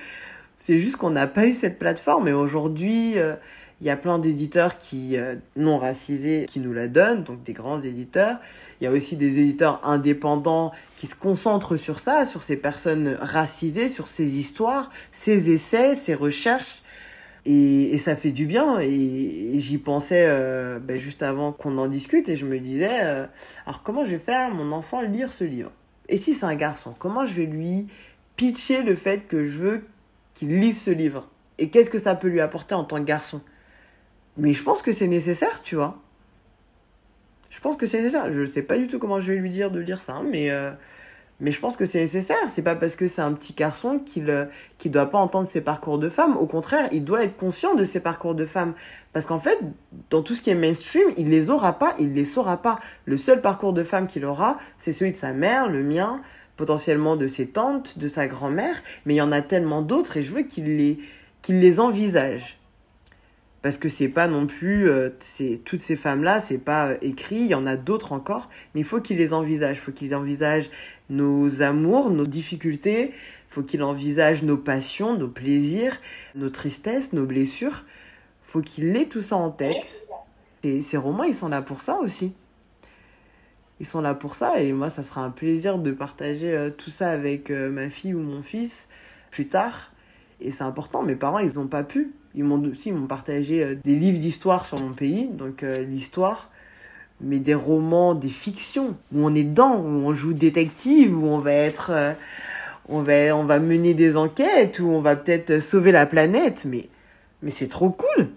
C'est 0.59 0.79
juste 0.79 0.97
qu'on 0.97 1.11
n'a 1.11 1.27
pas 1.27 1.47
eu 1.47 1.55
cette 1.55 1.79
plateforme 1.79 2.29
et 2.29 2.33
aujourd'hui, 2.33 3.19
euh, 3.19 3.37
il 3.81 3.87
y 3.87 3.91
a 3.91 3.97
plein 3.97 4.19
d'éditeurs 4.19 4.77
qui 4.77 5.17
euh, 5.17 5.37
non 5.57 5.79
racisés 5.79 6.47
qui 6.49 6.59
nous 6.61 6.73
la 6.73 6.89
donnent, 6.89 7.23
donc 7.23 7.45
des 7.45 7.53
grands 7.53 7.81
éditeurs. 7.81 8.39
Il 8.81 8.85
y 8.85 8.87
a 8.87 8.91
aussi 8.91 9.17
des 9.17 9.41
éditeurs 9.41 9.81
indépendants 9.85 10.73
qui 10.97 11.07
se 11.07 11.15
concentrent 11.15 11.77
sur 11.77 12.01
ça, 12.01 12.25
sur 12.25 12.43
ces 12.43 12.57
personnes 12.57 13.17
racisées, 13.21 13.89
sur 13.89 14.09
ces 14.09 14.27
histoires, 14.27 14.91
ces 15.13 15.51
essais, 15.51 15.95
ces 15.95 16.15
recherches. 16.15 16.83
Et, 17.45 17.97
ça 17.99 18.17
fait 18.17 18.33
du 18.33 18.47
bien. 18.47 18.81
Et, 18.81 19.59
j'y 19.61 19.79
pensais 19.79 20.27
euh, 20.29 20.79
ben, 20.79 20.97
juste 20.97 21.23
avant 21.23 21.53
qu'on 21.53 21.79
en 21.79 21.87
discute 21.87 22.29
et 22.29 22.37
je 22.37 22.47
me 22.47 22.59
disais, 22.59 23.01
euh, 23.03 23.27
alors 23.67 23.83
comment 23.83 24.05
je 24.05 24.13
vais 24.13 24.19
faire 24.19 24.51
mon 24.51 24.73
enfant 24.73 25.01
lire 25.01 25.33
ce 25.33 25.45
livre? 25.45 25.73
Et 26.09 26.17
si 26.17 26.35
c'est 26.35 26.47
un 26.47 26.55
garçon, 26.55 26.95
comment 26.99 27.25
je 27.25 27.35
vais 27.35 27.47
lui 27.47 27.89
pitcher 28.37 28.83
le 28.83 28.95
fait 28.97 29.27
que 29.27 29.49
je 29.49 29.59
veux 29.59 29.85
qu'il 30.35 30.59
lise 30.59 30.81
ce 30.81 30.91
livre? 30.91 31.29
Et 31.59 31.71
qu'est-ce 31.71 31.91
que 31.91 31.99
ça 31.99 32.15
peut 32.15 32.29
lui 32.29 32.41
apporter 32.41 32.75
en 32.75 32.85
tant 32.85 32.99
que 32.99 33.05
garçon? 33.05 33.41
Mais 34.37 34.53
je 34.53 34.63
pense 34.63 34.83
que 34.83 34.93
c'est 34.93 35.09
nécessaire, 35.09 35.63
tu 35.63 35.75
vois. 35.75 36.01
Je 37.51 37.61
pense 37.61 37.77
que 37.77 37.87
c'est 37.87 37.99
nécessaire. 37.99 38.33
Je 38.33 38.43
ne 38.43 38.47
sais 38.47 38.63
pas 38.63 38.79
du 38.79 38.87
tout 38.87 38.99
comment 38.99 39.21
je 39.21 39.33
vais 39.33 39.39
lui 39.39 39.51
dire 39.51 39.71
de 39.71 39.81
lire 39.81 40.01
ça, 40.01 40.15
hein, 40.15 40.25
mais, 40.31 40.51
euh, 40.51 40.71
mais 41.41 41.53
je 41.53 41.61
pense 41.61 41.77
que 41.77 41.87
c'est 41.87 42.01
nécessaire. 42.01 42.37
C'est 42.51 42.63
pas 42.63 42.75
parce 42.75 42.97
que 42.97 43.07
c'est 43.07 43.23
un 43.23 43.33
petit 43.33 43.53
garçon 43.53 43.99
qu'il 43.99 44.29
euh, 44.31 44.47
doit 44.87 45.07
pas 45.07 45.19
entendre 45.19 45.47
ses 45.47 45.61
parcours 45.61 45.99
de 45.99 46.09
femme. 46.09 46.37
Au 46.37 46.47
contraire, 46.47 46.89
il 46.91 47.05
doit 47.05 47.23
être 47.23 47.37
conscient 47.37 47.75
de 47.75 47.85
ses 47.85 48.01
parcours 48.01 48.35
de 48.35 48.45
femme. 48.45 48.75
Parce 49.13 49.27
qu'en 49.27 49.39
fait, 49.39 49.59
dans 50.11 50.23
tout 50.23 50.35
ce 50.35 50.43
qui 50.43 50.51
est 50.51 50.57
mainstream, 50.57 51.09
il 51.17 51.29
les 51.29 51.51
aura 51.51 51.79
pas, 51.79 51.95
il 51.99 52.13
les 52.13 52.25
saura 52.25 52.57
pas. 52.57 52.81
Le 53.05 53.17
seul 53.17 53.41
parcours 53.41 53.73
de 53.73 53.85
femme 53.85 54.09
qu'il 54.09 54.25
aura, 54.25 54.59
c'est 54.79 54.93
celui 54.93 55.13
de 55.13 55.17
sa 55.17 55.33
mère, 55.33 55.69
le 55.69 55.83
mien, 55.83 56.21
potentiellement 56.57 57.15
de 57.15 57.29
ses 57.29 57.47
tantes, 57.47 57.99
de 57.99 58.09
sa 58.09 58.27
grand-mère. 58.27 58.83
Mais 59.07 59.15
il 59.15 59.19
y 59.19 59.23
en 59.23 59.33
a 59.33 59.43
tellement 59.43 59.83
d'autres 59.83 60.17
et 60.17 60.25
je 60.25 60.33
veux 60.33 60.43
qu'il 60.43 60.77
les, 60.77 60.99
qu'il 61.43 61.61
les 61.61 61.79
envisage 61.79 62.58
parce 63.69 63.77
que 63.77 63.91
c'est 63.91 64.09
pas 64.09 64.29
non 64.29 64.47
plus 64.47 64.89
euh, 64.89 65.11
c'est 65.21 65.61
toutes 65.63 65.83
ces 65.83 65.95
femmes 65.95 66.23
là 66.25 66.41
c'est 66.41 66.57
pas 66.57 66.89
euh, 66.89 66.97
écrit 67.03 67.37
il 67.37 67.49
y 67.49 67.55
en 67.55 67.67
a 67.67 67.77
d'autres 67.77 68.13
encore 68.13 68.49
mais 68.75 68.81
il 68.81 68.85
faut 68.85 68.99
qu'il 68.99 69.19
les 69.19 69.35
envisage 69.35 69.77
il 69.77 69.81
faut 69.81 69.93
qu'il 69.93 70.15
envisage 70.15 70.71
nos 71.11 71.61
amours 71.61 72.09
nos 72.09 72.25
difficultés 72.25 73.11
il 73.11 73.51
faut 73.51 73.63
qu'il 73.63 73.83
envisage 73.83 74.43
nos 74.43 74.57
passions 74.57 75.19
nos 75.19 75.29
plaisirs 75.29 76.01
nos 76.35 76.49
tristesses 76.49 77.13
nos 77.13 77.27
blessures. 77.27 77.85
Faut 78.41 78.63
qu'il 78.63 78.97
ait 78.97 79.05
tout 79.05 79.21
ça 79.21 79.37
en 79.37 79.51
tête. 79.51 80.07
Et 80.63 80.81
ces 80.81 80.97
romans 80.97 81.25
ils 81.25 81.35
sont 81.35 81.49
là 81.49 81.61
pour 81.61 81.83
ça 81.83 81.99
aussi. 81.99 82.33
Ils 83.81 83.87
sont 83.87 84.01
là 84.01 84.15
pour 84.15 84.35
ça 84.35 84.63
et 84.63 84.73
moi 84.73 84.89
ça 84.89 85.03
sera 85.03 85.23
un 85.23 85.31
plaisir 85.31 85.77
de 85.77 85.91
partager 85.91 86.57
euh, 86.57 86.71
tout 86.71 86.89
ça 86.89 87.11
avec 87.11 87.51
ma 87.51 87.91
fille 87.91 88.15
ou 88.15 88.21
mon 88.21 88.41
fils 88.43 88.89
plus 89.31 89.47
tard. 89.47 89.93
Et 90.41 90.53
c'est 90.53 90.65
important 90.65 91.03
mes 91.03 91.17
parents 91.17 91.39
ils 91.39 91.61
ont 91.61 91.67
pas 91.67 91.83
pu 91.83 92.15
ils 92.39 92.45
m'ont 92.45 92.63
aussi 92.71 92.93
m'ont 92.93 93.09
partagé 93.09 93.65
euh, 93.65 93.75
des 93.85 93.97
livres 93.97 94.21
d'histoire 94.21 94.65
sur 94.65 94.81
mon 94.81 94.93
pays, 94.93 95.27
donc 95.27 95.65
euh, 95.65 95.83
l'histoire, 95.83 96.51
mais 97.21 97.41
des 97.41 97.55
romans, 97.55 98.15
des 98.15 98.29
fictions 98.29 98.97
où 99.13 99.27
on 99.27 99.35
est 99.35 99.43
dedans, 99.43 99.77
où 99.77 100.07
on 100.07 100.15
joue 100.15 100.35
détective, 100.35 101.19
où 101.19 101.27
on 101.27 101.41
va 101.41 101.53
être, 101.53 101.91
euh, 101.91 102.13
on 102.89 103.03
va, 103.03 103.35
on 103.37 103.45
va 103.45 103.59
mener 103.59 103.93
des 103.93 104.17
enquêtes, 104.17 104.79
où 104.79 104.87
on 104.87 105.01
va 105.01 105.17
peut-être 105.17 105.59
sauver 105.59 105.91
la 105.91 106.07
planète, 106.07 106.65
mais, 106.65 106.89
mais 107.43 107.51
c'est 107.51 107.67
trop 107.67 107.91
cool. 107.91 108.29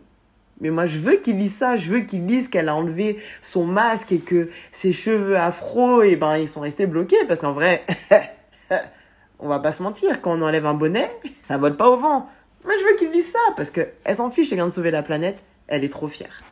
Mais 0.62 0.72
moi, 0.72 0.88
je 0.88 0.98
veux 0.98 1.18
qu'il 1.18 1.38
lise 1.38 1.56
ça. 1.56 1.78
Je 1.78 1.92
veux 1.92 2.00
qu'il 2.02 2.26
lise 2.26 2.48
qu'elle 2.48 2.70
a 2.70 2.76
enlevé 2.76 3.20
son 3.42 3.66
masque 3.66 4.12
et 4.12 4.20
que 4.20 4.50
ses 4.72 4.94
cheveux 4.94 5.38
afro, 5.38 6.02
et 6.02 6.12
eh 6.12 6.16
ben, 6.16 6.38
ils 6.38 6.48
sont 6.48 6.62
restés 6.62 6.86
bloqués. 6.86 7.24
Parce 7.28 7.40
qu'en 7.40 7.54
vrai, 7.54 7.84
on 9.40 9.48
va 9.48 9.60
pas 9.60 9.72
se 9.72 9.82
mentir, 9.82 10.22
quand 10.22 10.38
on 10.38 10.42
enlève 10.42 10.66
un 10.66 10.76
bonnet, 10.76 11.12
ça 11.44 11.58
vole 11.58 11.78
pas 11.78 11.90
au 11.90 11.98
vent. 11.98 12.30
Mais 12.66 12.78
je 12.80 12.86
veux 12.86 12.96
qu'il 12.96 13.12
dise 13.12 13.32
ça, 13.32 13.40
parce 13.56 13.72
qu'elle 13.72 14.16
s'en 14.16 14.30
fiche, 14.30 14.52
elle 14.52 14.58
vient 14.58 14.68
de 14.68 14.72
sauver 14.72 14.92
la 14.92 15.04
planète, 15.04 15.44
elle 15.68 15.84
est 15.84 15.90
trop 15.90 16.08
fière. 16.08 16.44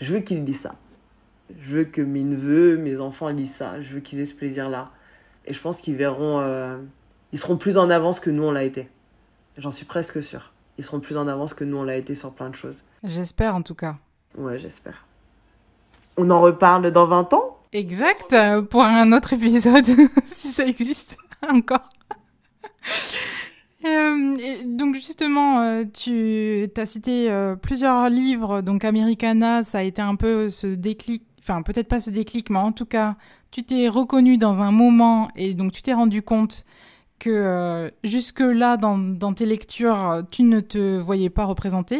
Je 0.00 0.14
veux 0.14 0.20
qu'il 0.20 0.44
dise 0.44 0.60
ça. 0.60 0.74
Je 1.58 1.76
veux 1.76 1.84
que 1.84 2.00
mes 2.00 2.24
neveux, 2.24 2.76
mes 2.76 3.00
enfants 3.00 3.28
lisent 3.28 3.54
ça. 3.54 3.80
Je 3.80 3.94
veux 3.94 4.00
qu'ils 4.00 4.20
aient 4.20 4.26
ce 4.26 4.34
plaisir-là. 4.34 4.90
Et 5.46 5.54
je 5.54 5.60
pense 5.60 5.78
qu'ils 5.78 5.96
verront. 5.96 6.40
Euh, 6.40 6.76
ils 7.32 7.38
seront 7.38 7.56
plus 7.56 7.78
en 7.78 7.90
avance 7.90 8.20
que 8.20 8.30
nous, 8.30 8.44
on 8.44 8.52
l'a 8.52 8.64
été. 8.64 8.88
J'en 9.56 9.70
suis 9.70 9.86
presque 9.86 10.22
sûre. 10.22 10.52
Ils 10.76 10.84
seront 10.84 11.00
plus 11.00 11.16
en 11.16 11.26
avance 11.26 11.54
que 11.54 11.64
nous, 11.64 11.76
on 11.78 11.82
l'a 11.82 11.96
été 11.96 12.14
sur 12.14 12.32
plein 12.32 12.50
de 12.50 12.54
choses. 12.54 12.82
J'espère 13.02 13.54
en 13.54 13.62
tout 13.62 13.74
cas. 13.74 13.96
Ouais, 14.36 14.58
j'espère. 14.58 15.06
On 16.16 16.30
en 16.30 16.40
reparle 16.40 16.90
dans 16.90 17.06
20 17.06 17.32
ans? 17.32 17.58
Exact, 17.72 18.34
pour 18.70 18.82
un 18.82 19.12
autre 19.12 19.34
épisode, 19.34 19.86
si 20.26 20.48
ça 20.48 20.64
existe 20.64 21.16
encore. 21.46 21.90
Euh, 23.84 24.64
donc 24.64 24.96
justement, 24.96 25.60
euh, 25.60 25.84
tu 25.84 26.68
as 26.76 26.86
cité 26.86 27.30
euh, 27.30 27.54
plusieurs 27.54 28.08
livres, 28.08 28.60
donc 28.60 28.84
Americana, 28.84 29.62
ça 29.62 29.78
a 29.78 29.82
été 29.82 30.02
un 30.02 30.16
peu 30.16 30.50
ce 30.50 30.66
déclic, 30.66 31.22
enfin 31.38 31.62
peut-être 31.62 31.86
pas 31.86 32.00
ce 32.00 32.10
déclic, 32.10 32.50
mais 32.50 32.58
en 32.58 32.72
tout 32.72 32.86
cas, 32.86 33.14
tu 33.52 33.62
t'es 33.62 33.88
reconnu 33.88 34.36
dans 34.36 34.62
un 34.62 34.72
moment 34.72 35.28
et 35.36 35.54
donc 35.54 35.72
tu 35.72 35.82
t'es 35.82 35.92
rendu 35.92 36.22
compte 36.22 36.64
que 37.20 37.92
jusque-là, 38.04 38.76
dans, 38.76 39.34
tes 39.34 39.46
lectures, 39.46 40.22
tu 40.30 40.44
ne 40.44 40.60
te 40.60 40.98
voyais 40.98 41.30
pas 41.30 41.46
représenté. 41.46 41.98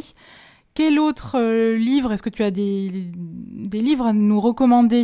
Quel 0.74 1.01
autre 1.01 1.41
livre, 1.74 2.12
est-ce 2.12 2.22
que 2.22 2.31
tu 2.31 2.45
as 2.45 2.53
des, 2.53 3.11
livres 3.72 4.07
à 4.07 4.12
nous 4.12 4.39
recommander, 4.39 5.03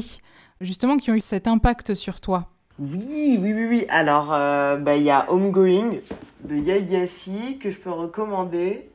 justement, 0.60 0.98
qui 0.98 1.10
ont 1.10 1.14
eu 1.14 1.20
cet 1.20 1.48
impact 1.48 1.94
sur 1.94 2.20
toi? 2.20 2.52
Oui, 2.78 3.38
oui, 3.40 3.52
oui, 3.54 3.66
oui. 3.68 3.84
Alors, 3.88 4.28
bah, 4.28 4.96
il 4.96 5.02
y 5.02 5.10
a 5.10 5.28
Homegoing 5.32 5.94
de 6.44 6.56
Yael 6.56 7.08
que 7.58 7.70
je 7.70 7.78
peux 7.78 7.90
recommander. 7.90 8.90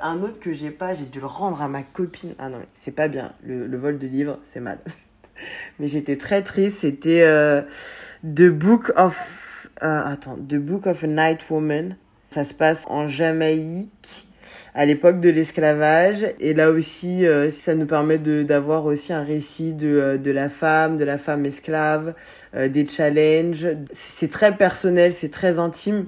un 0.00 0.22
autre 0.22 0.40
que 0.40 0.52
j'ai 0.52 0.70
pas, 0.70 0.94
j'ai 0.94 1.04
dû 1.04 1.20
le 1.20 1.26
rendre 1.26 1.60
à 1.62 1.68
ma 1.68 1.82
copine. 1.82 2.34
Ah 2.38 2.48
non, 2.48 2.58
c'est 2.74 2.92
pas 2.92 3.08
bien. 3.08 3.32
Le, 3.44 3.76
vol 3.76 3.98
de 3.98 4.06
livres, 4.06 4.38
c'est 4.44 4.60
mal. 4.60 4.78
Mais 5.78 5.88
j'étais 5.88 6.16
très 6.16 6.42
triste. 6.42 6.78
C'était 6.80 7.22
euh, 7.22 7.62
The 8.24 8.48
Book 8.48 8.92
of. 8.96 9.68
Euh, 9.82 10.00
attends, 10.04 10.36
The 10.36 10.56
Book 10.56 10.86
of 10.86 11.04
a 11.04 11.06
Night 11.06 11.40
Woman. 11.50 11.96
Ça 12.30 12.44
se 12.44 12.54
passe 12.54 12.84
en 12.88 13.08
Jamaïque 13.08 14.28
à 14.74 14.86
l'époque 14.86 15.20
de 15.20 15.28
l'esclavage. 15.28 16.24
Et 16.40 16.54
là 16.54 16.70
aussi, 16.70 17.26
euh, 17.26 17.50
ça 17.50 17.74
nous 17.74 17.86
permet 17.86 18.18
d'avoir 18.18 18.86
aussi 18.86 19.12
un 19.12 19.22
récit 19.22 19.74
de, 19.74 20.16
de 20.16 20.30
la 20.30 20.48
femme, 20.48 20.96
de 20.96 21.04
la 21.04 21.18
femme 21.18 21.44
esclave, 21.44 22.14
des 22.54 22.88
challenges. 22.88 23.66
C'est 23.92 24.30
très 24.30 24.56
personnel, 24.56 25.12
c'est 25.12 25.30
très 25.30 25.58
intime. 25.58 26.06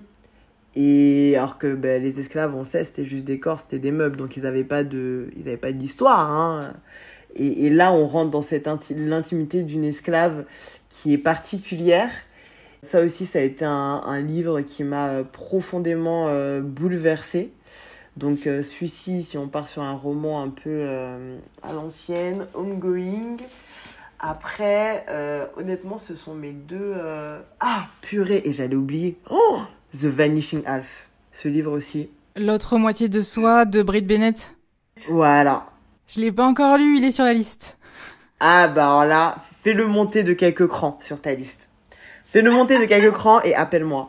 Et 0.76 1.36
alors 1.36 1.58
que 1.58 1.74
ben, 1.74 2.02
les 2.02 2.18
esclaves, 2.18 2.54
on 2.54 2.64
sait, 2.64 2.84
c'était 2.84 3.04
juste 3.04 3.24
des 3.24 3.38
corps, 3.38 3.60
c'était 3.60 3.78
des 3.78 3.92
meubles, 3.92 4.16
donc 4.16 4.36
ils 4.36 4.42
n'avaient 4.42 4.64
pas 4.64 4.84
de, 4.84 5.28
ils 5.36 5.56
pas 5.58 5.72
d'histoire. 5.72 6.32
Hein. 6.32 6.74
Et, 7.36 7.68
là, 7.68 7.92
on 7.92 8.06
rentre 8.06 8.30
dans 8.30 8.42
cette 8.42 8.68
l'intimité 8.90 9.62
d'une 9.62 9.84
esclave 9.84 10.44
qui 10.88 11.12
est 11.12 11.18
particulière. 11.18 12.10
Ça 12.82 13.00
aussi, 13.00 13.26
ça 13.26 13.40
a 13.40 13.42
été 13.42 13.64
un, 13.64 14.20
livre 14.20 14.60
qui 14.60 14.84
m'a 14.84 15.24
profondément 15.24 16.28
euh, 16.28 16.60
bouleversée. 16.60 17.52
Donc 18.16 18.46
euh, 18.46 18.62
celui-ci, 18.62 19.24
si 19.24 19.38
on 19.38 19.48
part 19.48 19.66
sur 19.68 19.82
un 19.82 19.94
roman 19.94 20.42
un 20.42 20.48
peu 20.48 20.70
euh, 20.70 21.38
à 21.62 21.72
l'ancienne, 21.72 22.46
Homegoing. 22.54 23.38
Après, 24.20 25.04
euh, 25.08 25.44
honnêtement, 25.56 25.98
ce 25.98 26.14
sont 26.14 26.34
mes 26.34 26.52
deux... 26.52 26.94
Ah, 27.60 27.86
purée, 28.00 28.40
et 28.44 28.52
j'allais 28.52 28.76
oublier. 28.76 29.18
Oh 29.30 29.58
The 29.94 30.06
Vanishing 30.06 30.62
Half. 30.66 31.06
Ce 31.32 31.48
livre 31.48 31.72
aussi. 31.72 32.08
L'autre 32.36 32.78
moitié 32.78 33.08
de 33.08 33.20
soi 33.20 33.64
de 33.64 33.82
Brit 33.82 34.02
Bennett. 34.02 34.54
Voilà. 35.08 35.66
Je 36.08 36.20
l'ai 36.20 36.32
pas 36.32 36.44
encore 36.44 36.76
lu, 36.76 36.98
il 36.98 37.04
est 37.04 37.12
sur 37.12 37.24
la 37.24 37.32
liste. 37.32 37.76
Ah 38.40 38.68
bah 38.68 38.86
alors 38.86 39.04
là, 39.04 39.36
fais-le 39.62 39.86
monter 39.86 40.22
de 40.22 40.32
quelques 40.32 40.66
crans 40.66 40.98
sur 41.00 41.20
ta 41.20 41.34
liste. 41.34 41.68
Fais-le 42.24 42.50
monter 42.50 42.78
de 42.78 42.84
quelques 42.84 43.12
crans 43.12 43.40
et 43.42 43.54
appelle-moi. 43.54 44.08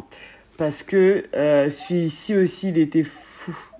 Parce 0.57 0.83
que 0.83 1.25
celui-ci 1.33 2.35
aussi, 2.35 2.69
il 2.69 2.77
était 2.77 3.05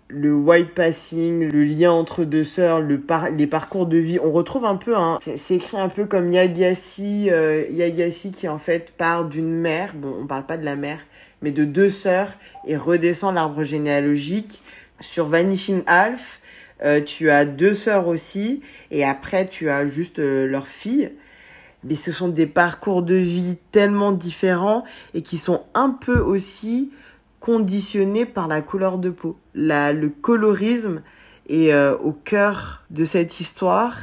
le 0.07 0.33
white 0.33 0.73
passing, 0.73 1.49
le 1.49 1.63
lien 1.63 1.91
entre 1.91 2.23
deux 2.23 2.43
sœurs, 2.43 2.81
le 2.81 3.01
les 3.35 3.47
parcours 3.47 3.87
de 3.87 3.97
vie, 3.97 4.19
on 4.21 4.31
retrouve 4.31 4.65
un 4.65 4.75
peu, 4.75 4.95
hein, 4.95 5.19
c'est 5.37 5.55
écrit 5.55 5.77
un 5.77 5.89
peu 5.89 6.05
comme 6.05 6.31
Yagassi, 6.31 7.29
euh, 7.31 7.63
qui 8.31 8.47
en 8.47 8.59
fait 8.59 8.91
part 8.95 9.25
d'une 9.25 9.51
mère, 9.51 9.93
bon 9.95 10.15
on 10.21 10.27
parle 10.27 10.45
pas 10.45 10.57
de 10.57 10.65
la 10.65 10.75
mère, 10.75 10.99
mais 11.41 11.51
de 11.51 11.63
deux 11.63 11.89
sœurs 11.89 12.33
et 12.65 12.77
redescend 12.77 13.35
l'arbre 13.35 13.63
généalogique. 13.63 14.61
Sur 14.99 15.27
Vanishing 15.27 15.83
Half, 15.87 16.39
euh, 16.83 17.01
tu 17.01 17.29
as 17.29 17.45
deux 17.45 17.73
sœurs 17.73 18.07
aussi 18.07 18.61
et 18.91 19.03
après 19.03 19.47
tu 19.47 19.69
as 19.69 19.87
juste 19.89 20.19
euh, 20.19 20.47
leur 20.47 20.67
fille. 20.67 21.11
Mais 21.83 21.95
ce 21.95 22.11
sont 22.11 22.29
des 22.29 22.47
parcours 22.47 23.03
de 23.03 23.15
vie 23.15 23.57
tellement 23.71 24.11
différents 24.11 24.83
et 25.13 25.21
qui 25.21 25.37
sont 25.37 25.63
un 25.73 25.91
peu 25.91 26.17
aussi 26.17 26.91
conditionné 27.39 28.25
par 28.25 28.47
la 28.47 28.61
couleur 28.61 28.97
de 28.97 29.09
peau. 29.09 29.37
La, 29.53 29.93
le 29.93 30.09
colorisme 30.09 31.01
est 31.47 31.71
euh, 31.71 31.95
au 31.97 32.11
cœur 32.11 32.83
de 32.89 33.05
cette 33.05 33.39
histoire. 33.39 33.95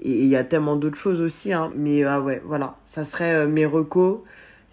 Et 0.00 0.10
il 0.10 0.26
y 0.26 0.36
a 0.36 0.44
tellement 0.44 0.76
d'autres 0.76 0.98
choses 0.98 1.20
aussi. 1.20 1.52
Hein. 1.52 1.72
Mais 1.74 2.04
ah 2.04 2.20
ouais, 2.20 2.42
voilà. 2.44 2.76
Ça 2.86 3.04
serait 3.04 3.46
mes 3.46 3.64
recos. 3.64 4.18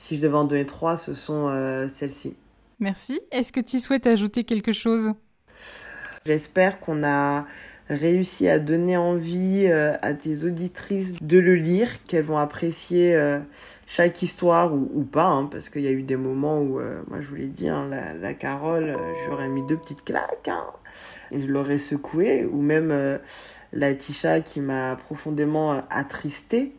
Si 0.01 0.17
je 0.17 0.23
devais 0.23 0.37
en 0.37 0.45
donner 0.45 0.65
trois, 0.65 0.97
ce 0.97 1.13
sont 1.13 1.47
euh, 1.49 1.87
celles-ci. 1.87 2.35
Merci. 2.79 3.21
Est-ce 3.29 3.53
que 3.53 3.59
tu 3.59 3.79
souhaites 3.79 4.07
ajouter 4.07 4.45
quelque 4.45 4.73
chose? 4.73 5.11
J'espère 6.25 6.79
qu'on 6.79 7.03
a 7.03 7.45
réussi 7.87 8.49
à 8.49 8.57
donner 8.57 8.97
envie 8.97 9.67
euh, 9.67 9.93
à 10.01 10.15
tes 10.15 10.43
auditrices 10.43 11.13
de 11.21 11.37
le 11.37 11.53
lire, 11.53 11.87
qu'elles 12.05 12.25
vont 12.25 12.39
apprécier 12.39 13.15
euh, 13.15 13.37
chaque 13.85 14.23
histoire 14.23 14.73
ou, 14.73 15.03
pas, 15.03 15.27
hein, 15.27 15.45
parce 15.45 15.69
qu'il 15.69 15.83
y 15.83 15.87
a 15.87 15.91
eu 15.91 16.01
des 16.01 16.17
moments 16.17 16.59
où, 16.59 16.79
moi 17.07 17.21
je 17.21 17.27
vous 17.27 17.35
l'ai 17.35 17.45
dit, 17.45 17.69
hein, 17.69 17.87
la, 17.87 18.15
la, 18.15 18.33
Carole, 18.33 18.97
j'aurais 19.27 19.49
mis 19.49 19.61
deux 19.67 19.77
petites 19.77 20.03
claques, 20.03 20.47
hein, 20.47 20.65
et 21.29 21.43
je 21.43 21.45
l'aurais 21.45 21.77
secouée, 21.77 22.43
ou 22.45 22.59
même 22.63 23.19
la 23.71 23.93
Tisha 23.93 24.41
qui 24.41 24.61
m'a 24.61 24.95
profondément 24.95 25.83
attristée. 25.91 26.73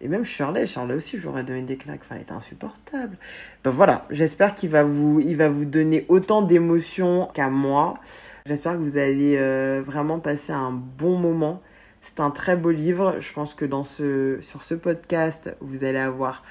Et 0.00 0.08
même 0.08 0.24
Shirley, 0.24 0.66
Shirley 0.66 0.94
aussi, 0.94 1.18
j'aurais 1.18 1.44
donné 1.44 1.62
des 1.62 1.76
claques. 1.76 2.00
Enfin, 2.02 2.16
elle 2.16 2.22
était 2.22 2.32
insupportable. 2.32 3.16
Ben 3.62 3.70
voilà, 3.70 4.06
j'espère 4.10 4.54
qu'il 4.54 4.70
va 4.70 4.82
vous, 4.82 5.20
va 5.36 5.48
vous 5.48 5.64
donner 5.64 6.04
autant 6.08 6.42
d'émotions 6.42 7.28
qu'à 7.32 7.48
moi. 7.48 7.94
J'espère 8.46 8.72
que 8.72 8.78
vous 8.78 8.98
allez 8.98 9.36
euh, 9.38 9.82
vraiment 9.84 10.18
passer 10.18 10.52
un 10.52 10.72
bon 10.72 11.16
moment. 11.16 11.62
C'est 12.02 12.20
un 12.20 12.30
très 12.30 12.56
beau 12.56 12.70
livre. 12.70 13.16
Je 13.20 13.32
pense 13.32 13.54
que 13.54 13.64
dans 13.64 13.84
ce, 13.84 14.38
sur 14.42 14.62
ce 14.62 14.74
podcast, 14.74 15.56
vous 15.60 15.84
allez 15.84 15.98
avoir 15.98 16.42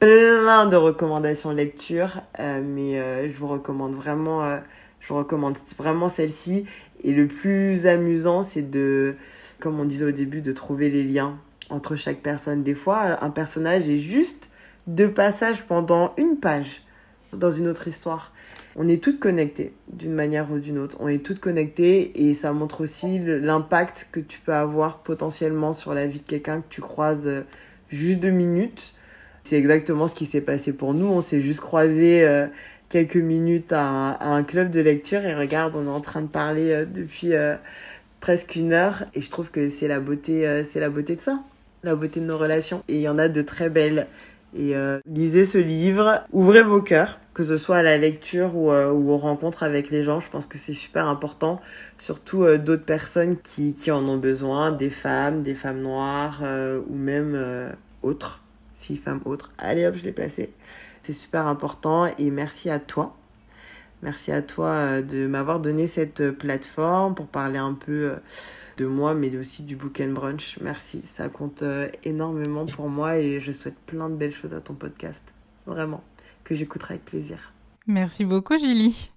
plein 0.00 0.66
de 0.66 0.76
recommandations 0.76 1.52
lecture. 1.52 2.20
Euh, 2.40 2.60
mais 2.62 2.98
euh, 2.98 3.28
je 3.28 3.36
vous 3.36 3.48
recommande 3.48 3.94
vraiment, 3.94 4.58
je 5.00 5.08
vous 5.08 5.16
recommande 5.16 5.56
vraiment 5.78 6.08
celle-ci. 6.08 6.66
Et 7.02 7.12
le 7.12 7.28
plus 7.28 7.86
amusant, 7.86 8.42
c'est 8.42 8.68
de, 8.68 9.16
comme 9.60 9.78
on 9.80 9.84
disait 9.84 10.04
au 10.04 10.12
début, 10.12 10.42
de 10.42 10.52
trouver 10.52 10.90
les 10.90 11.04
liens 11.04 11.38
entre 11.70 11.96
chaque 11.96 12.20
personne. 12.20 12.62
Des 12.62 12.74
fois, 12.74 13.22
un 13.22 13.30
personnage 13.30 13.88
est 13.88 13.98
juste 13.98 14.50
deux 14.86 15.10
passages 15.10 15.62
pendant 15.62 16.14
une 16.16 16.38
page 16.38 16.82
dans 17.32 17.50
une 17.50 17.68
autre 17.68 17.88
histoire 17.88 18.32
on 18.76 18.88
est 18.88 19.02
toutes 19.02 19.20
connectées 19.20 19.72
d'une 19.92 20.14
manière 20.14 20.50
ou 20.50 20.58
d'une 20.58 20.78
autre. 20.78 20.96
On 21.00 21.08
est 21.08 21.24
toutes 21.24 21.38
connectées 21.40 22.28
et 22.28 22.34
ça 22.34 22.52
montre 22.52 22.82
aussi 22.82 23.20
l'impact 23.20 24.08
que 24.10 24.20
tu 24.20 24.40
peux 24.40 24.52
avoir 24.52 24.98
potentiellement 24.98 25.72
sur 25.72 25.94
la 25.94 26.06
vie 26.06 26.18
de 26.18 26.24
quelqu'un 26.24 26.60
que 26.60 26.68
tu 26.68 26.80
croises 26.80 27.26
euh, 27.26 27.42
juste 27.88 28.18
deux 28.18 28.30
minutes. 28.30 28.94
C'est 29.44 29.56
exactement 29.56 30.08
ce 30.08 30.14
qui 30.14 30.26
s'est 30.26 30.40
passé 30.40 30.72
pour 30.72 30.94
nous. 30.94 31.06
On 31.06 31.20
s'est 31.20 31.40
juste 31.40 31.60
croisé 31.60 32.24
euh, 32.24 32.46
quelques 32.88 33.16
minutes 33.16 33.72
à 33.72 34.18
un, 34.20 34.42
club 34.42 34.70
de 34.70 34.80
lecture 34.80 35.24
et 35.24 35.34
regarde, 35.34 35.76
on 35.76 35.86
est 35.86 35.96
en 35.96 36.00
train 36.00 36.22
de 36.22 36.26
parler 36.26 36.72
euh, 36.72 36.84
depuis 36.84 37.32
presque 38.20 38.56
une 38.56 38.72
heure 38.72 39.04
et 39.14 39.22
je 39.22 39.30
trouve 39.30 39.50
que 39.50 39.68
c'est 39.68 39.88
la 39.88 40.00
beauté, 40.00 40.64
c'est 40.68 40.80
la 40.80 40.88
beauté 40.88 41.14
de 41.14 41.20
ça, 41.20 41.44
la 41.84 41.94
beauté 41.94 42.20
de 42.20 42.26
nos 42.26 42.38
relations. 42.38 42.82
Et 42.88 42.96
il 42.96 43.00
y 43.00 43.08
en 43.08 43.18
a 43.18 43.28
de 43.28 43.42
très 43.42 43.70
belles. 43.70 44.06
Et 44.56 44.76
euh, 44.76 45.00
lisez 45.04 45.44
ce 45.44 45.58
livre, 45.58 46.22
ouvrez 46.32 46.62
vos 46.62 46.80
cœurs, 46.80 47.18
que 47.34 47.42
ce 47.42 47.56
soit 47.56 47.78
à 47.78 47.82
la 47.82 47.98
lecture 47.98 48.56
ou, 48.56 48.70
euh, 48.70 48.90
aux 48.90 49.16
rencontres 49.16 49.64
avec 49.64 49.90
les 49.90 50.04
gens. 50.04 50.20
Je 50.20 50.30
pense 50.30 50.46
que 50.46 50.58
c'est 50.58 50.74
super 50.74 51.08
important, 51.08 51.60
surtout 51.98 52.44
euh, 52.44 52.56
d'autres 52.56 52.84
personnes 52.84 53.36
qui, 53.36 53.74
qui 53.74 53.90
en 53.90 54.08
ont 54.08 54.16
besoin, 54.16 54.70
des 54.70 54.90
femmes, 54.90 55.42
des 55.42 55.54
femmes 55.54 55.80
noires 55.80 56.42
ou 56.88 56.94
même 56.94 57.74
autres, 58.02 58.42
filles, 58.78 58.96
femmes, 58.96 59.20
autres. 59.24 59.52
Allez 59.58 59.86
hop, 59.86 59.96
je 59.96 60.04
l'ai 60.04 60.12
placé. 60.12 60.52
C'est 61.02 61.12
super 61.12 61.48
important 61.48 62.06
et 62.16 62.30
merci 62.30 62.70
à 62.70 62.78
toi. 62.78 63.16
Merci 64.04 64.32
à 64.32 64.42
toi 64.42 65.00
de 65.00 65.26
m'avoir 65.26 65.60
donné 65.60 65.86
cette 65.86 66.30
plateforme 66.30 67.14
pour 67.14 67.26
parler 67.26 67.58
un 67.58 67.72
peu 67.72 68.12
de 68.76 68.84
moi, 68.86 69.14
mais 69.14 69.34
aussi 69.34 69.62
du 69.62 69.76
Book 69.76 70.02
and 70.04 70.12
Brunch. 70.12 70.58
Merci, 70.60 71.00
ça 71.06 71.30
compte 71.30 71.62
euh, 71.62 71.88
énormément 72.02 72.66
pour 72.66 72.90
moi 72.90 73.16
et 73.16 73.40
je 73.40 73.50
souhaite 73.50 73.78
plein 73.86 74.10
de 74.10 74.14
belles 74.16 74.34
choses 74.34 74.52
à 74.52 74.60
ton 74.60 74.74
podcast. 74.74 75.34
Vraiment, 75.66 76.04
que 76.44 76.54
j'écouterai 76.54 76.94
avec 76.94 77.06
plaisir. 77.06 77.54
Merci 77.86 78.26
beaucoup, 78.26 78.58
Julie. 78.58 79.10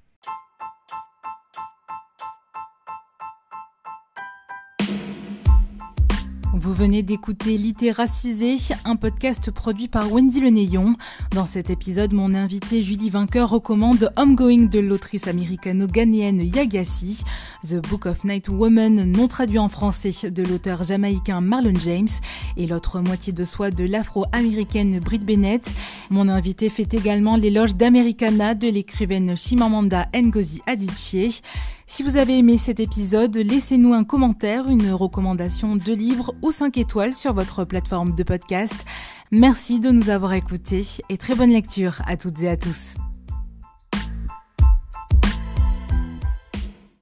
Vous 6.59 6.73
venez 6.73 7.03
d'écouter 7.03 7.55
Littéracisé, 7.55 8.57
un 8.83 8.95
podcast 8.95 9.51
produit 9.51 9.87
par 9.87 10.11
Wendy 10.11 10.39
Le 10.39 10.49
Néon. 10.49 10.95
Dans 11.35 11.45
cet 11.45 11.69
épisode, 11.69 12.13
mon 12.13 12.33
invité 12.33 12.81
Julie 12.81 13.11
Vainqueur 13.11 13.51
recommande 13.51 14.11
Homegoing 14.15 14.65
de 14.65 14.79
l'autrice 14.79 15.27
américano-ghanéenne 15.27 16.41
Yagassi, 16.41 17.23
The 17.67 17.85
Book 17.89 18.05
of 18.05 18.23
Night 18.23 18.47
Woman, 18.47 19.11
non 19.11 19.27
traduit 19.27 19.59
en 19.59 19.67
français, 19.67 20.29
de 20.29 20.43
l'auteur 20.43 20.83
jamaïcain 20.83 21.41
Marlon 21.41 21.73
James, 21.79 22.07
et 22.55 22.65
l'autre 22.65 23.01
moitié 23.01 23.33
de 23.33 23.43
soi 23.43 23.71
de 23.71 23.83
l'afro-américaine 23.83 24.99
Britt 24.99 25.25
Bennett. 25.25 25.69
Mon 26.09 26.29
invité 26.29 26.69
fait 26.69 26.93
également 26.93 27.35
l'éloge 27.35 27.75
d'Americana 27.75 28.53
de 28.53 28.69
l'écrivaine 28.69 29.35
Chimamanda 29.35 30.07
Ngozi 30.15 30.61
Adichie. 30.65 31.41
Si 31.87 32.03
vous 32.03 32.15
avez 32.15 32.37
aimé 32.37 32.57
cet 32.57 32.79
épisode, 32.79 33.35
laissez-nous 33.35 33.93
un 33.93 34.03
commentaire, 34.03 34.69
une 34.69 34.91
recommandation 34.91 35.75
de 35.75 35.93
livre 35.93 36.35
ou 36.41 36.51
5 36.51 36.77
étoiles 36.77 37.15
sur 37.15 37.33
votre 37.33 37.65
plateforme 37.65 38.15
de 38.15 38.23
podcast. 38.23 38.85
Merci 39.31 39.79
de 39.79 39.89
nous 39.89 40.09
avoir 40.09 40.33
écoutés 40.33 40.85
et 41.09 41.17
très 41.17 41.35
bonne 41.35 41.51
lecture 41.51 42.01
à 42.05 42.15
toutes 42.15 42.41
et 42.43 42.49
à 42.49 42.55
tous. 42.55 42.95